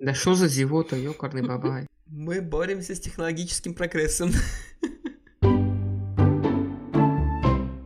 Да 0.00 0.14
что 0.14 0.34
за 0.34 0.48
зевота, 0.48 0.96
ёкарный 0.96 1.42
бабай. 1.42 1.86
Мы 2.06 2.40
боремся 2.40 2.94
с 2.94 3.00
технологическим 3.00 3.74
прогрессом. 3.74 4.30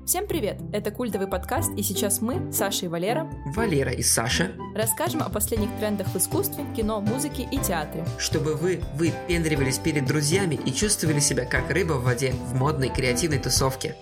Всем 0.07 0.29
привет! 0.29 0.61
Это 0.73 0.93
культовый 0.93 1.27
подкаст, 1.27 1.73
и 1.77 1.83
сейчас 1.83 2.21
мы, 2.21 2.53
Саша 2.53 2.85
и 2.85 2.89
Валера, 2.89 3.29
Валера 3.57 3.91
и 3.91 4.03
Саша, 4.03 4.53
расскажем 4.77 5.25
о 5.25 5.29
последних 5.29 5.77
трендах 5.81 6.07
в 6.07 6.17
искусстве, 6.17 6.65
кино, 6.77 7.01
музыке 7.01 7.49
и 7.51 7.59
театре. 7.59 8.07
чтобы 8.21 8.55
вы 8.55 8.81
выпендривались 8.95 9.79
перед 9.79 10.07
друзьями 10.07 10.55
и 10.65 10.73
чувствовали 10.73 11.19
себя 11.19 11.47
как 11.47 11.69
рыба 11.71 11.95
в 11.95 12.05
воде 12.05 12.31
в 12.31 12.55
модной 12.55 12.91
креативной 12.91 13.41
тусовке. 13.41 13.97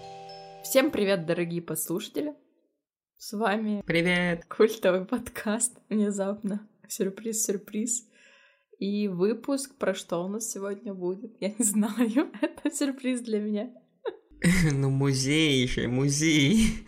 Всем 0.65 0.91
привет, 0.91 1.25
дорогие 1.25 1.63
послушатели! 1.63 2.35
С 3.17 3.33
вами 3.33 3.83
Привет! 3.87 4.45
культовый 4.45 5.07
подкаст. 5.07 5.79
Внезапно. 5.89 6.61
Сюрприз-сюрприз. 6.89 8.09
И 8.79 9.09
выпуск, 9.09 9.77
про 9.79 9.95
что 9.95 10.25
у 10.25 10.29
нас 10.29 10.51
сегодня 10.51 10.93
будет, 10.95 11.33
я 11.41 11.49
не 11.51 11.65
знаю. 11.65 12.31
Это 12.41 12.71
сюрприз 12.75 13.21
для 13.21 13.41
меня. 13.41 13.71
Ну, 14.73 14.91
музей 14.91 15.63
еще, 15.63 15.87
музей. 15.87 16.85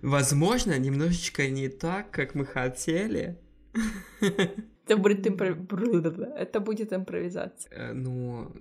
Возможно, 0.00 0.78
немножечко 0.78 1.48
не 1.48 1.68
так, 1.68 2.10
как 2.12 2.36
мы 2.36 2.44
хотели. 2.46 3.36
Это 4.86 4.96
будет, 4.96 5.26
импро- 5.26 6.32
Это 6.36 6.60
будет 6.60 6.92
импровизация. 6.92 7.72
Э, 7.72 7.92
Ну, 7.92 8.52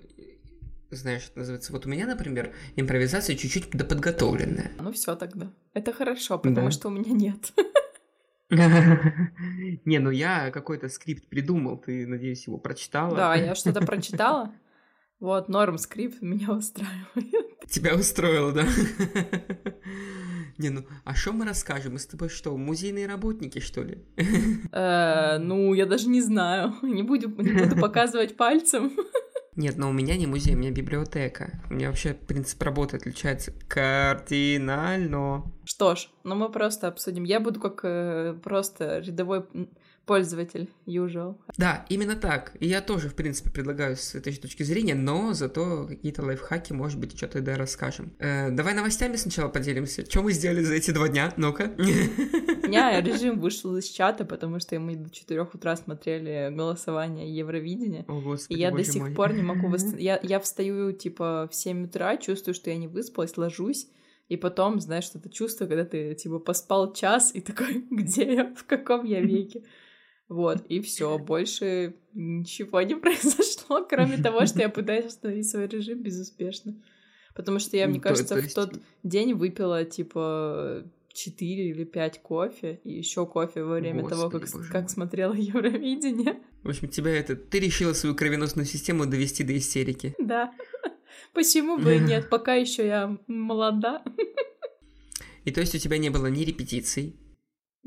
знаешь, 0.90 1.32
называется... 1.36 1.72
Вот 1.74 1.86
у 1.86 1.90
меня, 1.90 2.08
например, 2.08 2.54
импровизация 2.76 3.36
чуть-чуть 3.36 3.70
подготовленная. 3.70 4.72
Ну 4.80 4.92
все 4.92 5.16
тогда. 5.16 5.54
Это 5.74 5.94
хорошо, 5.94 6.40
потому 6.40 6.68
Да. 6.68 6.72
что 6.72 6.88
у 6.88 6.92
меня 6.92 7.12
нет. 7.12 7.54
Не, 9.86 10.00
ну 10.00 10.10
я 10.10 10.52
какой-то 10.52 10.90
скрипт 10.90 11.28
придумал, 11.28 11.78
ты, 11.78 12.08
надеюсь, 12.08 12.48
его 12.48 12.58
прочитала. 12.58 13.16
Да, 13.16 13.36
я 13.36 13.56
что-то 13.56 13.86
прочитала. 13.86 14.54
Вот, 15.20 15.50
норм 15.50 15.78
скрипт 15.78 16.22
меня 16.22 16.52
устраивает. 16.52 17.60
Тебя 17.70 17.96
устроило, 17.96 18.52
да? 18.54 18.66
Не, 20.58 20.70
ну, 20.70 20.86
а 21.04 21.14
что 21.14 21.34
мы 21.34 21.46
расскажем? 21.46 21.94
Мы 21.94 22.00
с 22.00 22.08
тобой 22.08 22.30
что, 22.30 22.56
музейные 22.58 23.08
работники, 23.08 23.60
что 23.60 23.84
ли? 23.84 24.04
Э, 24.72 25.38
Ну, 25.40 25.74
я 25.74 25.86
даже 25.86 26.08
не 26.08 26.22
знаю. 26.22 26.74
Не 26.82 27.04
буду, 27.04 27.30
не 27.30 27.52
буду 27.52 27.76
показывать 27.80 28.38
пальцем. 28.38 28.92
Нет, 29.58 29.76
но 29.76 29.90
у 29.90 29.92
меня 29.92 30.16
не 30.18 30.28
музей, 30.28 30.54
у 30.54 30.58
меня 30.58 30.70
библиотека. 30.70 31.60
У 31.72 31.74
меня 31.74 31.88
вообще 31.88 32.14
принцип 32.14 32.62
работы 32.62 32.98
отличается 32.98 33.52
кардинально. 33.68 35.52
Что 35.66 35.96
ж, 35.96 36.10
ну 36.24 36.36
мы 36.36 36.50
просто 36.50 36.88
обсудим. 36.88 37.24
Я 37.24 37.40
буду 37.40 37.60
как 37.60 37.80
э, 37.84 38.40
просто 38.44 39.00
рядовой 39.00 39.48
пользователь, 40.08 40.70
usual. 40.88 41.36
Да, 41.58 41.86
именно 41.90 42.16
так. 42.16 42.54
И 42.60 42.66
я 42.66 42.82
тоже, 42.82 43.10
в 43.10 43.14
принципе, 43.16 43.52
предлагаю 43.52 43.96
с 43.98 44.16
этой 44.16 44.34
точки 44.36 44.64
зрения, 44.64 44.96
но 44.96 45.34
зато 45.34 45.86
какие-то 45.86 46.24
лайфхаки, 46.24 46.74
может 46.74 47.00
быть, 47.00 47.16
что-то 47.16 47.42
да 47.42 47.58
расскажем. 47.58 48.14
Э, 48.20 48.50
давай 48.50 48.74
новостями 48.74 49.18
сначала 49.18 49.50
поделимся. 49.50 50.10
Что 50.10 50.24
мы 50.24 50.32
сделали 50.32 50.64
за 50.64 50.74
эти 50.76 50.92
два 50.92 51.10
дня? 51.10 51.34
Ну-ка. 51.38 51.74
У 51.78 51.82
меня 52.68 53.00
режим 53.02 53.40
вышел 53.40 53.76
из 53.76 53.86
чата, 53.90 54.24
потому 54.26 54.60
что 54.60 54.80
мы 54.80 54.96
до 54.96 55.10
4 55.10 55.42
утра 55.42 55.76
смотрели 55.76 56.54
голосование 56.56 57.30
Евровидения. 57.36 58.06
О, 58.08 58.20
И 58.20 58.24
господи, 58.24 58.60
я 58.60 58.72
до 58.72 58.84
сих 58.84 59.02
мой. 59.02 59.14
пор 59.14 59.34
не 59.34 59.44
могу 59.44 59.68
восстановить. 59.68 59.98
Я, 60.08 60.20
я 60.24 60.40
встаю, 60.40 60.94
типа, 60.94 61.50
в 61.52 61.56
7 61.56 61.86
утра, 61.86 62.16
чувствую, 62.18 62.54
что 62.56 62.70
я 62.70 62.78
не 62.78 62.88
выспалась, 62.88 63.36
ложусь, 63.36 63.88
и 64.30 64.38
потом, 64.38 64.80
знаешь, 64.80 65.06
что 65.06 65.20
это 65.20 65.30
чувство, 65.30 65.66
когда 65.66 65.84
ты, 65.84 66.14
типа, 66.16 66.40
поспал 66.40 66.94
час, 66.94 67.32
и 67.34 67.42
такой, 67.42 67.86
где 67.92 68.34
я, 68.36 68.54
в 68.56 68.64
каком 68.66 69.06
я 69.06 69.22
веке? 69.22 69.64
Вот, 70.30 70.66
и 70.68 70.82
все, 70.82 71.18
больше 71.18 71.96
ничего 72.14 72.82
не 72.82 72.96
произошло, 73.00 73.86
кроме 73.90 74.18
того, 74.18 74.46
что 74.46 74.60
я 74.60 74.70
пытаюсь 74.70 75.06
остановить 75.06 75.50
свой 75.50 75.68
режим 75.68 76.02
безуспешно. 76.04 76.76
Потому 77.36 77.60
что 77.60 77.78
я, 77.78 77.86
мне 77.88 77.98
Ну, 77.98 78.02
то- 78.04 78.10
кажется, 78.10 78.36
в 78.42 78.54
тот 78.54 78.80
день 79.04 79.34
выпила, 79.36 79.86
типа, 79.86 80.84
4 81.14 81.70
или 81.70 81.84
5 81.84 82.22
кофе, 82.22 82.80
и 82.84 82.94
еще 82.94 83.26
кофе 83.26 83.64
во 83.64 83.76
время 83.76 84.08
того, 84.08 84.24
Господи, 84.30 84.44
как, 84.46 84.54
боже 84.54 84.72
как 84.72 84.82
мой. 84.84 84.90
смотрела 84.90 85.34
Евровидение. 85.38 86.40
В 86.64 86.70
общем, 86.70 86.90
тебя 86.90 87.12
это... 87.12 87.36
Ты 87.36 87.60
решила 87.60 87.94
свою 87.94 88.16
кровеносную 88.16 88.66
систему 88.66 89.06
довести 89.06 89.44
до 89.44 89.56
истерики. 89.58 90.14
Да. 90.20 90.52
Почему 91.34 91.78
бы 91.78 91.96
и 91.96 92.00
нет? 92.00 92.30
Пока 92.30 92.56
еще 92.56 92.86
я 92.86 93.18
молода. 93.28 94.04
И 95.46 95.52
то 95.52 95.62
есть 95.62 95.74
у 95.76 95.78
тебя 95.78 95.98
не 95.98 96.10
было 96.10 96.28
ни 96.28 96.44
репетиций, 96.44 97.16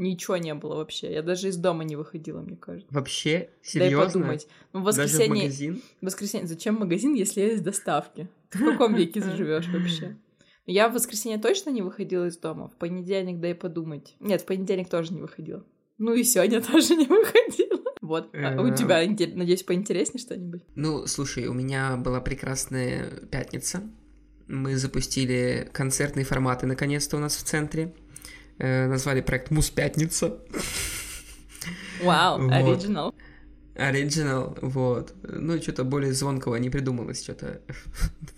Ничего 0.01 0.39
не 0.39 0.55
было 0.55 0.77
вообще. 0.77 1.13
Я 1.13 1.23
даже 1.23 1.49
из 1.49 1.57
дома 1.59 1.85
не 1.85 1.95
выходила, 1.95 2.41
мне 2.41 2.57
кажется. 2.57 2.89
вообще, 2.91 3.51
Дай 3.75 3.83
серьезно? 3.89 4.07
подумать. 4.07 4.49
Ну, 4.73 4.81
в 4.81 4.85
Даже 4.85 5.01
в 5.01 5.05
воскресенье... 5.05 5.43
магазин? 5.43 5.83
В 6.01 6.07
воскресенье... 6.07 6.47
Зачем 6.47 6.75
магазин, 6.77 7.13
если 7.15 7.43
есть 7.43 7.63
доставки? 7.63 8.29
Ты 8.49 8.59
в 8.59 8.65
каком 8.73 8.95
веке 8.95 9.21
заживешь 9.25 9.69
вообще? 9.69 10.17
Я 10.65 10.89
в 10.89 10.95
воскресенье 10.95 11.39
точно 11.39 11.69
не 11.71 11.83
выходила 11.83 12.27
из 12.27 12.39
дома. 12.39 12.69
В 12.69 12.77
понедельник, 12.77 13.41
дай 13.41 13.55
подумать. 13.55 14.15
Нет, 14.21 14.41
в 14.41 14.47
понедельник 14.47 14.89
тоже 14.89 15.13
не 15.13 15.21
выходила. 15.21 15.65
Ну 15.99 16.15
и 16.15 16.25
сегодня 16.25 16.63
тоже 16.73 16.97
не 16.97 17.05
выходила. 17.07 17.81
Вот. 18.01 18.31
А 18.35 18.61
у 18.63 18.67
Э. 18.69 18.75
тебя, 18.75 19.01
надеюсь, 19.37 19.63
поинтереснее 19.65 20.21
что-нибудь? 20.23 20.63
Ну, 20.77 21.07
слушай, 21.07 21.47
у 21.47 21.53
меня 21.53 21.97
была 21.99 22.23
прекрасная 22.23 23.07
пятница. 23.31 23.83
Мы 24.49 24.77
запустили 24.77 25.69
концертные 25.73 26.25
форматы 26.25 26.67
наконец-то 26.67 27.19
у 27.19 27.21
нас 27.21 27.37
в 27.37 27.43
центре. 27.45 27.95
Э, 28.61 28.87
назвали 28.89 29.23
проект 29.23 29.51
Мус 29.51 29.71
Пятница. 29.71 30.37
Вау, 32.03 32.39
Вот. 32.43 32.53
оригинал. 32.53 33.15
Оригинал, 33.77 34.59
вот. 34.61 35.15
Ну, 35.23 35.59
что-то 35.63 35.85
более 35.85 36.13
звонкого 36.13 36.57
не 36.57 36.69
придумалось, 36.69 37.23
что-то 37.23 37.63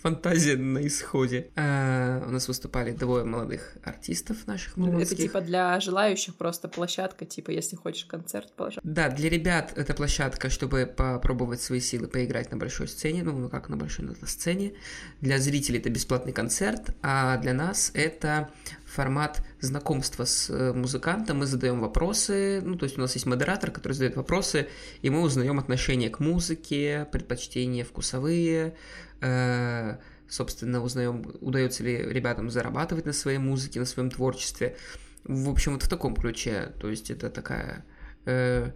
фантазия 0.03 0.57
на 0.57 0.87
исходе. 0.87 1.51
А, 1.57 2.23
у 2.29 2.31
нас 2.31 2.47
выступали 2.47 2.93
двое 2.93 3.25
молодых 3.25 3.77
артистов 3.83 4.47
наших 4.47 4.73
Это 4.73 4.81
мурманских. 4.81 5.17
типа 5.17 5.41
для 5.41 5.81
желающих 5.81 6.37
просто 6.37 6.69
площадка, 6.69 7.25
типа 7.25 7.51
если 7.51 7.75
хочешь 7.75 8.05
концерт, 8.05 8.53
положи. 8.55 8.79
Да, 8.85 9.09
для 9.09 9.31
ребят 9.31 9.73
это 9.75 9.95
площадка, 9.95 10.49
чтобы 10.51 10.87
попробовать 10.87 11.61
свои 11.61 11.81
силы 11.81 12.07
поиграть 12.07 12.53
на 12.53 12.57
большой 12.57 12.87
сцене, 12.87 13.25
ну, 13.25 13.33
ну 13.33 13.49
как 13.49 13.69
на 13.69 13.77
большой 13.77 14.05
на 14.05 14.27
сцене. 14.27 14.75
Для 15.21 15.39
зрителей 15.39 15.79
это 15.81 15.91
бесплатный 15.91 16.33
концерт, 16.33 16.95
а 17.03 17.37
для 17.39 17.55
нас 17.55 17.91
это 17.95 18.51
формат 18.95 19.43
знакомства 19.61 20.25
с 20.25 20.51
э, 20.51 20.73
музыкантом. 20.73 21.39
Мы 21.39 21.47
задаем 21.47 21.81
вопросы, 21.81 22.61
ну, 22.63 22.77
то 22.77 22.85
есть 22.85 22.99
у 22.99 23.01
нас 23.01 23.15
есть 23.15 23.27
модератор, 23.27 23.71
который 23.71 23.93
задает 23.95 24.17
вопросы, 24.17 24.69
и 25.01 25.11
мы 25.11 25.21
узнаем 25.23 25.59
отношение 25.59 26.11
к 26.11 26.21
музыке, 26.21 27.09
предпочтения 27.11 27.85
вкусовые, 27.85 28.75
э, 29.23 29.97
собственно, 30.29 30.83
узнаем, 30.83 31.25
удается 31.41 31.83
ли 31.85 31.97
ребятам 31.97 32.51
зарабатывать 32.51 33.07
на 33.07 33.13
своей 33.13 33.39
музыке, 33.39 33.81
на 33.81 33.87
своем 33.87 34.11
творчестве. 34.11 34.77
В 35.25 35.49
общем, 35.49 35.73
вот 35.73 35.83
в 35.85 35.89
таком 35.89 36.15
ключе. 36.15 36.73
То 36.81 36.91
есть 36.91 37.11
это 37.11 37.31
такая... 37.31 37.85
э, 38.27 38.73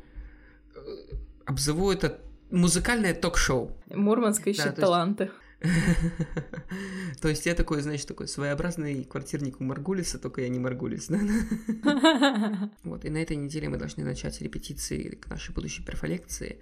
обзову 1.44 1.90
это 1.92 2.18
музыкальное 2.50 3.14
ток-шоу. 3.14 3.76
Мурманск 3.94 4.44
Да, 4.44 4.50
ищет 4.50 4.62
то 4.62 4.68
есть- 4.70 4.80
таланты. 4.80 5.30
То 7.20 7.28
есть 7.28 7.46
я 7.46 7.54
такой, 7.54 7.80
знаешь, 7.82 8.04
такой 8.04 8.28
своеобразный 8.28 9.04
квартирник 9.04 9.60
у 9.60 9.64
Маргулиса, 9.64 10.18
только 10.18 10.42
я 10.42 10.48
не 10.48 10.58
Маргулис. 10.58 11.08
Вот, 12.84 13.04
и 13.04 13.10
на 13.10 13.18
этой 13.18 13.36
неделе 13.36 13.68
мы 13.68 13.76
должны 13.76 14.04
начать 14.04 14.40
репетиции 14.40 15.10
к 15.10 15.28
нашей 15.28 15.54
будущей 15.54 15.84
перфолекции. 15.84 16.60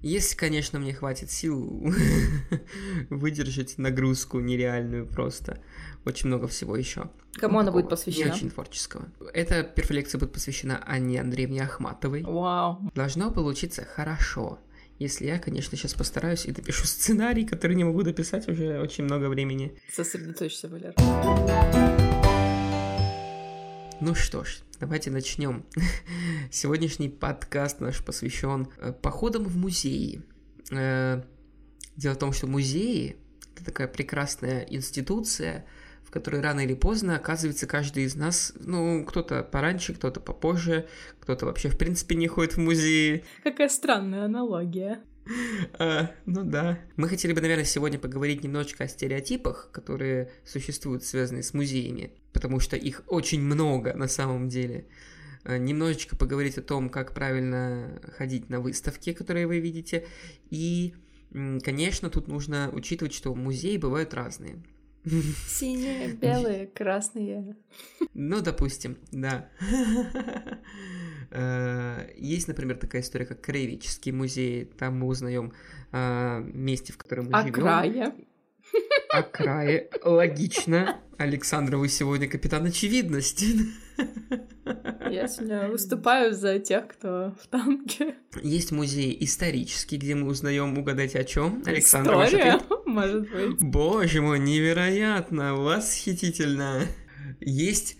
Если, 0.00 0.34
конечно, 0.34 0.78
мне 0.78 0.94
хватит 0.94 1.30
сил 1.30 1.92
выдержать 3.10 3.76
нагрузку 3.76 4.40
нереальную 4.40 5.06
просто. 5.06 5.62
Очень 6.06 6.28
много 6.28 6.48
всего 6.48 6.74
еще. 6.74 7.10
Кому 7.34 7.58
она 7.58 7.70
будет 7.70 7.84
Не 7.84 7.90
посвящена? 7.90 8.32
очень 8.32 8.50
творческого. 8.50 9.08
Эта 9.34 9.62
перфолекция 9.62 10.18
будет 10.18 10.32
посвящена 10.32 10.82
Анне 10.86 11.20
Андреевне 11.20 11.62
Ахматовой. 11.62 12.22
Вау. 12.22 12.90
Должно 12.94 13.30
получиться 13.30 13.84
хорошо. 13.84 14.58
Если 15.00 15.24
я, 15.24 15.38
конечно, 15.38 15.78
сейчас 15.78 15.94
постараюсь 15.94 16.44
и 16.44 16.52
допишу 16.52 16.86
сценарий, 16.86 17.46
который 17.46 17.74
не 17.74 17.84
могу 17.84 18.02
дописать 18.02 18.46
уже 18.48 18.78
очень 18.78 19.04
много 19.04 19.30
времени. 19.30 19.74
Сосредоточься, 19.90 20.68
Валер. 20.68 20.92
Ну 24.02 24.14
что 24.14 24.44
ж, 24.44 24.60
давайте 24.78 25.10
начнем. 25.10 25.64
Сегодняшний 26.50 27.08
подкаст 27.08 27.80
наш 27.80 28.04
посвящен 28.04 28.68
э, 28.76 28.92
походам 28.92 29.44
в 29.44 29.56
музеи. 29.56 30.22
Э, 30.70 31.22
Дело 31.96 32.12
в 32.12 32.18
том, 32.18 32.34
что 32.34 32.46
музеи 32.46 33.16
это 33.54 33.64
такая 33.64 33.88
прекрасная 33.88 34.66
институция, 34.68 35.64
в 36.10 36.12
которой 36.12 36.40
рано 36.40 36.58
или 36.64 36.74
поздно 36.74 37.14
оказывается 37.14 37.68
каждый 37.68 38.02
из 38.02 38.16
нас, 38.16 38.52
ну, 38.58 39.04
кто-то 39.04 39.44
пораньше, 39.44 39.94
кто-то 39.94 40.18
попозже, 40.18 40.88
кто-то 41.20 41.46
вообще 41.46 41.68
в 41.68 41.78
принципе 41.78 42.16
не 42.16 42.26
ходит 42.26 42.54
в 42.54 42.58
музеи, 42.58 43.24
Какая 43.44 43.68
странная 43.68 44.24
аналогия. 44.24 45.04
А, 45.78 46.10
ну 46.26 46.42
да. 46.42 46.80
Мы 46.96 47.08
хотели 47.08 47.32
бы, 47.32 47.40
наверное, 47.40 47.64
сегодня 47.64 47.96
поговорить 48.00 48.42
немножечко 48.42 48.82
о 48.84 48.88
стереотипах, 48.88 49.70
которые 49.70 50.32
существуют, 50.44 51.04
связанные 51.04 51.44
с 51.44 51.54
музеями, 51.54 52.10
потому 52.32 52.58
что 52.58 52.74
их 52.74 53.04
очень 53.06 53.40
много 53.40 53.94
на 53.94 54.08
самом 54.08 54.48
деле. 54.48 54.88
э, 55.44 55.58
немножечко 55.58 56.16
поговорить 56.16 56.58
о 56.58 56.62
том, 56.62 56.90
как 56.90 57.14
правильно 57.14 58.00
ходить 58.18 58.50
на 58.50 58.58
выставки, 58.58 59.12
которые 59.12 59.46
вы 59.46 59.60
видите. 59.60 60.08
И, 60.50 60.94
конечно, 61.30 62.10
тут 62.10 62.26
нужно 62.26 62.68
учитывать, 62.72 63.14
что 63.14 63.32
музеи 63.32 63.76
бывают 63.76 64.12
разные. 64.12 64.60
Синие, 65.48 66.12
белые, 66.14 66.66
красные. 66.66 67.56
Ну, 68.14 68.40
допустим, 68.40 68.98
да. 69.12 69.48
Э, 71.32 72.10
есть, 72.16 72.48
например, 72.48 72.76
такая 72.76 73.02
история, 73.02 73.24
как 73.24 73.40
Краеведческий 73.40 74.10
музей. 74.10 74.64
Там 74.64 74.98
мы 74.98 75.06
узнаем 75.06 75.52
э, 75.92 76.40
месте, 76.52 76.92
в 76.92 76.98
котором 76.98 77.26
мы 77.26 77.30
а 77.34 77.42
живем. 77.42 77.54
края? 77.54 78.14
А 79.12 79.22
крае. 79.22 79.88
Логично. 80.04 81.00
Александра, 81.18 81.76
вы 81.76 81.88
сегодня 81.88 82.28
капитан 82.28 82.64
очевидности. 82.66 83.46
Я 85.10 85.26
сегодня 85.26 85.68
выступаю 85.68 86.32
за 86.32 86.60
тех, 86.60 86.86
кто 86.88 87.34
в 87.42 87.46
танке. 87.48 88.14
Есть 88.40 88.70
музей 88.70 89.16
исторический, 89.20 89.96
где 89.96 90.14
мы 90.14 90.28
узнаем, 90.28 90.78
угадайте 90.78 91.18
о 91.18 91.24
чем. 91.24 91.62
Александра, 91.66 92.24
История, 92.24 92.60
может 92.86 93.30
быть. 93.30 93.60
Боже 93.60 94.22
мой, 94.22 94.38
невероятно, 94.38 95.56
восхитительно. 95.56 96.82
Есть 97.40 97.96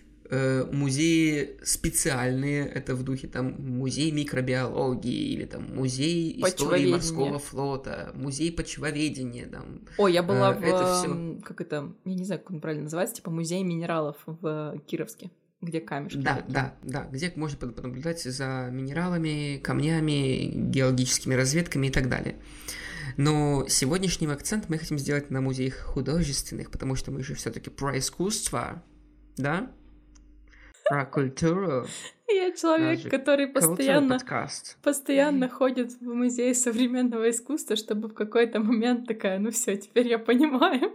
музеи 0.73 1.59
специальные, 1.65 2.67
это 2.67 2.95
в 2.95 3.03
духе 3.03 3.27
там 3.27 3.57
музей 3.59 4.13
микробиологии 4.13 5.33
или 5.33 5.45
там 5.45 5.75
музей 5.75 6.41
истории 6.41 6.93
морского 6.93 7.39
флота, 7.39 8.13
музей 8.15 8.53
почвоведения. 8.53 9.47
Там, 9.47 9.83
О, 9.99 10.09
я 10.09 10.23
была 10.23 10.55
э, 10.55 10.59
в, 10.59 10.63
это 10.63 11.03
всё... 11.03 11.41
как 11.43 11.61
это, 11.61 11.93
я 12.05 12.15
не 12.15 12.25
знаю, 12.25 12.41
как 12.41 12.51
он 12.53 12.61
правильно 12.61 12.85
называется, 12.85 13.17
типа 13.17 13.31
музей 13.31 13.63
минералов 13.65 14.17
в 14.27 14.79
Кировске 14.87 15.31
где 15.61 15.81
камешки. 15.81 16.17
Да, 16.17 16.37
такие. 16.37 16.55
да, 16.55 16.75
да, 16.83 17.09
где 17.11 17.31
можно 17.37 17.59
понаблюдать 17.59 18.23
за 18.23 18.71
минералами, 18.73 19.59
камнями, 19.59 20.51
геологическими 20.55 21.35
разведками 21.35 21.89
и 21.89 21.91
так 21.91 22.09
далее. 22.09 22.37
Но 23.17 23.67
сегодняшний 23.69 24.27
акцент 24.29 24.69
мы 24.69 24.79
хотим 24.79 24.99
сделать 24.99 25.31
на 25.31 25.41
музеях 25.41 25.75
художественных, 25.75 26.71
потому 26.71 26.95
что 26.95 27.11
мы 27.11 27.23
же 27.23 27.35
все-таки 27.35 27.69
про 27.69 27.99
искусство, 27.99 28.83
да? 29.37 29.71
Про 30.91 31.07
культуру. 31.07 31.87
Я 32.29 32.51
человек, 32.51 33.09
который 33.09 33.47
постоянно, 33.47 34.19
постоянно 34.83 35.49
ходит 35.49 35.93
в 35.93 36.03
музей 36.03 36.55
современного 36.55 37.31
искусства, 37.31 37.77
чтобы 37.77 38.09
в 38.09 38.15
какой-то 38.15 38.59
момент 38.61 39.07
такая, 39.07 39.39
ну 39.39 39.51
все, 39.53 39.77
теперь 39.77 40.09
я 40.09 40.19
понимаю. 40.19 40.93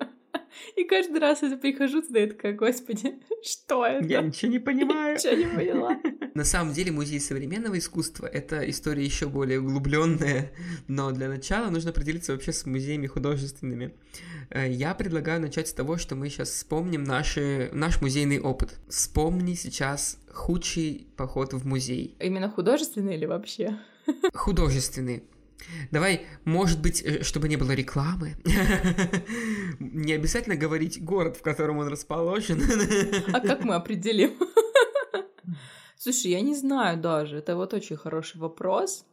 И 0.75 0.83
каждый 0.83 1.19
раз 1.19 1.41
я 1.41 1.55
прихожу 1.57 2.01
туда 2.01 2.23
и 2.23 2.27
такая, 2.27 2.53
господи, 2.53 3.15
что 3.43 3.85
это? 3.85 4.05
Я 4.05 4.21
ничего 4.21 4.51
не 4.51 4.59
понимаю. 4.59 5.15
Ничего 5.15 5.33
не 5.33 5.45
поняла. 5.45 5.99
На 6.33 6.43
самом 6.43 6.73
деле 6.73 6.91
музей 6.91 7.19
современного 7.19 7.77
искусства— 7.77 8.25
это 8.33 8.69
история 8.69 9.03
еще 9.03 9.27
более 9.27 9.59
углубленная, 9.59 10.51
но 10.87 11.11
для 11.11 11.29
начала 11.29 11.69
нужно 11.69 11.91
определиться 11.91 12.33
вообще 12.33 12.51
с 12.51 12.65
музеями 12.65 13.07
художественными. 13.07 13.93
Э, 14.49 14.69
я 14.69 14.93
предлагаю 14.93 15.41
начать 15.41 15.67
с 15.67 15.73
того, 15.73 15.97
что 15.97 16.15
мы 16.15 16.29
сейчас 16.29 16.49
вспомним 16.49 17.03
наши, 17.03 17.69
наш 17.73 18.01
музейный 18.01 18.39
опыт. 18.39 18.77
Вспомни 18.89 19.53
сейчас 19.53 20.17
худший 20.31 21.07
поход 21.15 21.53
в 21.53 21.65
музей. 21.65 22.15
Именно 22.19 22.49
художественный 22.49 23.15
или 23.15 23.25
вообще? 23.25 23.77
Художественный. 24.33 25.23
Давай, 25.91 26.25
может 26.45 26.81
быть, 26.81 27.01
э, 27.01 27.23
чтобы 27.23 27.47
не 27.49 27.57
было 27.57 27.71
рекламы, 27.71 28.35
не 29.79 30.13
обязательно 30.13 30.55
говорить 30.55 31.03
город, 31.03 31.37
в 31.37 31.41
котором 31.41 31.77
он 31.77 31.87
расположен. 31.87 32.61
А 33.33 33.39
как 33.39 33.63
мы 33.63 33.75
определим? 33.75 34.33
Слушай, 35.97 36.31
я 36.31 36.41
не 36.41 36.55
знаю 36.55 36.99
даже. 36.99 37.37
Это 37.37 37.55
вот 37.55 37.73
очень 37.73 37.97
хороший 37.97 38.37
вопрос. 38.39 39.05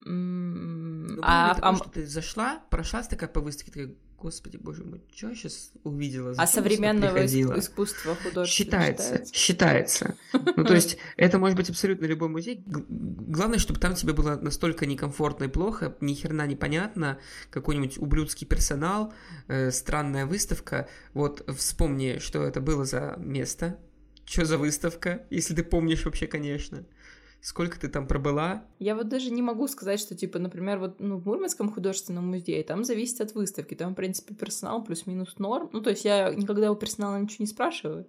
Ну, 0.00 1.18
а, 1.22 1.56
а, 1.60 1.76
что 1.76 1.90
ты 1.90 2.06
зашла, 2.06 2.62
прошлась 2.70 3.08
такая 3.08 3.28
по 3.28 3.40
выставке, 3.40 3.72
такая, 3.72 3.94
господи, 4.18 4.56
боже 4.56 4.84
мой, 4.84 5.00
что 5.14 5.28
я 5.28 5.34
сейчас 5.34 5.72
увидела? 5.84 6.34
А 6.36 6.46
современного 6.46 7.24
искусства 7.24 8.14
художественного 8.14 8.46
считается? 8.46 9.34
Считается. 9.34 10.16
Ну, 10.32 10.64
то 10.64 10.74
есть, 10.74 10.98
это 11.16 11.38
может 11.38 11.56
быть 11.56 11.70
абсолютно 11.70 12.06
любой 12.06 12.28
музей. 12.28 12.62
Главное, 12.66 13.58
чтобы 13.58 13.80
там 13.80 13.94
тебе 13.94 14.12
было 14.12 14.36
настолько 14.36 14.86
некомфортно 14.86 15.44
и 15.44 15.48
плохо, 15.48 15.96
ни 16.00 16.14
херна 16.14 16.46
непонятно, 16.46 17.18
какой-нибудь 17.50 17.98
ублюдский 17.98 18.46
персонал, 18.46 19.12
э, 19.48 19.70
странная 19.70 20.26
выставка. 20.26 20.88
Вот 21.14 21.48
вспомни, 21.56 22.18
что 22.18 22.42
это 22.42 22.60
было 22.60 22.84
за 22.84 23.16
место, 23.18 23.78
что 24.24 24.44
за 24.44 24.58
выставка, 24.58 25.24
если 25.30 25.54
ты 25.54 25.62
помнишь 25.62 26.04
вообще, 26.04 26.26
конечно. 26.26 26.84
Сколько 27.46 27.78
ты 27.78 27.86
там 27.86 28.08
пробыла? 28.08 28.64
Я 28.80 28.96
вот 28.96 29.08
даже 29.08 29.30
не 29.30 29.40
могу 29.40 29.68
сказать, 29.68 30.00
что, 30.00 30.16
типа, 30.16 30.40
например, 30.40 30.80
вот 30.80 30.98
ну, 30.98 31.16
в 31.16 31.26
Мурманском 31.26 31.70
художественном 31.70 32.26
музее 32.26 32.64
там 32.64 32.82
зависит 32.82 33.20
от 33.20 33.34
выставки. 33.36 33.76
Там, 33.76 33.92
в 33.92 33.94
принципе, 33.94 34.34
персонал 34.34 34.82
плюс-минус 34.82 35.38
норм. 35.38 35.70
Ну, 35.72 35.80
то 35.80 35.90
есть 35.90 36.04
я 36.04 36.34
никогда 36.34 36.72
у 36.72 36.74
персонала 36.74 37.16
ничего 37.20 37.44
не 37.44 37.46
спрашиваю. 37.46 38.08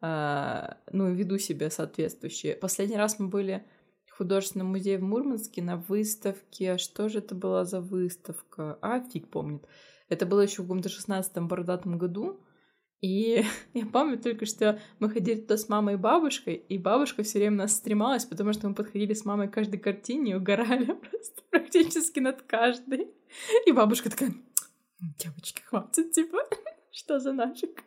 А, 0.00 0.78
ну, 0.90 1.12
веду 1.12 1.36
себя 1.36 1.68
соответствующе. 1.68 2.54
Последний 2.54 2.96
раз 2.96 3.18
мы 3.18 3.28
были 3.28 3.66
в 4.06 4.16
художественном 4.16 4.68
музее 4.68 4.96
в 4.96 5.02
Мурманске 5.02 5.60
на 5.60 5.76
выставке. 5.76 6.78
Что 6.78 7.10
же 7.10 7.18
это 7.18 7.34
была 7.34 7.66
за 7.66 7.82
выставка? 7.82 8.78
А, 8.80 9.00
фиг 9.00 9.28
помнит. 9.28 9.66
Это 10.08 10.24
было 10.24 10.40
еще 10.40 10.62
в 10.62 10.64
каком-то 10.64 10.88
шестнадцатом 10.88 11.48
бородатом 11.48 11.98
году. 11.98 12.40
И 13.00 13.44
я 13.74 13.86
помню 13.86 14.18
только, 14.18 14.46
что 14.46 14.80
мы 14.98 15.10
ходили 15.10 15.40
туда 15.40 15.56
с 15.56 15.68
мамой 15.68 15.94
и 15.94 15.98
бабушкой, 15.98 16.54
и 16.54 16.78
бабушка 16.78 17.22
все 17.22 17.38
время 17.38 17.56
нас 17.56 17.76
стремалась, 17.76 18.24
потому 18.24 18.52
что 18.52 18.68
мы 18.68 18.74
подходили 18.74 19.12
с 19.14 19.24
мамой 19.24 19.48
к 19.48 19.54
каждой 19.54 19.78
картине 19.78 20.32
и 20.32 20.34
угорали 20.34 20.86
просто 21.10 21.42
практически 21.50 22.20
над 22.20 22.42
каждой. 22.42 23.08
И 23.66 23.72
бабушка 23.72 24.10
такая, 24.10 24.34
девочки, 25.18 25.62
хватит, 25.62 26.12
типа, 26.12 26.38
что 26.90 27.18
за 27.18 27.32
нафиг? 27.32 27.84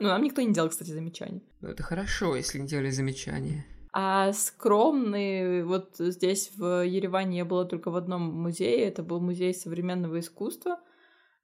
Ну, 0.00 0.08
нам 0.08 0.22
никто 0.22 0.42
не 0.42 0.52
делал, 0.52 0.68
кстати, 0.68 0.90
замечаний. 0.90 1.42
Ну, 1.60 1.68
это 1.68 1.82
хорошо, 1.82 2.36
если 2.36 2.58
не 2.58 2.66
делали 2.66 2.90
замечания. 2.90 3.66
А 3.92 4.32
скромный, 4.32 5.62
вот 5.62 5.94
здесь 5.98 6.50
в 6.56 6.84
Ереване 6.84 7.38
я 7.38 7.44
была 7.44 7.64
только 7.64 7.90
в 7.90 7.96
одном 7.96 8.22
музее, 8.22 8.86
это 8.86 9.02
был 9.02 9.20
музей 9.20 9.54
современного 9.54 10.18
искусства— 10.18 10.80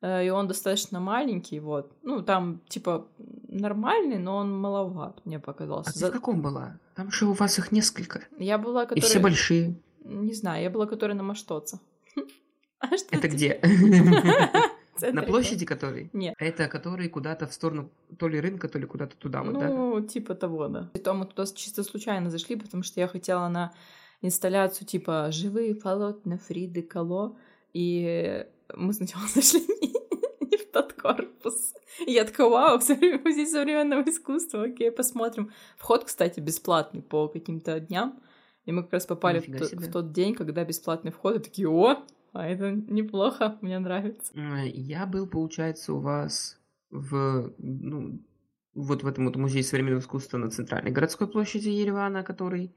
и 0.02 0.31
он 0.31 0.49
достаточно 0.49 0.99
маленький, 1.00 1.61
вот. 1.61 1.93
Ну, 2.02 2.23
там, 2.23 2.61
типа, 2.69 3.06
нормальный, 3.49 4.19
но 4.19 4.37
он 4.37 4.58
маловат, 4.58 5.20
мне 5.26 5.38
показался. 5.38 5.91
А 5.91 5.93
ты 5.93 5.99
За... 5.99 6.08
в 6.08 6.12
каком 6.12 6.41
была? 6.41 6.79
Там 6.94 7.11
же 7.11 7.26
у 7.26 7.32
вас 7.32 7.58
их 7.58 7.70
несколько. 7.73 8.25
Я 8.38 8.56
была, 8.56 8.85
которая... 8.85 9.02
И 9.02 9.06
все 9.06 9.19
большие. 9.19 9.75
Не 10.05 10.32
знаю, 10.32 10.62
я 10.62 10.70
была, 10.70 10.87
которая 10.87 11.17
на 11.17 11.23
Маштоце. 11.23 11.79
А 12.79 12.97
что 12.97 13.14
Это 13.14 13.29
где? 13.29 13.61
На 15.13 15.22
площади 15.22 15.67
который? 15.67 16.10
Нет. 16.13 16.34
Это 16.39 16.67
который 16.69 17.08
куда-то 17.08 17.46
в 17.46 17.53
сторону 17.53 17.91
то 18.19 18.29
ли 18.29 18.41
рынка, 18.41 18.69
то 18.69 18.79
ли 18.79 18.86
куда-то 18.86 19.17
туда, 19.17 19.43
вот, 19.43 19.58
да? 19.58 19.69
Ну, 19.69 20.01
типа 20.01 20.34
того, 20.34 20.69
да. 20.69 20.91
И 20.94 20.98
то 20.98 21.15
мы 21.15 21.27
туда 21.27 21.46
чисто 21.46 21.82
случайно 21.82 22.31
зашли, 22.31 22.56
потому 22.56 22.82
что 22.82 23.01
я 23.01 23.08
хотела 23.08 23.48
на 23.48 23.72
инсталляцию 24.22 24.86
типа 24.86 25.29
«Живые 25.31 25.75
полотна 25.75 26.39
Фриды 26.39 26.82
Кало», 26.82 27.36
и 27.72 28.46
мы 28.77 28.93
сначала 28.93 29.27
зашли 29.34 29.60
не, 29.60 30.56
в 30.56 30.70
тот 30.72 30.93
корпус. 30.94 31.74
Я 32.06 32.24
такая, 32.24 32.48
вау, 32.48 32.79
музей 33.24 33.46
современного 33.46 34.03
искусства, 34.08 34.65
окей, 34.65 34.91
посмотрим. 34.91 35.50
Вход, 35.77 36.05
кстати, 36.05 36.41
бесплатный 36.41 37.03
по 37.03 37.29
каким-то 37.29 37.79
дням. 37.81 38.20
И 38.65 38.72
мы 38.72 38.82
как 38.82 38.94
раз 38.94 39.06
попали 39.06 39.41
в, 39.41 39.48
в 39.48 39.93
тот 39.93 40.12
день, 40.12 40.34
когда 40.34 40.65
бесплатный 40.65 41.10
вход, 41.10 41.36
и 41.36 41.39
такие, 41.41 41.69
о, 41.69 42.05
а 42.32 42.46
это 42.46 42.70
неплохо, 42.70 43.58
мне 43.60 43.79
нравится. 43.79 44.32
Я 44.67 45.06
был, 45.06 45.27
получается, 45.27 45.94
у 45.94 46.00
вас 46.00 46.60
в, 46.91 47.53
ну, 47.58 48.20
вот 48.74 49.03
в 49.03 49.06
этом 49.06 49.27
вот 49.27 49.36
музее 49.36 49.62
современного 49.62 50.00
искусства 50.00 50.39
на 50.39 50.50
центральной 50.50 50.91
городской 50.91 51.29
площади 51.29 51.69
Еревана, 51.69 52.22
который 52.22 52.74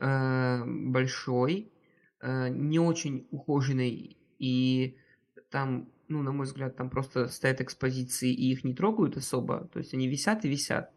э, 0.00 0.64
большой, 0.64 1.72
э, 2.20 2.48
не 2.48 2.78
очень 2.78 3.26
ухоженный 3.30 4.18
и 4.38 4.96
там, 5.50 5.88
ну, 6.08 6.22
на 6.22 6.32
мой 6.32 6.46
взгляд, 6.46 6.76
там 6.76 6.90
просто 6.90 7.28
стоят 7.28 7.60
экспозиции, 7.60 8.32
и 8.32 8.52
их 8.52 8.64
не 8.64 8.74
трогают 8.74 9.16
особо, 9.16 9.68
то 9.72 9.78
есть 9.78 9.94
они 9.94 10.08
висят 10.08 10.44
и 10.44 10.48
висят. 10.48 10.90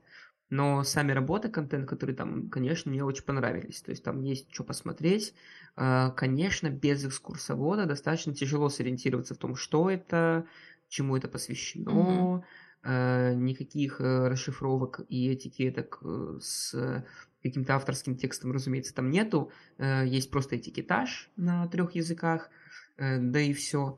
Но 0.49 0.83
сами 0.83 1.11
работы, 1.13 1.49
контент, 1.49 1.89
которые 1.89 2.15
там, 2.15 2.47
конечно, 2.49 2.91
мне 2.91 3.03
очень 3.03 3.23
понравились. 3.23 3.81
То 3.81 3.89
есть 3.89 4.03
там 4.03 4.21
есть 4.21 4.53
что 4.53 4.63
посмотреть. 4.63 5.33
А, 5.75 6.11
конечно, 6.11 6.69
без 6.69 7.03
экскурсовода 7.03 7.87
достаточно 7.87 8.35
тяжело 8.35 8.69
сориентироваться 8.69 9.33
в 9.33 9.39
том, 9.39 9.55
что 9.55 9.89
это, 9.89 10.45
чему 10.89 11.17
это 11.17 11.27
посвящено. 11.27 12.43
Mm-hmm. 12.83 13.35
Никаких 13.35 13.99
э, 13.99 14.27
расшифровок 14.27 15.01
и 15.09 15.33
этикеток 15.33 15.99
э, 16.03 16.37
с 16.39 17.03
каким-то 17.41 17.75
авторским 17.75 18.15
текстом, 18.15 18.51
разумеется, 18.51 18.93
там 18.93 19.09
нету. 19.09 19.51
Э, 19.79 20.05
есть 20.05 20.29
просто 20.29 20.57
этикетаж 20.57 21.31
на 21.35 21.65
трех 21.67 21.95
языках, 21.95 22.49
да 22.97 23.39
и 23.39 23.53
все. 23.53 23.97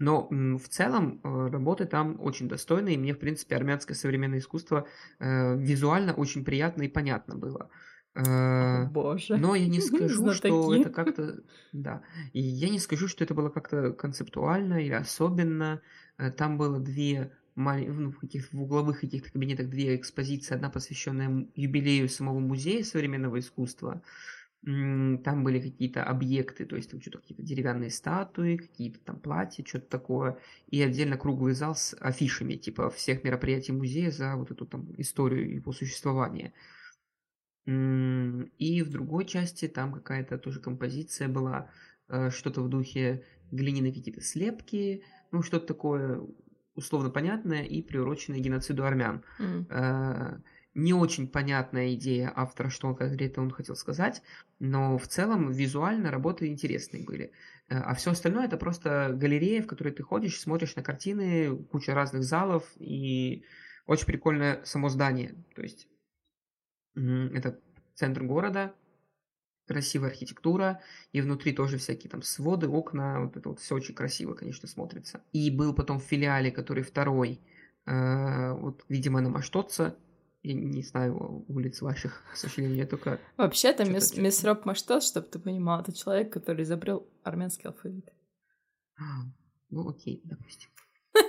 Но 0.00 0.28
в 0.30 0.68
целом 0.68 1.20
э, 1.24 1.48
работы 1.50 1.84
там 1.84 2.20
очень 2.20 2.48
достойные, 2.48 2.94
и 2.94 2.98
мне, 2.98 3.14
в 3.14 3.18
принципе, 3.18 3.56
армянское 3.56 3.96
современное 3.96 4.38
искусство 4.38 4.86
э, 5.18 5.56
визуально 5.56 6.14
очень 6.14 6.44
приятно 6.44 6.82
и 6.82 6.88
понятно 6.88 7.34
было. 7.34 7.68
О, 8.14 8.86
боже. 8.86 9.36
Но 9.36 9.56
я 9.56 9.66
не 9.66 9.80
скажу, 9.80 10.32
что 10.32 10.74
это 10.74 10.90
как-то... 10.90 11.40
Да. 11.72 12.02
И 12.32 12.40
я 12.40 12.68
не 12.68 12.78
скажу, 12.78 13.08
что 13.08 13.24
это 13.24 13.34
было 13.34 13.48
как-то 13.48 13.92
концептуально 13.92 14.84
или 14.84 14.92
особенно. 14.92 15.82
Там 16.36 16.58
было 16.58 16.78
две 16.78 17.32
ну, 17.58 18.12
в, 18.12 18.20
каких 18.20 18.52
в 18.52 18.62
угловых 18.62 19.00
каких-то 19.00 19.32
кабинетах 19.32 19.68
две 19.68 19.96
экспозиции. 19.96 20.54
Одна 20.54 20.70
посвященная 20.70 21.48
юбилею 21.56 22.08
самого 22.08 22.38
музея 22.38 22.84
современного 22.84 23.40
искусства, 23.40 24.02
там 24.64 25.44
были 25.44 25.60
какие-то 25.60 26.02
объекты, 26.02 26.66
то 26.66 26.76
есть 26.76 26.90
там 26.90 27.00
что-то 27.00 27.18
какие-то 27.18 27.42
деревянные 27.42 27.90
статуи, 27.90 28.56
какие-то 28.56 28.98
там 29.00 29.20
платья, 29.20 29.64
что-то 29.64 29.88
такое, 29.88 30.38
и 30.66 30.82
отдельно 30.82 31.16
круглый 31.16 31.54
зал 31.54 31.74
с 31.74 31.96
афишами, 32.00 32.54
типа 32.54 32.90
всех 32.90 33.22
мероприятий 33.24 33.72
музея 33.72 34.10
за 34.10 34.36
вот 34.36 34.50
эту 34.50 34.66
там 34.66 34.92
историю 34.98 35.54
его 35.54 35.72
существования. 35.72 36.52
И 37.66 38.82
в 38.82 38.90
другой 38.90 39.26
части 39.26 39.68
там 39.68 39.92
какая-то 39.92 40.38
тоже 40.38 40.60
композиция 40.60 41.28
была, 41.28 41.70
э, 42.08 42.30
что-то 42.30 42.62
в 42.62 42.68
духе 42.68 43.24
глиняные 43.52 43.92
какие-то 43.92 44.22
слепки, 44.22 45.04
ну 45.30 45.42
что-то 45.42 45.66
такое 45.66 46.20
условно 46.74 47.10
понятное 47.10 47.62
и 47.62 47.82
приуроченное 47.82 48.40
геноциду 48.40 48.84
армян. 48.84 49.22
Mm 49.38 50.42
не 50.78 50.94
очень 50.94 51.26
понятная 51.26 51.94
идея 51.94 52.32
автора, 52.34 52.70
что 52.70 52.86
он 52.86 52.94
конкретно 52.94 53.42
он 53.42 53.50
хотел 53.50 53.74
сказать, 53.74 54.22
но 54.60 54.96
в 54.96 55.08
целом 55.08 55.50
визуально 55.50 56.12
работы 56.12 56.46
интересные 56.46 57.04
были. 57.04 57.32
Э, 57.68 57.78
а 57.78 57.94
все 57.94 58.12
остальное 58.12 58.46
это 58.46 58.56
просто 58.56 59.12
галерея, 59.12 59.62
в 59.62 59.66
которой 59.66 59.92
ты 59.92 60.04
ходишь, 60.04 60.40
смотришь 60.40 60.76
на 60.76 60.84
картины, 60.84 61.56
куча 61.64 61.94
разных 61.94 62.22
залов 62.22 62.64
и 62.78 63.44
очень 63.86 64.06
прикольное 64.06 64.62
само 64.64 64.88
здание. 64.88 65.34
То 65.56 65.62
есть 65.62 65.88
это 66.94 67.58
центр 67.94 68.22
города, 68.22 68.72
красивая 69.66 70.10
архитектура, 70.10 70.80
и 71.12 71.20
внутри 71.20 71.52
тоже 71.52 71.78
всякие 71.78 72.08
там 72.08 72.22
своды, 72.22 72.68
окна, 72.68 73.20
вот 73.20 73.36
это 73.36 73.48
вот 73.48 73.58
все 73.58 73.74
очень 73.74 73.94
красиво, 73.94 74.34
конечно, 74.34 74.68
смотрится. 74.68 75.22
И 75.32 75.50
был 75.50 75.74
потом 75.74 75.98
в 75.98 76.04
филиале, 76.04 76.52
который 76.52 76.84
второй, 76.84 77.40
э, 77.86 78.52
вот, 78.52 78.84
видимо, 78.88 79.20
на 79.20 79.30
Маштотце, 79.30 79.96
я 80.42 80.54
не 80.54 80.82
знаю 80.82 81.44
улиц 81.48 81.80
ваших, 81.80 82.22
к 82.32 82.36
сожалению, 82.36 82.76
я 82.76 82.86
только... 82.86 83.20
Вообще-то 83.36 83.84
мисс, 83.84 84.16
мисс 84.16 84.44
Роб 84.44 84.64
чтобы 84.76 85.26
ты 85.26 85.38
понимал, 85.38 85.80
это 85.80 85.92
человек, 85.92 86.32
который 86.32 86.62
изобрел 86.62 87.08
армянский 87.22 87.68
алфавит. 87.68 88.08
А, 88.98 89.02
ну 89.70 89.88
окей, 89.88 90.20
допустим. 90.24 90.70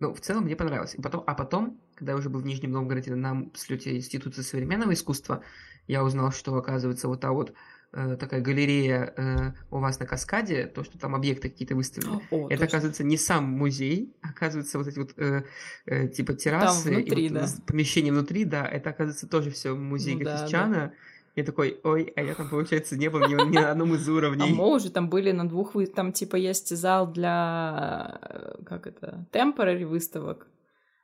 Ну, 0.00 0.12
в 0.12 0.20
целом 0.20 0.44
мне 0.44 0.56
понравилось. 0.56 0.96
И 0.96 1.00
потом, 1.00 1.22
а 1.24 1.34
потом, 1.34 1.80
когда 1.94 2.12
я 2.12 2.18
уже 2.18 2.28
был 2.28 2.40
в 2.40 2.44
Нижнем 2.44 2.72
Новгороде 2.72 3.14
на 3.14 3.48
слете 3.54 3.96
Института 3.96 4.42
современного 4.42 4.92
искусства, 4.92 5.44
я 5.86 6.02
узнал, 6.02 6.32
что, 6.32 6.54
оказывается, 6.56 7.06
вот 7.06 7.20
та 7.20 7.30
вот 7.30 7.54
такая 7.94 8.40
галерея 8.40 9.12
э, 9.16 9.52
у 9.70 9.78
вас 9.78 10.00
на 10.00 10.06
каскаде, 10.06 10.66
то, 10.66 10.82
что 10.82 10.98
там 10.98 11.14
объекты 11.14 11.48
какие-то 11.48 11.76
выставлены, 11.76 12.22
О, 12.30 12.46
это, 12.48 12.48
точно. 12.48 12.64
оказывается, 12.66 13.04
не 13.04 13.16
сам 13.16 13.44
музей, 13.44 14.14
оказывается, 14.20 14.78
вот 14.78 14.88
эти 14.88 14.98
вот 14.98 15.14
э, 15.16 15.44
э, 15.86 16.08
типа 16.08 16.34
террасы 16.34 16.84
там 16.84 16.94
внутри, 16.94 17.26
и 17.26 17.28
вот, 17.28 17.40
да. 17.40 17.48
помещение 17.66 18.12
внутри, 18.12 18.44
да, 18.44 18.66
это, 18.66 18.90
оказывается, 18.90 19.28
тоже 19.28 19.50
все 19.50 19.74
музей 19.74 20.14
ну, 20.14 20.24
Гахичана. 20.24 20.74
Да, 20.74 20.86
да. 20.86 20.92
Я 21.36 21.42
такой, 21.42 21.80
ой, 21.82 22.12
а 22.14 22.22
я 22.22 22.34
там, 22.34 22.48
получается, 22.48 22.96
не 22.96 23.10
был 23.10 23.20
ни, 23.20 23.34
ни 23.50 23.58
на 23.58 23.72
одном 23.72 23.94
из 23.94 24.08
уровней. 24.08 24.52
А 24.52 24.54
мы 24.54 24.72
уже 24.72 24.90
там 24.90 25.08
были 25.08 25.32
на 25.32 25.48
двух, 25.48 25.74
там 25.94 26.12
типа 26.12 26.36
есть 26.36 26.76
зал 26.76 27.12
для, 27.12 28.18
э, 28.22 28.62
как 28.64 28.86
это, 28.86 29.26
temporary 29.32 29.84
выставок, 29.84 30.48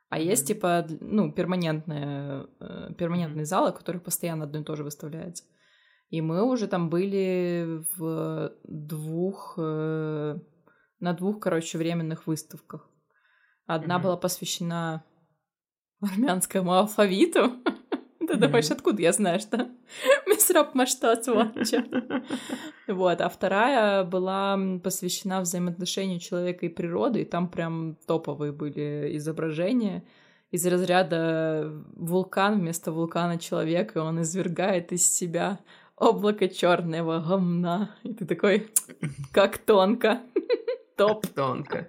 а 0.09 0.19
есть 0.19 0.47
типа, 0.47 0.85
ну, 0.99 1.31
перманентные, 1.31 2.47
перманентные 2.97 3.45
залы, 3.45 3.71
в 3.71 3.77
которых 3.77 4.03
постоянно 4.03 4.43
одно 4.43 4.59
и 4.59 4.63
то 4.63 4.75
же 4.75 4.83
выставляется. 4.83 5.45
И 6.11 6.19
мы 6.19 6.43
уже 6.43 6.67
там 6.67 6.89
были 6.89 7.85
в 7.95 8.53
двух, 8.65 9.55
э, 9.57 10.37
на 10.99 11.13
двух, 11.13 11.39
короче, 11.39 11.77
временных 11.77 12.27
выставках. 12.27 12.89
Одна 13.65 13.97
mm-hmm. 13.97 14.03
была 14.03 14.17
посвящена 14.17 15.05
армянскому 16.01 16.73
алфавиту. 16.73 17.53
Ты 18.27 18.35
думаешь, 18.35 18.69
откуда 18.69 19.01
я 19.01 19.13
знаю, 19.13 19.39
что 19.39 19.57
Мисраб 20.27 20.75
Маштат 20.75 21.25
Вот, 22.87 23.21
а 23.21 23.29
вторая 23.29 24.03
была 24.03 24.59
посвящена 24.83 25.39
взаимоотношению 25.39 26.19
человека 26.19 26.65
и 26.65 26.69
природы, 26.69 27.21
и 27.21 27.25
там 27.25 27.47
прям 27.47 27.95
топовые 28.05 28.51
были 28.51 29.11
изображения 29.15 30.03
из 30.51 30.67
разряда 30.67 31.71
вулкан 31.95 32.59
вместо 32.59 32.91
вулкана 32.91 33.39
человека, 33.39 33.99
и 33.99 34.01
он 34.01 34.21
извергает 34.21 34.91
из 34.91 35.07
себя 35.07 35.59
облако 36.01 36.49
черного 36.49 37.19
гомна. 37.19 37.95
И 38.03 38.13
ты 38.13 38.25
такой, 38.25 38.71
как 39.31 39.59
тонко. 39.59 40.21
Топ. 40.97 41.25
Тонко. 41.27 41.87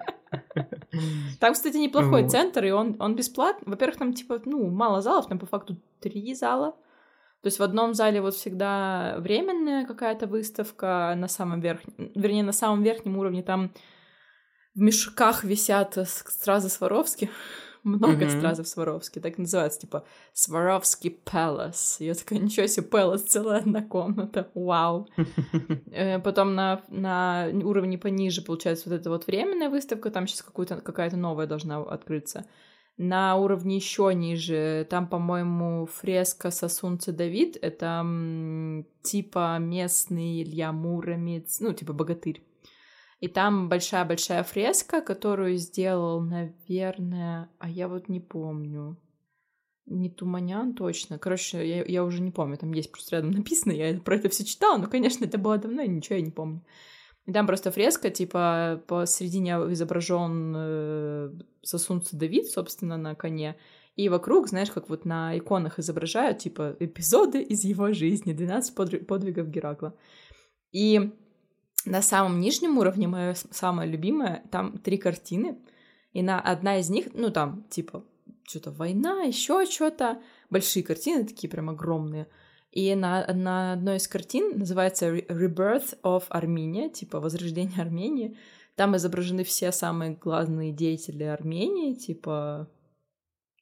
Там, 1.40 1.54
кстати, 1.54 1.78
неплохой 1.78 2.28
центр, 2.28 2.64
и 2.64 2.70
он, 2.70 2.96
он 2.98 3.16
бесплатный. 3.16 3.70
Во-первых, 3.70 3.98
там, 3.98 4.12
типа, 4.12 4.40
ну, 4.44 4.70
мало 4.70 5.00
залов, 5.00 5.28
там 5.28 5.38
по 5.38 5.46
факту 5.46 5.76
три 6.00 6.34
зала. 6.34 6.72
То 7.42 7.48
есть 7.48 7.58
в 7.58 7.62
одном 7.62 7.94
зале 7.94 8.20
вот 8.20 8.34
всегда 8.34 9.16
временная 9.18 9.84
какая-то 9.84 10.26
выставка 10.26 11.14
на 11.16 11.26
самом 11.26 11.60
верхнем, 11.60 12.12
вернее, 12.14 12.44
на 12.44 12.52
самом 12.52 12.84
верхнем 12.84 13.18
уровне 13.18 13.42
там 13.42 13.72
в 14.74 14.80
мешках 14.80 15.42
висят 15.42 15.98
стразы 16.06 16.68
Сваровски 16.68 17.30
много 17.84 18.24
mm-hmm. 18.24 18.38
стразов 18.38 18.68
Сваровски, 18.68 19.18
так 19.18 19.38
называется, 19.38 19.80
типа 19.80 20.04
Сваровский 20.32 21.10
Пэлас. 21.10 21.96
Я 22.00 22.14
такая, 22.14 22.38
ничего 22.38 22.66
себе, 22.66 22.86
Пэлас, 22.86 23.22
целая 23.22 23.60
одна 23.60 23.82
комната, 23.82 24.50
вау. 24.54 25.08
Э, 25.94 26.18
потом 26.20 26.54
на, 26.54 26.82
на 26.88 27.48
уровне 27.64 27.98
пониже, 27.98 28.42
получается, 28.42 28.88
вот 28.88 28.98
эта 28.98 29.10
вот 29.10 29.26
временная 29.26 29.68
выставка, 29.68 30.10
там 30.10 30.26
сейчас 30.26 30.42
какая-то 30.42 31.16
новая 31.16 31.46
должна 31.46 31.78
открыться. 31.78 32.46
На 32.98 33.36
уровне 33.36 33.76
еще 33.76 34.12
ниже, 34.14 34.86
там, 34.88 35.08
по-моему, 35.08 35.86
фреска 35.86 36.50
Сосунца 36.50 37.12
Давид, 37.12 37.56
это 37.60 38.04
типа 39.02 39.58
местный 39.58 40.42
Илья 40.42 40.72
Муромец, 40.72 41.60
ну, 41.60 41.72
типа 41.72 41.92
богатырь. 41.92 42.42
И 43.22 43.28
там 43.28 43.68
большая-большая 43.68 44.42
фреска, 44.42 45.00
которую 45.00 45.56
сделал, 45.56 46.20
наверное, 46.20 47.48
а 47.60 47.70
я 47.70 47.86
вот 47.86 48.08
не 48.08 48.18
помню. 48.18 48.96
Не 49.86 50.10
Туманян 50.10 50.74
точно. 50.74 51.20
Короче, 51.20 51.64
я, 51.64 51.84
я 51.84 52.02
уже 52.02 52.20
не 52.20 52.32
помню. 52.32 52.56
Там 52.56 52.72
есть 52.72 52.90
просто 52.90 53.14
рядом 53.14 53.30
написано. 53.30 53.70
Я 53.70 54.00
про 54.00 54.16
это 54.16 54.28
все 54.28 54.44
читала, 54.44 54.76
но, 54.76 54.88
конечно, 54.88 55.24
это 55.24 55.38
было 55.38 55.56
давно, 55.56 55.82
и 55.82 55.88
ничего 55.88 56.16
я 56.16 56.22
не 56.22 56.32
помню. 56.32 56.64
И 57.26 57.32
там 57.32 57.46
просто 57.46 57.70
фреска, 57.70 58.10
типа, 58.10 58.82
посередине 58.88 59.52
изображен 59.70 60.54
э, 60.56 61.30
сосунца 61.62 62.16
Давид, 62.16 62.48
собственно, 62.48 62.96
на 62.96 63.14
коне. 63.14 63.56
И 63.94 64.08
вокруг, 64.08 64.48
знаешь, 64.48 64.72
как 64.72 64.88
вот 64.88 65.04
на 65.04 65.38
иконах 65.38 65.78
изображают, 65.78 66.38
типа, 66.38 66.74
эпизоды 66.80 67.40
из 67.40 67.62
его 67.62 67.92
жизни, 67.92 68.32
12 68.32 69.06
подвигов 69.06 69.48
Геракла. 69.48 69.96
И 70.72 71.12
на 71.84 72.02
самом 72.02 72.40
нижнем 72.40 72.78
уровне, 72.78 73.08
мое 73.08 73.34
самое 73.34 73.90
любимое, 73.90 74.42
там 74.50 74.78
три 74.78 74.98
картины, 74.98 75.58
и 76.12 76.22
на 76.22 76.40
одна 76.40 76.78
из 76.78 76.90
них, 76.90 77.08
ну 77.14 77.30
там, 77.30 77.64
типа, 77.70 78.04
что-то 78.46 78.70
война, 78.70 79.22
еще 79.22 79.64
что-то, 79.66 80.20
большие 80.50 80.82
картины, 80.82 81.24
такие 81.24 81.50
прям 81.50 81.70
огромные. 81.70 82.28
И 82.70 82.94
на, 82.94 83.26
на 83.32 83.74
одной 83.74 83.96
из 83.96 84.08
картин 84.08 84.58
называется 84.58 85.14
Rebirth 85.14 86.00
of 86.02 86.24
Armenia, 86.30 86.90
типа 86.90 87.20
возрождение 87.20 87.80
Армении. 87.80 88.36
Там 88.76 88.96
изображены 88.96 89.44
все 89.44 89.72
самые 89.72 90.12
главные 90.12 90.72
деятели 90.72 91.24
Армении, 91.24 91.94
типа 91.94 92.70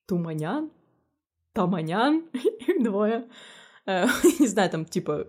Туманян, 0.07 0.71
Таманян, 1.53 2.25
двое. 2.81 3.29
Э, 3.87 4.07
не 4.39 4.47
знаю, 4.47 4.71
там 4.71 4.85
типа 4.85 5.27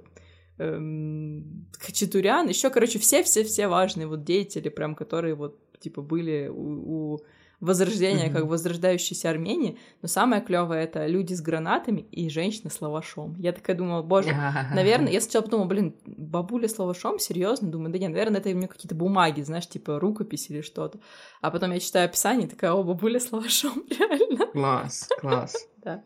эм, 0.58 1.68
Хачатурян, 1.80 2.48
еще, 2.48 2.70
короче, 2.70 3.00
все-все-все 3.00 3.68
важные 3.68 4.08
вот 4.08 4.24
деятели, 4.24 4.70
прям, 4.70 4.96
которые 4.96 5.36
вот, 5.36 5.60
типа, 5.80 6.02
были 6.02 6.48
у, 6.48 7.14
у 7.14 7.20
возрождения, 7.62 8.28
mm-hmm. 8.28 8.34
как 8.34 8.46
возрождающейся 8.48 9.30
Армении, 9.30 9.78
но 10.02 10.08
самое 10.08 10.42
клевое 10.42 10.84
это 10.84 11.06
люди 11.06 11.34
с 11.34 11.42
гранатами 11.42 12.02
и 12.02 12.28
женщины 12.30 12.72
с 12.72 12.82
лавашом. 12.82 13.36
Я 13.38 13.54
такая 13.54 13.76
думала, 13.78 14.02
боже, 14.02 14.36
наверное, 14.74 15.12
я 15.12 15.22
сначала 15.22 15.44
подумала, 15.44 15.68
блин, 15.68 15.96
бабуля 16.06 16.68
с 16.68 16.78
лавашом, 16.78 17.20
серьезно, 17.20 17.70
думаю, 17.70 17.92
да 17.92 18.00
нет, 18.00 18.12
наверное, 18.12 18.42
это 18.42 18.50
у 18.50 18.54
меня 18.54 18.68
какие-то 18.68 18.96
бумаги, 18.96 19.42
знаешь, 19.42 19.70
типа 19.70 20.00
рукопись 20.00 20.50
или 20.50 20.62
что-то. 20.62 21.00
А 21.42 21.52
потом 21.52 21.72
я 21.72 21.80
читаю 21.80 22.06
описание, 22.06 22.48
такая, 22.48 22.74
о, 22.74 22.84
бабуля 22.84 23.20
с 23.20 23.32
лавашом, 23.32 23.86
реально. 23.90 24.48
Класс, 24.48 25.08
класс. 25.20 25.68
Да. 25.78 26.04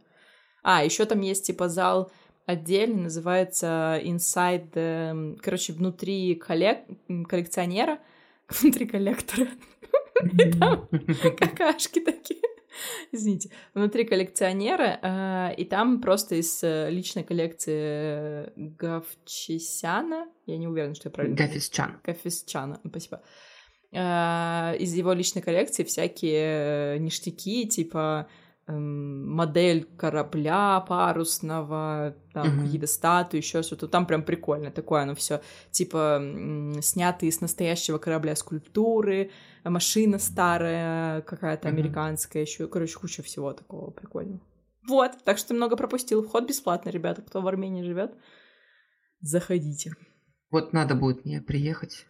А, 0.62 0.84
еще 0.84 1.06
там 1.06 1.22
есть, 1.22 1.46
типа, 1.46 1.70
зал 1.70 2.12
отдельно, 2.46 3.04
называется 3.04 4.00
Inside, 4.04 5.40
короче, 5.42 5.74
внутри 5.74 6.36
коллек... 6.36 6.80
коллекционера, 7.28 8.00
внутри 8.50 8.86
коллектора. 8.86 9.48
И 10.24 10.52
там 10.52 10.88
какашки 11.38 12.00
такие. 12.00 12.42
Извините, 13.12 13.50
внутри 13.74 14.04
коллекционера, 14.04 15.00
э, 15.02 15.56
и 15.56 15.66
там 15.66 16.02
просто 16.02 16.36
из 16.36 16.64
э, 16.64 16.90
личной 16.90 17.24
коллекции 17.24 18.52
Гавчисяна, 18.56 20.28
я 20.46 20.58
не 20.58 20.68
уверена, 20.68 20.96
что 20.96 21.08
я 21.08 21.12
правильно... 21.12 21.38
Гафисчан. 21.38 22.00
Гафисчана, 22.04 22.82
спасибо. 22.86 23.22
Э, 23.92 24.76
из 24.78 24.94
его 24.94 25.14
личной 25.14 25.42
коллекции 25.42 25.84
всякие 25.84 27.00
ништяки, 27.00 27.68
типа 27.68 28.28
модель 28.68 29.88
корабля 29.98 30.80
парусного, 30.82 32.16
там 32.34 32.48
mm-hmm. 32.48 32.64
какие-то 32.64 32.88
статуи, 32.88 33.38
еще 33.38 33.62
что-то. 33.62 33.88
Там 33.88 34.08
прям 34.08 34.24
прикольно 34.24 34.72
такое 34.72 35.04
оно 35.04 35.14
все, 35.14 35.42
типа 35.72 36.22
снятые 36.82 37.32
с 37.32 37.42
настоящего 37.42 38.00
корабля 38.00 38.36
скульптуры, 38.36 39.32
машина 39.64 40.18
старая 40.18 41.22
какая-то 41.22 41.68
mm-hmm. 41.68 41.72
американская, 41.72 42.44
еще, 42.44 42.68
короче, 42.68 42.98
куча 42.98 43.22
всего 43.22 43.54
такого 43.54 43.92
прикольного. 43.92 44.42
Вот, 44.88 45.12
так 45.24 45.38
что 45.38 45.54
много 45.54 45.76
пропустил. 45.78 46.24
Вход 46.24 46.48
бесплатно, 46.48 46.90
ребята, 46.90 47.22
кто 47.22 47.42
в 47.42 47.48
Армении 47.48 47.84
живет, 47.84 48.14
заходите. 49.20 49.94
Вот 50.52 50.74
надо 50.74 50.96
будет 50.96 51.26
мне 51.26 51.42
приехать. 51.42 52.06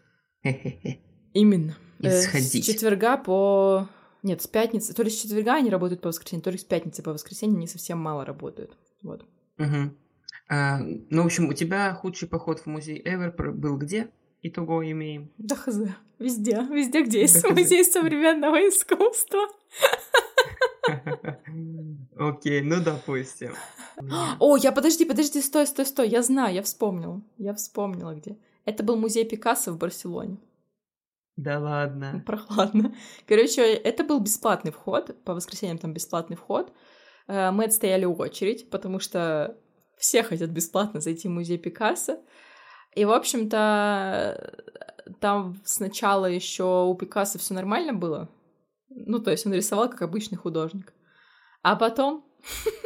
Именно. 1.33 1.75
И 1.99 2.09
сходить. 2.09 2.63
С 2.63 2.67
четверга 2.67 3.17
по 3.17 3.89
нет, 4.25 4.41
с 4.41 4.47
пятницы. 4.47 4.93
То 4.93 5.03
ли 5.03 5.09
с 5.09 5.21
четверга 5.21 5.53
они 5.53 5.69
работают 5.69 6.01
по 6.01 6.07
воскресенье, 6.09 6.43
то 6.43 6.49
ли 6.49 6.57
с 6.57 6.63
пятницы 6.63 7.03
по 7.03 7.13
воскресенье 7.13 7.57
они 7.57 7.67
совсем 7.67 7.99
мало 7.99 8.25
работают. 8.25 8.75
Вот. 9.03 9.23
Угу. 9.59 9.93
А, 10.49 10.79
ну, 10.79 11.23
в 11.23 11.25
общем, 11.27 11.47
у 11.47 11.53
тебя 11.53 11.93
худший 11.93 12.27
поход 12.27 12.59
в 12.59 12.65
музей 12.65 13.01
Ever 13.01 13.51
был 13.51 13.77
где? 13.77 14.09
Итого 14.41 14.83
имеем. 14.89 15.31
Да 15.37 15.55
хз. 15.55 15.77
Везде. 16.19 16.65
Везде, 16.71 17.03
где 17.03 17.21
есть 17.21 17.41
да 17.41 17.49
музей 17.49 17.83
современного 17.85 18.57
искусства. 18.67 19.47
Окей, 22.17 22.61
ну 22.61 22.81
допустим. 22.83 23.53
О, 24.39 24.57
я 24.57 24.71
подожди, 24.71 25.05
подожди, 25.05 25.41
стой, 25.41 25.67
стой, 25.67 25.85
стой. 25.85 26.09
Я 26.09 26.21
знаю, 26.23 26.53
я 26.55 26.63
вспомнила. 26.63 27.21
Я 27.37 27.53
вспомнила 27.53 28.15
где. 28.15 28.37
Это 28.65 28.83
был 28.83 28.95
музей 28.95 29.25
Пикассо 29.25 29.71
в 29.71 29.77
Барселоне. 29.77 30.37
Да 31.37 31.59
ладно. 31.59 32.23
Прохладно. 32.25 32.95
Короче, 33.27 33.61
это 33.61 34.03
был 34.03 34.19
бесплатный 34.19 34.71
вход. 34.71 35.15
По 35.23 35.33
воскресеньям 35.33 35.77
там 35.77 35.93
бесплатный 35.93 36.37
вход. 36.37 36.71
Э, 37.27 37.51
мы 37.51 37.65
отстояли 37.65 38.05
очередь, 38.05 38.69
потому 38.69 38.99
что 38.99 39.57
все 39.97 40.23
хотят 40.23 40.49
бесплатно 40.49 41.01
зайти 41.01 41.27
в 41.27 41.31
музей 41.31 41.57
Пикассо. 41.57 42.19
И, 42.95 43.03
в 43.03 43.11
общем-то, 43.11 44.63
там 45.19 45.61
сначала 45.65 46.25
еще 46.25 46.85
у 46.85 46.95
Пикассо 46.95 47.37
все 47.39 47.53
нормально 47.53 47.93
было. 47.93 48.29
Ну, 48.89 49.19
то 49.19 49.31
есть 49.31 49.45
он 49.45 49.53
рисовал 49.53 49.89
как 49.89 50.01
обычный 50.01 50.37
художник. 50.37 50.93
А 51.61 51.75
потом 51.75 52.25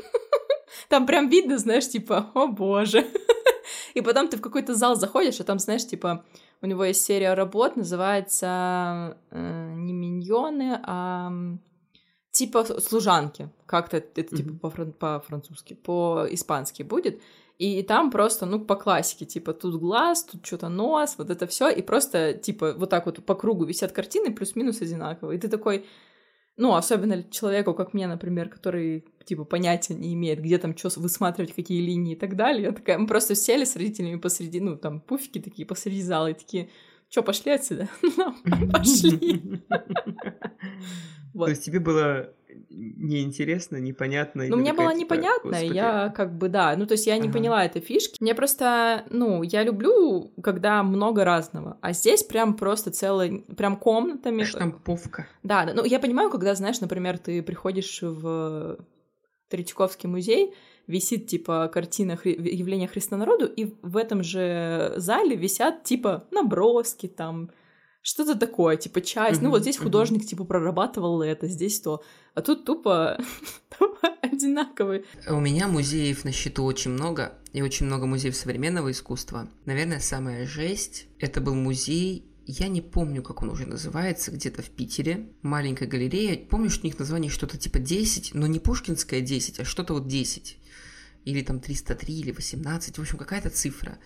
там 0.89 1.05
прям 1.05 1.29
видно, 1.29 1.57
знаешь, 1.57 1.87
типа, 1.87 2.31
о 2.33 2.47
боже. 2.47 3.05
И 3.93 4.01
потом 4.01 4.27
ты 4.27 4.37
в 4.37 4.41
какой-то 4.41 4.73
зал 4.73 4.95
заходишь, 4.95 5.39
а 5.39 5.43
там, 5.43 5.59
знаешь, 5.59 5.85
типа, 5.85 6.25
у 6.61 6.65
него 6.65 6.83
есть 6.83 7.05
серия 7.05 7.33
работ, 7.33 7.75
называется 7.77 9.17
э, 9.31 9.73
не 9.75 9.93
миньоны, 9.93 10.79
а 10.83 11.31
типа 12.31 12.63
служанки. 12.79 13.49
Как-то 13.65 13.97
это 13.97 14.21
mm-hmm. 14.21 14.37
типа 14.37 14.69
по-французски, 14.99 15.73
по-испански 15.73 16.83
будет. 16.83 17.21
И 17.57 17.83
там 17.83 18.09
просто, 18.09 18.45
ну, 18.45 18.61
по 18.61 18.77
классике, 18.77 19.25
типа, 19.25 19.53
тут 19.53 19.75
глаз, 19.81 20.23
тут 20.23 20.45
что-то 20.45 20.69
нос, 20.69 21.15
вот 21.17 21.29
это 21.29 21.45
все, 21.45 21.67
и 21.67 21.81
просто, 21.81 22.33
типа, 22.33 22.73
вот 22.77 22.89
так 22.89 23.05
вот 23.05 23.25
по 23.25 23.35
кругу 23.35 23.65
висят 23.65 23.91
картины, 23.91 24.33
плюс-минус 24.33 24.81
одинаковые. 24.81 25.37
И 25.37 25.41
ты 25.41 25.49
такой, 25.49 25.85
ну, 26.59 26.75
особенно 26.75 27.23
человеку, 27.23 27.73
как 27.73 27.93
мне, 27.93 28.05
например, 28.05 28.49
который, 28.49 29.05
типа, 29.23 29.45
понятия 29.45 29.93
не 29.93 30.13
имеет, 30.13 30.41
где 30.41 30.57
там 30.57 30.77
что 30.77 30.89
высматривать, 30.99 31.55
какие 31.55 31.81
линии 31.81 32.13
и 32.13 32.19
так 32.19 32.35
далее. 32.35 32.63
Я 32.63 32.71
такая, 32.73 32.97
мы 32.97 33.07
просто 33.07 33.33
сели 33.33 33.63
с 33.63 33.77
родителями 33.77 34.19
посреди, 34.19 34.59
ну, 34.59 34.75
там, 34.75 34.99
пуфики 34.99 35.39
такие 35.39 35.65
посреди 35.65 36.01
зала, 36.01 36.27
и 36.27 36.33
такие, 36.33 36.69
что, 37.09 37.23
пошли 37.23 37.53
отсюда? 37.53 37.87
Пошли. 38.73 39.63
То 41.34 41.47
есть 41.47 41.63
тебе 41.63 41.79
было 41.79 42.34
неинтересно, 42.69 43.77
непонятно. 43.77 44.45
Ну, 44.47 44.57
мне 44.57 44.73
было 44.73 44.89
типа, 44.89 44.99
непонятно, 44.99 45.55
я 45.55 46.09
как 46.15 46.38
бы, 46.38 46.49
да, 46.49 46.75
ну, 46.75 46.85
то 46.85 46.93
есть 46.93 47.07
я 47.07 47.17
не 47.17 47.27
ага. 47.27 47.38
поняла 47.38 47.65
этой 47.65 47.81
фишки. 47.81 48.17
Мне 48.19 48.35
просто, 48.35 49.05
ну, 49.09 49.43
я 49.43 49.63
люблю, 49.63 50.31
когда 50.41 50.83
много 50.83 51.23
разного, 51.23 51.77
а 51.81 51.93
здесь 51.93 52.23
прям 52.23 52.55
просто 52.55 52.91
целый, 52.91 53.45
прям 53.55 53.77
комнатами. 53.77 54.43
Штамповка. 54.43 55.27
Да, 55.43 55.65
да, 55.65 55.73
ну, 55.73 55.85
я 55.85 55.99
понимаю, 55.99 56.29
когда, 56.29 56.55
знаешь, 56.55 56.79
например, 56.81 57.17
ты 57.17 57.41
приходишь 57.41 58.01
в 58.01 58.77
Третьяковский 59.49 60.09
музей, 60.09 60.53
висит, 60.88 61.27
типа, 61.27 61.69
картина 61.71 62.15
хри... 62.15 62.33
явления 62.33 62.88
Христа 62.88 63.15
народу, 63.15 63.45
и 63.45 63.73
в 63.81 63.95
этом 63.95 64.23
же 64.23 64.93
зале 64.97 65.35
висят, 65.35 65.83
типа, 65.83 66.25
наброски, 66.31 67.07
там, 67.07 67.51
что-то 68.01 68.35
такое, 68.35 68.77
типа 68.77 69.01
часть. 69.01 69.39
Mm-hmm, 69.39 69.43
ну 69.43 69.49
вот 69.49 69.62
здесь 69.62 69.77
художник 69.77 70.21
mm-hmm. 70.21 70.27
типа 70.27 70.43
прорабатывал 70.45 71.21
это, 71.21 71.47
здесь 71.47 71.79
то, 71.81 72.03
а 72.33 72.41
тут 72.41 72.65
тупо, 72.65 73.19
тупо 73.77 74.09
одинаковые. 74.21 75.03
У 75.27 75.39
меня 75.39 75.67
музеев 75.67 76.23
на 76.23 76.31
счету 76.31 76.63
очень 76.63 76.91
много, 76.91 77.33
и 77.53 77.62
очень 77.62 77.85
много 77.85 78.05
музеев 78.05 78.35
современного 78.35 78.91
искусства. 78.91 79.49
Наверное, 79.65 79.99
самая 79.99 80.45
жесть— 80.45 81.07
это 81.19 81.41
был 81.41 81.55
музей 81.55 82.25
я 82.51 82.67
не 82.67 82.81
помню, 82.81 83.21
как 83.21 83.43
он 83.43 83.51
уже 83.51 83.67
называется, 83.67 84.31
где-то 84.31 84.63
в 84.63 84.71
Питере. 84.71 85.27
Маленькая 85.43 85.85
галерея. 85.85 86.35
Помню, 86.35 86.71
что 86.71 86.81
у 86.81 86.85
них 86.88 86.97
название 86.97 87.29
что-то 87.29 87.59
типа 87.59 87.77
10, 87.77 88.33
но 88.33 88.47
не 88.47 88.57
Пушкинская 88.57 89.21
10, 89.21 89.59
а 89.59 89.65
что-то 89.65 89.93
вот 89.93 90.07
10 90.07 90.57
или 91.25 91.41
там 91.43 91.59
303, 91.59 92.19
или 92.19 92.31
18, 92.31 92.97
в 92.97 93.01
общем, 93.01 93.17
какая-то 93.19 93.51
цифра. 93.51 93.99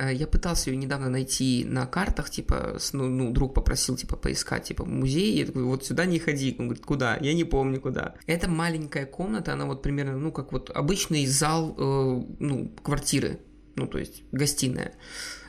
Э, 0.00 0.14
я 0.14 0.26
пытался 0.26 0.70
ее 0.70 0.76
недавно 0.76 1.10
найти 1.10 1.64
на 1.64 1.86
картах, 1.86 2.30
типа, 2.30 2.78
ну, 2.92 3.08
ну, 3.08 3.32
друг 3.32 3.54
попросил, 3.54 3.96
типа, 3.96 4.16
поискать, 4.16 4.64
типа, 4.64 4.84
музей, 4.86 5.38
я 5.38 5.46
такой, 5.46 5.64
вот 5.64 5.84
сюда 5.84 6.06
не 6.06 6.18
ходи, 6.18 6.56
он 6.58 6.68
говорит, 6.68 6.86
куда? 6.86 7.18
Я 7.20 7.34
не 7.34 7.44
помню, 7.44 7.80
куда. 7.80 8.14
Это 8.26 8.48
маленькая 8.48 9.04
комната, 9.04 9.52
она 9.52 9.66
вот 9.66 9.82
примерно, 9.82 10.16
ну, 10.16 10.32
как 10.32 10.52
вот 10.52 10.70
обычный 10.70 11.26
зал, 11.26 11.74
э, 11.76 12.24
ну, 12.38 12.74
квартиры, 12.82 13.40
ну, 13.76 13.86
то 13.86 13.98
есть 13.98 14.22
гостиная. 14.32 14.94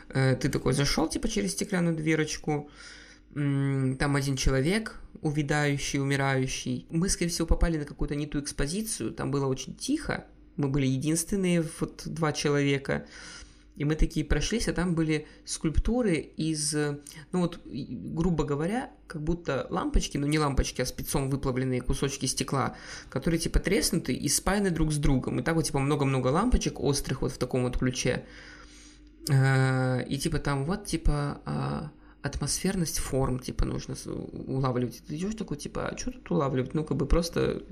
Э, 0.10 0.36
ты 0.36 0.50
такой 0.50 0.74
зашел, 0.74 1.08
типа, 1.08 1.30
через 1.30 1.52
стеклянную 1.52 1.96
дверочку, 1.96 2.70
там 3.34 4.16
один 4.18 4.36
человек, 4.36 5.00
увядающий, 5.22 6.02
умирающий. 6.02 6.86
Мы, 6.90 7.08
скорее 7.08 7.30
всего, 7.30 7.48
попали 7.48 7.78
на 7.78 7.86
какую-то 7.86 8.14
не 8.14 8.28
ту 8.28 8.42
экспозицию, 8.42 9.14
там 9.14 9.32
было 9.32 9.46
очень 9.46 9.74
тихо, 9.74 10.26
мы 10.58 10.68
были 10.68 10.86
единственные, 10.86 11.64
вот 11.80 12.02
два 12.06 12.34
человека. 12.34 13.06
И 13.82 13.84
мы 13.84 13.96
такие 13.96 14.24
прошлись, 14.24 14.68
а 14.68 14.74
там 14.74 14.94
были 14.94 15.26
скульптуры 15.44 16.18
из, 16.18 16.76
ну 16.76 17.40
вот, 17.40 17.60
грубо 17.66 18.44
говоря, 18.44 18.92
как 19.08 19.24
будто 19.24 19.66
лампочки, 19.72 20.20
ну 20.20 20.28
не 20.28 20.38
лампочки, 20.38 20.84
а 20.84 20.86
спецом 20.86 21.32
выплавленные 21.32 21.82
кусочки 21.82 22.28
стекла, 22.28 22.76
которые 23.10 23.40
типа 23.40 23.58
треснуты 23.58 24.14
и 24.14 24.30
спаяны 24.30 24.70
друг 24.70 24.92
с 24.92 24.98
другом. 24.98 25.40
И 25.40 25.44
так 25.44 25.56
вот 25.56 25.66
типа 25.66 25.80
много-много 25.80 26.28
лампочек 26.28 26.80
острых 26.80 27.24
вот 27.24 27.32
в 27.32 27.40
таком 27.40 27.64
вот 27.64 27.80
ключе. 27.80 28.24
Э, 29.28 30.06
и 30.08 30.20
типа 30.20 30.38
там 30.38 30.66
вот 30.66 30.86
типа 30.86 31.42
а, 31.46 31.92
атмосферность 32.22 33.00
форм, 33.00 33.40
типа, 33.40 33.66
нужно 33.66 33.96
улавливать. 34.06 35.02
Ты 35.08 35.16
идешь 35.16 35.34
такой, 35.34 35.58
типа, 35.58 35.88
а 35.88 35.98
что 35.98 36.12
тут 36.12 36.30
улавливать? 36.30 36.76
Ну, 36.76 36.84
как 36.84 36.98
бы 36.98 37.08
просто 37.08 37.64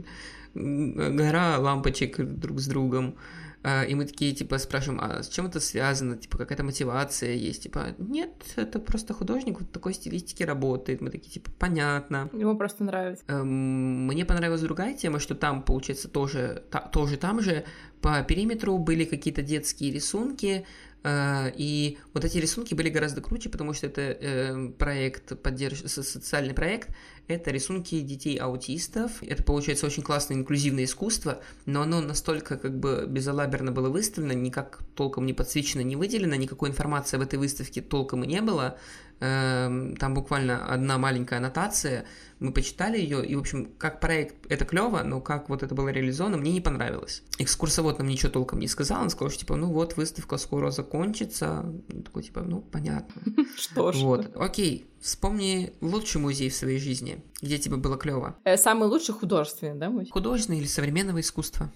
гора 0.55 1.59
лампочек 1.59 2.17
друг 2.17 2.59
с 2.59 2.65
другом. 2.65 3.15
А, 3.61 3.83
и 3.83 3.93
мы 3.93 4.05
такие, 4.05 4.33
типа, 4.33 4.57
спрашиваем, 4.57 5.01
а 5.03 5.21
с 5.21 5.27
чем 5.27 5.47
это 5.47 5.59
связано? 5.59 6.15
Типа, 6.15 6.37
какая-то 6.37 6.63
мотивация 6.63 7.33
есть? 7.33 7.63
Типа, 7.63 7.87
нет, 7.97 8.31
это 8.55 8.79
просто 8.79 9.13
художник 9.13 9.59
вот 9.59 9.71
такой 9.71 9.93
стилистики 9.93 10.43
работает. 10.43 11.01
Мы 11.01 11.09
такие, 11.09 11.31
типа, 11.31 11.51
понятно. 11.59 12.29
Ему 12.31 12.57
просто 12.57 12.83
нравится. 12.83 13.23
Эм, 13.27 14.07
мне 14.07 14.23
понравилась 14.25 14.61
другая 14.61 14.93
тема, 14.93 15.19
что 15.19 15.35
там, 15.35 15.61
получается, 15.61 16.07
тоже, 16.07 16.63
та, 16.71 16.79
тоже 16.79 17.17
там 17.17 17.41
же 17.41 17.65
по 18.01 18.21
периметру 18.23 18.77
были 18.77 19.03
какие-то 19.03 19.41
детские 19.41 19.91
рисунки, 19.91 20.65
и 21.05 21.97
вот 22.13 22.25
эти 22.25 22.38
рисунки 22.39 22.73
были 22.73 22.89
гораздо 22.89 23.21
круче, 23.21 23.49
потому 23.49 23.73
что 23.73 23.88
это 23.88 24.01
э, 24.01 24.69
проект, 24.77 25.41
поддерж... 25.41 25.83
социальный 25.85 26.53
проект, 26.53 26.89
это 27.27 27.51
рисунки 27.51 28.01
детей-аутистов. 28.01 29.23
Это, 29.23 29.43
получается, 29.43 29.85
очень 29.85 30.03
классное 30.03 30.35
инклюзивное 30.35 30.83
искусство, 30.83 31.41
но 31.65 31.83
оно 31.83 32.01
настолько 32.01 32.57
как 32.57 32.77
бы 32.77 33.05
безалаберно 33.07 33.71
было 33.71 33.89
выставлено, 33.89 34.33
никак 34.33 34.79
толком 34.95 35.25
не 35.25 35.33
подсвечено, 35.33 35.81
не 35.81 35.95
выделено, 35.95 36.35
никакой 36.35 36.69
информации 36.69 37.17
об 37.17 37.23
этой 37.23 37.39
выставке 37.39 37.81
толком 37.81 38.23
и 38.23 38.27
не 38.27 38.41
было. 38.41 38.77
Эм, 39.21 39.97
там 39.97 40.13
буквально 40.13 40.65
одна 40.65 40.97
маленькая 40.97 41.38
аннотация, 41.38 42.05
мы 42.39 42.53
почитали 42.53 42.97
ее, 42.97 43.25
и, 43.25 43.36
в 43.36 43.39
общем, 43.39 43.69
как 43.77 43.99
проект 43.99 44.49
это 44.49 44.63
клево, 44.63 45.01
но 45.03 45.19
как 45.19 45.49
вот 45.49 45.62
это 45.62 45.75
было 45.75 45.89
реализовано, 45.89 46.38
мне 46.38 46.53
не 46.53 46.62
понравилось. 46.62 47.23
Экскурсовод 47.38 47.99
нам 47.99 48.08
ничего 48.08 48.32
толком 48.32 48.60
не 48.60 48.67
сказал, 48.67 49.01
он 49.01 49.10
сказал, 49.10 49.29
что, 49.29 49.41
типа, 49.41 49.55
ну 49.58 49.67
вот, 49.73 49.97
выставка 49.97 50.38
скоро 50.38 50.71
закончится. 50.71 51.65
Я 51.89 52.01
такой, 52.01 52.23
типа, 52.23 52.41
ну, 52.41 52.62
понятно. 52.62 53.21
Что 53.58 53.91
ж. 53.91 53.97
Вот, 53.97 54.32
окей, 54.38 54.89
вспомни 55.01 55.73
лучший 55.82 56.21
музей 56.21 56.49
в 56.49 56.55
своей 56.55 56.79
жизни, 56.79 57.21
где 57.41 57.58
тебе 57.58 57.75
было 57.75 57.97
клево. 57.97 58.38
Э, 58.45 58.55
Самый 58.55 58.88
лучший 58.88 59.13
художественный, 59.15 59.77
да, 59.77 59.89
музей? 59.89 60.12
Художественное 60.12 60.60
или 60.60 60.67
современного 60.67 61.19
искусства? 61.19 61.69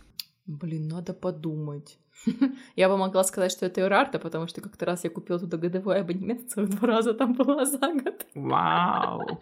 Блин, 0.45 0.87
надо 0.87 1.13
подумать. 1.13 1.97
Я 2.75 2.89
бы 2.89 2.97
могла 2.97 3.23
сказать, 3.23 3.51
что 3.51 3.65
это 3.65 3.81
Юрарта, 3.81 4.19
потому 4.19 4.47
что 4.47 4.61
как-то 4.61 4.85
раз 4.85 5.03
я 5.03 5.09
купила 5.09 5.39
туда 5.39 5.57
годовой 5.57 6.01
абонемент, 6.01 6.49
целых 6.51 6.69
два 6.69 6.87
раза 6.87 7.13
там 7.13 7.33
была 7.33 7.65
за 7.65 7.79
год. 7.79 8.25
Вау! 8.35 9.41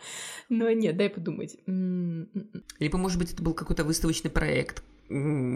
Но 0.50 0.72
нет, 0.72 0.98
дай 0.98 1.10
подумать. 1.10 1.58
М, 1.68 2.22
м, 2.34 2.50
м. 2.54 2.64
Либо, 2.80 2.98
может 2.98 3.20
быть, 3.20 3.34
это 3.34 3.44
был 3.44 3.54
какой-то 3.54 3.84
выставочный 3.84 4.32
проект 4.32 4.84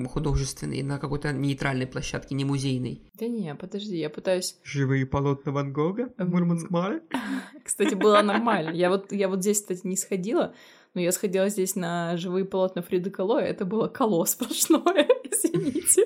художественный 0.09 0.83
на 0.83 0.99
какой-то 0.99 1.31
нейтральной 1.31 1.87
площадке, 1.87 2.35
не 2.35 2.43
музейной. 2.43 3.01
Да 3.13 3.25
не, 3.27 3.55
подожди, 3.55 3.97
я 3.97 4.09
пытаюсь... 4.09 4.57
Живые 4.63 5.05
полотна 5.05 5.53
Ван 5.53 5.71
Гога 5.71 6.09
в. 6.17 6.29
Мурманск-Маре? 6.29 7.01
Кстати, 7.63 7.95
было 7.95 8.21
нормально. 8.21 8.71
Я 8.71 8.89
вот, 8.89 9.13
я 9.13 9.29
вот 9.29 9.39
здесь, 9.39 9.61
кстати, 9.61 9.87
не 9.87 9.95
сходила, 9.95 10.53
но 10.95 11.01
я 11.01 11.11
сходила 11.11 11.49
здесь 11.49 11.75
на 11.75 12.17
живые 12.17 12.45
полотна 12.45 12.81
Фриды 12.81 13.11
Кало, 13.11 13.43
и 13.43 13.47
это 13.47 13.65
было 13.65 13.87
коло 13.87 14.25
сплошное, 14.25 15.07
извините. 15.23 16.05